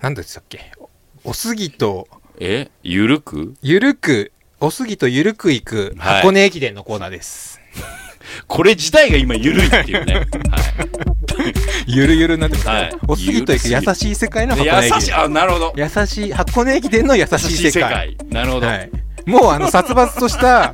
[0.01, 0.71] 何でしたっけ？
[1.23, 2.69] おすぎとえ？
[2.83, 3.55] ゆるく？
[3.61, 6.21] ゆるくおすぎとゆるく行くはい。
[6.21, 7.59] 箱根駅伝のコーナーです、
[8.47, 10.13] これ自体が今ゆるいっていうね。
[10.13, 10.25] はい。
[11.87, 12.91] ゆるゆるになってます、はい。
[13.07, 15.73] おすぎと行く優しい世界の箱根駅優しい、伝あ、なるほど。
[15.75, 18.17] 優しい箱根駅伝の優しい世界。
[18.29, 18.67] なるほど。
[18.67, 18.91] はい、
[19.25, 20.73] もうあの殺伐とした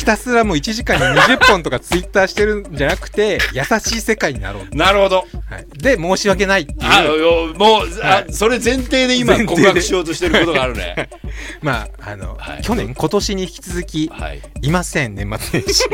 [0.00, 5.26] ひたすらもう1時間に20本とかツイッターしてるんじゃなくて優しい世界になろう、なるほど。
[5.44, 7.20] はい、で申し訳ないってあ、いう。
[7.20, 9.62] よもう、あは、それ前提で今前提で。
[9.62, 11.10] 告白しようとしてることがあるね。
[11.60, 12.62] まああの、はい。
[12.62, 14.40] 去年今年に引き続きはい。
[14.62, 15.84] いません年末年始。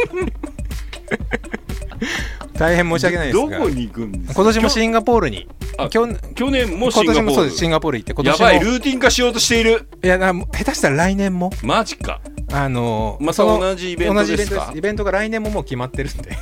[2.57, 3.59] 大変申し訳ないですが。
[3.59, 4.35] どこに行くんですか？
[4.35, 5.49] 今年もシンガポールに。
[5.79, 6.07] あ去
[6.37, 7.57] 去年もシンガポ今年もそうです。
[7.57, 8.47] シーンガポール行って今年も。
[8.47, 9.89] ばい、ルーティン化しようとしている。
[10.05, 11.51] いやな下手したら来年も。
[11.65, 12.21] マジか。
[12.53, 14.73] あのまたその同じイベントですか？
[14.75, 16.31] イベントが来年ももう決まってるんで。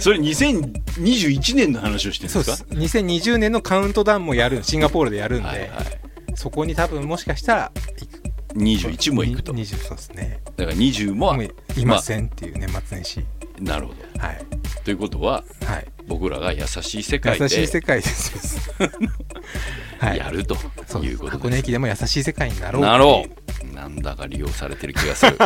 [0.00, 2.64] それ2021年の話をしてるんそうです。
[2.64, 5.70] かです2020年のカウントダウンもやるシンガポールでやるんで、はいはい。
[6.34, 8.22] そこに多分もしかしたら行く。
[8.54, 9.52] 21も行くと。
[9.52, 10.40] だに20そうですね。
[10.56, 11.36] から20も
[11.76, 13.24] いませんっていう年末年始、
[13.60, 14.20] なるほど。
[14.26, 14.44] はい。
[14.84, 18.70] ということは、はい僕らが優しい世界で優しい世界です。
[20.00, 20.18] はい。
[20.18, 20.54] やると
[21.02, 22.82] いうこと箱根駅でも優しい世界になろう。
[22.82, 23.74] なろう。
[23.74, 25.36] なんだか利用されてる気がする。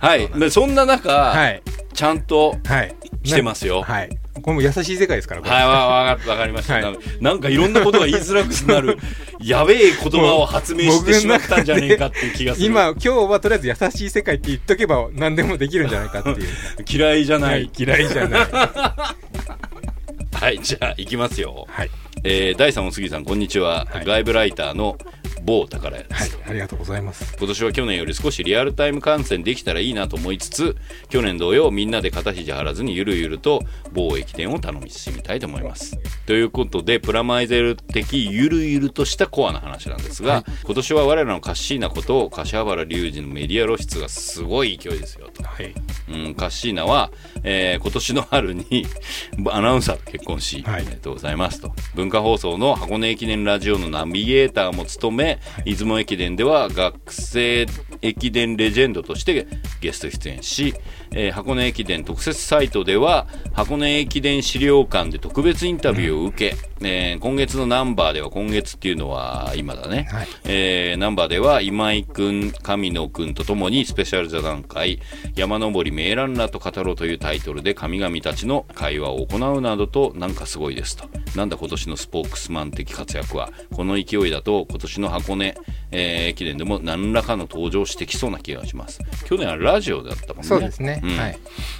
[0.00, 0.28] はい。
[0.38, 1.62] でそんな中、はい。
[1.94, 2.94] ちゃんとはい。
[3.24, 3.82] 来てますよ。
[3.82, 4.10] はい
[4.42, 6.98] これも優しい世界ですからはいわわかわかりました、はい。
[7.20, 8.98] なんかいろんなことが言いづらくなる。
[9.40, 12.66] やべえ言葉を発明してしまったんじゃねえかっていう気がする。
[12.66, 16.46] 今 今日はとりあえず優しい世界って言っとけば何でもできるんじゃないかっていう。
[16.88, 18.46] 嫌いじゃない、嫌いじゃない。
[20.32, 21.90] はい、じゃあ行きますよ、はい。
[22.24, 24.04] えー第3お杉さんこんにちは、はい。
[24.04, 24.98] 外部ライターの
[25.44, 27.36] 某宝屋です、はいありがとうございます。
[27.38, 30.76] 今年は去年より少しリアルタイム観戦できたらいいなと思いつつ
[31.08, 35.98] 去年同様みんなで肩肘張らずにゆるゆると某駅伝を頼み進みたいと思います。
[36.26, 45.42] ということでプラマイゼル的ゆるゆるとしたコアな話なんですが、今年は我らのカッシーナこと柏原隆二のメディア露出がすごい勢いですよと。
[45.42, 45.74] はい。
[46.08, 47.10] うん、カッシーナは、
[47.48, 48.86] えー今年の春に
[49.52, 51.72] アナウンサーと結婚し、はいおめでとうございますと。
[51.94, 57.66] 文化放送の箱根駅伝ラジオのナビゲーターも務め、出雲駅伝では学生
[58.06, 59.46] 駅伝レジェンドとして
[59.80, 60.74] ゲスト出演し、
[61.12, 70.28] えー箱根駅伝特設サイトでは、箱根駅伝資料館で特別インタビューを受け、えー今月のナンバーでは、今月っていうのは今だね、はい。
[70.44, 75.00] えーナンバーでは今井くん、神野くんとともにスペシャル座談会、
[75.34, 81.08] 山登り名ランナーと語ろうというタイトルで神々たちの会話を行うなどとなんかすごいですと。
[81.34, 85.54] なんだ今年のスポークスマン的活躍は、この勢いだと今年の箱根、
[85.90, 89.00] えー駅伝でも何らかの登場してきそうな気がします。
[89.24, 90.48] 去年はラジオだったもんね。
[90.48, 91.16] そうですね、うん。
[91.16, 91.38] はい。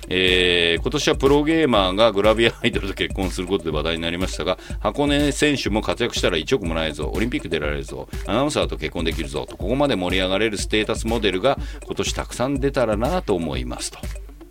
[0.08, 7.10] えー今年はプロゲーマーがグラビアアイドルと結婚することで話題になりましたが箱根選手も活躍したら1億もらえるぞ。
[7.12, 8.08] オリンピック出られるぞ。
[8.26, 9.56] アナウンサーと結婚できるぞと。
[9.56, 13.98] ここまで盛り上がれるステータスモデルが今年たくさん出たらなと思いますと。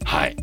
[0.03, 0.35] はい。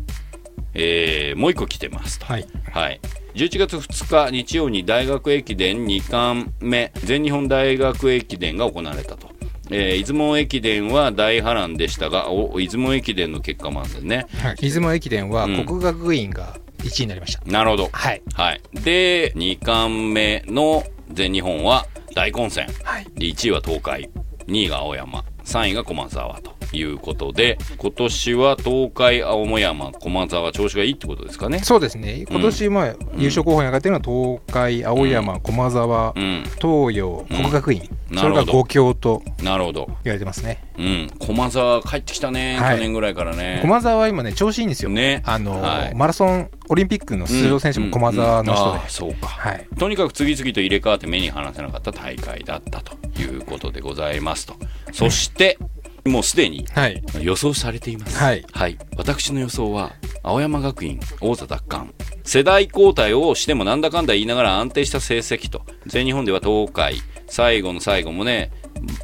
[0.73, 2.25] えーもう一個来てますと。
[2.25, 2.47] はい。
[2.71, 2.99] はい。
[3.35, 6.91] 11月2日日曜に大学駅伝2冠目。
[7.03, 9.32] 全日本大学駅伝が行われたと。
[9.75, 14.27] えー出雲駅伝は大波乱でしたが、お出雲駅伝の結果もあるんでね。
[14.41, 17.89] はい出雲駅伝はうん国学院が1位になりました、なるほど。
[17.91, 18.61] はいはい。
[18.73, 22.67] で、2冠目の全日本は大混戦。
[22.83, 24.09] はいで1位は東海、
[24.47, 31.59] 2位が青山、3位が駒沢ということで、今年は東海、青山、駒沢、調子がいいってことですかね？
[31.59, 32.25] そうですね。
[32.29, 36.43] 今年、まあ優勝候補に上がってるのは東海青山、駒沢、うん。
[36.61, 38.17] 東洋国学院、うん。
[38.17, 38.61] それがなるほど。
[38.61, 39.85] 5強となるほど。
[40.03, 40.63] 言われてますね。
[40.77, 41.11] うん。
[41.19, 42.77] 駒沢帰ってきたね、はい。
[42.77, 43.59] 去年ぐらいからね。
[43.61, 45.21] 駒沢は今ね調子いいんですよ、ね。
[45.25, 45.95] あの、はい。
[45.95, 49.27] マラソンオリンピックの出場選手も駒沢の人で、そうか。
[49.27, 49.67] はい。
[49.77, 54.55] とにかく次々と入れ替わって目に離せなかった大会だったということでございますと。
[54.91, 55.57] そして、
[56.05, 57.01] もうすでにはい。
[57.21, 58.17] 予想されています。
[58.17, 58.77] はい。
[58.97, 61.93] 私の予想は、青山学院王座奪還。
[62.23, 65.65] 世代交代をしてもなんだかんだ言いながら安定した成績と。
[65.85, 66.95] 全日本では東海、
[67.27, 68.51] 最後の最後もね、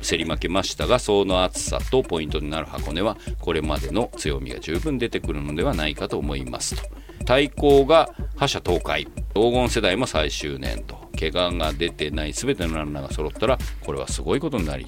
[0.02, 6.90] 競り負けましたがその暑さとポイントになる箱根はこれまでの強みが十分出てくるのではないかと思いますと。
[7.26, 9.06] 対抗が覇者東海。
[9.34, 10.98] 黄金世代も最終年と。
[11.20, 14.88] 怪我が出てない全てのランナーが揃ったらこれはすごいことになり、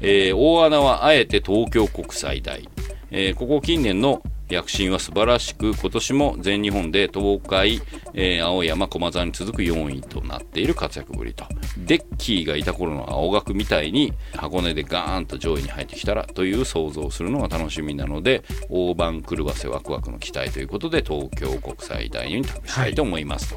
[0.00, 2.68] えー大穴はあえて東京国際大、
[3.10, 7.82] えーここ近年の躍進は素晴らしく今年も全日本で東海、
[8.14, 11.44] えー青山駒沢に続く4位となっている活躍ぶりと。
[11.78, 23.54] デッキーがいた頃の青学みたいに箱根でガーンと上位に入ってきたらという想像をするのが楽しみなので大盤狂わせワクワクの期待ということで東京国際大に託したいと思います、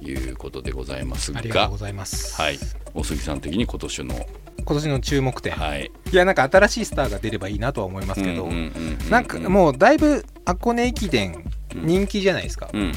[0.00, 1.40] ということでございますが。
[1.40, 2.58] ありがとうございます、はい。
[2.94, 4.14] お杉さん的に今年の
[4.64, 5.90] 今年の注目点、はい。
[6.12, 12.92] いやなんか新しいスターが出ればいいなとは思いますけど、うんうんうんうんなんかもうだいぶ箱根駅伝人気じゃないですか、うん。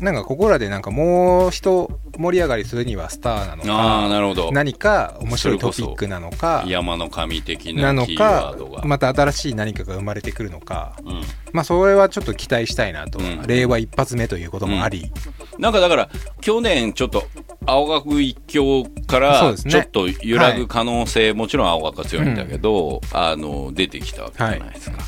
[0.00, 4.52] なんかここらでなんかもう一盛り上がりするにはスターなのああかなるほど。
[4.52, 10.96] 何か面白いトピックなのか山の神的なのなキーワかードが、また新しい何かが生まれてくるのか。
[11.04, 11.22] うん。
[11.52, 13.42] まあそれはちょっと期待したいなと、うん。
[13.46, 15.10] 令和一発目ということもあり、
[15.58, 16.08] なんかだから、
[16.40, 17.24] 去年ちょっと、
[17.66, 24.98] 青学一強から、ちょっと揺らぐ可能性、もちろん青学が強いんだけど、あの、出てきたわけじゃないですか。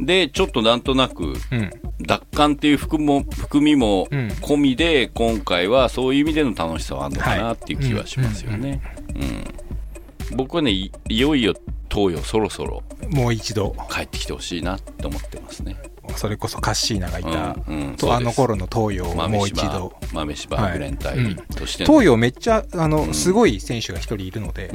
[0.00, 1.70] で、ちょっとなんとなく、うん。
[2.00, 4.28] 奪還っていう含も含みもうん。
[4.40, 8.80] 込みで、今回はそういう意味での楽しさはあるのかなっていう気はしますよね。
[10.30, 10.36] うん。
[10.36, 11.54] 僕はね、いいよいよ
[11.90, 13.76] 東洋そろそろもう一度。
[13.90, 15.76] 帰ってきてほしいなって思ってますね。
[16.16, 18.12] それこそカッシーナがいた、うんうん。
[18.12, 20.72] あの頃の東洋を豆もう一柴度、豆柴はい。
[20.74, 21.84] グレン隊として。
[21.84, 23.14] の東洋めっちゃあの、ん。
[23.14, 24.70] すごい選手が一人いるので、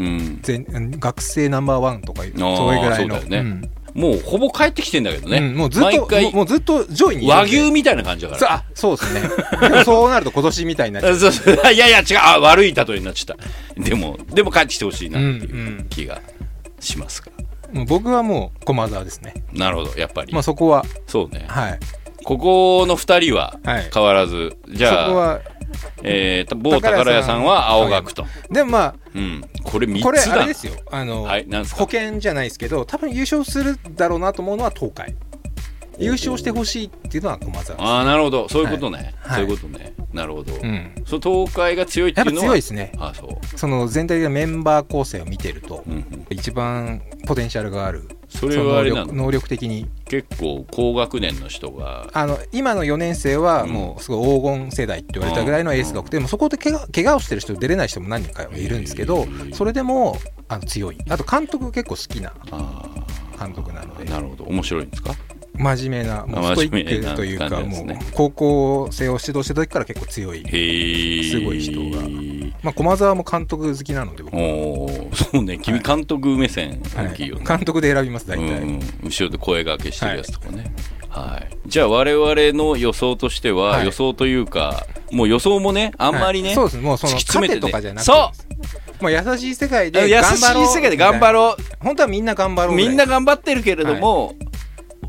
[0.99, 3.19] 学生ナンバーワンとかそれぐーらいの。
[3.21, 3.39] ね。
[3.41, 3.71] ん。
[3.93, 5.39] もうほぼ帰ってきてんだけどね。
[5.39, 5.55] うん。
[5.55, 8.63] もうずっともうずっと上位に和牛みたいな感じだから。
[8.75, 9.21] そうですね。
[9.83, 11.15] そうなると今年みたいになっちゃう。
[11.15, 11.73] そうそう。
[11.73, 12.17] いやいや違う。
[12.21, 13.37] あ悪い例えになっちゃっ
[13.75, 13.81] た。
[13.81, 16.21] でもでも帰ってきてほしいなっていう気が
[16.79, 17.31] しますが、
[17.73, 19.33] もう僕はもう駒澤ですね。
[19.53, 19.97] なるほど。
[19.99, 21.45] やっぱり、まあそこはそうね。
[21.47, 21.79] はい。
[22.23, 23.89] ここの2人ははい。
[23.93, 25.39] 変わらず、じそゃあ、こは
[26.03, 30.73] えーと某宝屋さんは青学と、でもまうん、これあ3これあれですよ。
[30.91, 31.85] あの、はいなんですか？
[31.85, 35.15] 保険じゃないですけど多分優勝するだろうなと思うのは東海
[35.99, 38.47] 優勝してほしいっていうのは駒澤ああなるほど。
[38.49, 39.35] そういうことね、はい。
[39.35, 39.93] そういうことね。
[40.13, 40.91] なるほど、うん。
[41.05, 42.47] その東海が強いってやっぱいうのは？
[42.47, 42.91] 強いですね。
[42.97, 49.13] あそう、その全体的なメンバー構成を見てると、うんうん、一番ポテンシャルがあるそれはあれなの？
[49.13, 49.87] 能力的に。
[50.05, 52.09] 結構高学年の人が？
[52.13, 53.69] あの今の4年生はうん。
[53.71, 60.17] もうすごい黄金世代って言われたぐらいのエースが多くて、でもそこで怪我怪我をしてる人出れない人も何人かいるんですけどそれでも
[60.47, 60.97] あの強い。
[61.09, 62.83] あと監督結構好きなあ
[63.39, 64.07] 監督なので。
[64.07, 64.45] あなるほど。
[64.45, 65.13] 面白いんですか？
[65.57, 70.43] 真面目なもうあストイックというかもう高校生を指導してた時から結構強い、
[71.29, 72.07] すごい人が。
[72.63, 74.41] まあ、駒澤も監督好きなので僕は。
[74.41, 75.59] おおそうね。
[75.59, 78.53] 君監督目線大きいよね、監督で選びます大体、うん。
[78.53, 80.73] うん、後ろで声掛けしてるやつとかね、
[81.09, 81.57] はい。
[81.67, 83.85] じゃあ我々の予想としては、はい。
[83.85, 86.55] 予想というかもう予想もねあんまりね、はい。
[86.55, 86.77] そうです。
[86.77, 88.31] もうその突き詰めてとかじゃなくてそ
[88.99, 89.03] う。
[89.03, 91.63] もう優しい世界で優しい世界で頑張ろう。
[91.79, 94.33] 本当はみんな頑張ろうみんな頑張ってるけれども、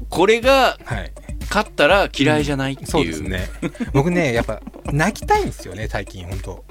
[0.09, 1.13] これがはい。
[1.51, 3.49] 勝ったら嫌いじゃないっていう,、そうですね。
[3.95, 4.61] 僕ねやっぱ
[4.93, 6.65] 泣きたいんですよね最近本当。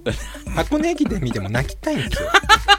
[0.56, 2.30] 箱根駅伝見ても泣きたいんですよ。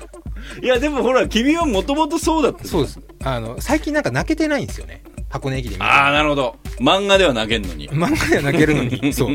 [0.62, 3.00] いやでもほら君はもともとそうだったそうです。
[3.24, 5.02] あの最近なんか泣けてないんですよね。
[5.28, 5.90] 箱根駅伝見ても。
[5.90, 6.56] ああなるほど。
[6.78, 7.90] 漫画では投げんのに。
[7.90, 9.12] 漫画では泣けるのに。
[9.12, 9.34] そう。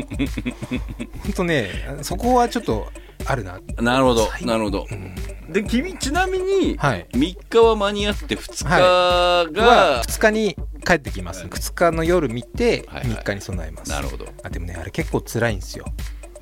[1.22, 1.68] 本当ね
[2.02, 2.90] そこはちょっと
[3.26, 3.60] あるな。
[3.78, 4.86] なるほど最なるほど。
[4.90, 5.14] うん。
[5.52, 7.06] で君ちなみにはい。
[7.12, 11.44] 3日は間に合って2日はが、2日に帰ってきます。
[11.44, 13.16] 2日の夜見てはいはい。
[13.16, 14.26] 3日に備えます、なるほど。
[14.42, 15.86] あでもねあれ結構辛いんですよ。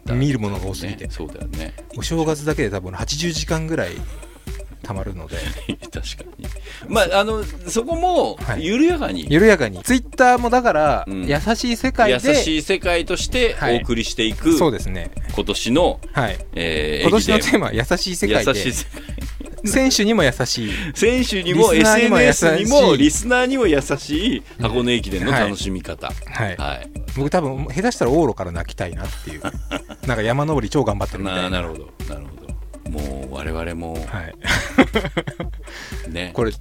[0.07, 1.11] 見るものが多すぎて、ね。
[1.11, 1.75] そうだよね。
[1.97, 3.93] お正月だけで多分80時間ぐらい
[4.83, 5.37] たまるので。
[5.93, 6.47] 確かに。
[6.89, 8.65] まああのそこもはい。
[8.65, 9.83] 緩やかに、緩やかに。
[9.83, 11.27] ツイッターもだから、うん。
[11.27, 13.79] 優しい世界優でしい世界としてはい。
[13.79, 15.11] お送りしていく、そうですね。
[15.35, 16.39] 今年の、はい。
[16.55, 18.51] えー今年のテーマは優しい世界で。
[18.51, 19.03] 優しい世界。
[19.65, 20.73] 選手にも優しい。
[20.95, 26.13] 選手にも SNS にもリスナーにも優しい箱根駅伝の楽しみ方、は
[26.51, 26.91] い、はい。
[27.17, 29.43] 僕多分下手したら往路から泣きたいなっていう。
[30.07, 31.43] なんか山登り超頑張ってるみたいな。
[31.51, 31.93] ななるほど。
[32.09, 32.42] なるほど
[32.91, 34.35] もう我々もはい、
[36.11, 36.53] ね、 これ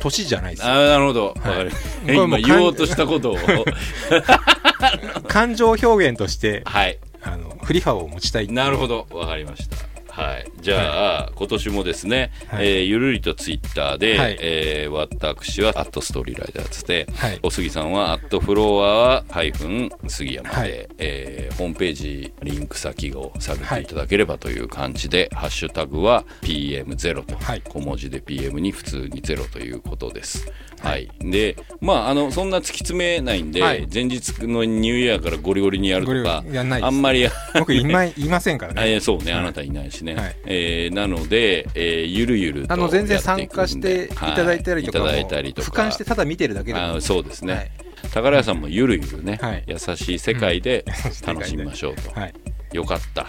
[0.00, 1.72] 年じゃないですあーなるほど、わかる
[2.06, 3.36] 今言おうとしたことを。
[5.28, 6.98] 感情表現としてはい。
[7.22, 9.06] あの振り幅を持ちたいなるほど。
[9.10, 9.89] わかりました
[10.20, 12.66] はい、じゃあ、今年もですね、はい。
[12.68, 14.36] えーゆるりとツイッターで、はい。
[14.40, 17.38] えー私はアットストーリーライダーズで、はい。
[17.42, 20.88] お杉さんはアットフロアハイフン杉山で、はい。
[20.98, 27.62] えーホームページリンク先を探っていただければという感じで、ハッシュタグは PM0 と、はい。
[27.68, 30.50] 小文字で PM に普通に0ということです。
[30.82, 33.86] はい、でまああのそんな突き詰めないんで、はい。
[33.92, 36.44] 前日のニューイヤーからゴリゴリにやるとか
[36.82, 37.28] あんまり
[37.58, 39.00] 僕いまいいませんからね。
[39.00, 40.14] そうね、あなたいないしね。
[40.14, 40.36] はい。
[40.46, 44.08] えーなので、えーゆるゆるとあの全然参加してい。
[44.08, 45.82] ただいたりとかも、はいいただいたりとか。
[45.82, 46.96] 俯瞰してただ見てるだけでも。
[46.96, 47.54] あそうですね。
[47.54, 47.70] はい。
[48.12, 49.64] 宝屋さんもゆるゆるね、はい。
[49.66, 50.84] 優しい 世界で。
[51.26, 52.18] 楽しみましょうと。
[52.18, 52.34] はい。
[52.72, 53.26] よかった。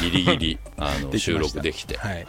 [0.00, 2.26] ギリギリ あの収録できて、はい。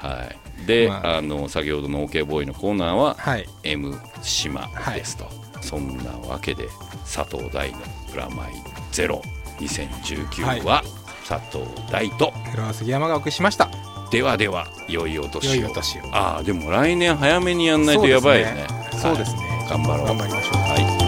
[0.65, 1.17] で、まあ。
[1.17, 3.47] あの先ほどの OK ボーイのコーナーは、はい。
[3.63, 5.29] M 島ですと、
[5.61, 6.65] そんなわけで
[7.03, 7.77] 佐藤大の
[8.11, 8.49] プラマイ
[8.91, 9.21] ゼロ。
[9.59, 10.83] 2019は、
[11.27, 12.33] 佐藤大と。
[12.51, 13.69] フロア杉山がお送りしました。
[14.11, 15.69] ではでは良いお年を。
[16.11, 18.67] ああでも来年早めにやんないとやばいよね。
[18.91, 19.67] そうですね。
[19.69, 20.07] 頑張ろう。
[20.07, 20.57] 頑張りましょう。
[20.57, 20.98] はい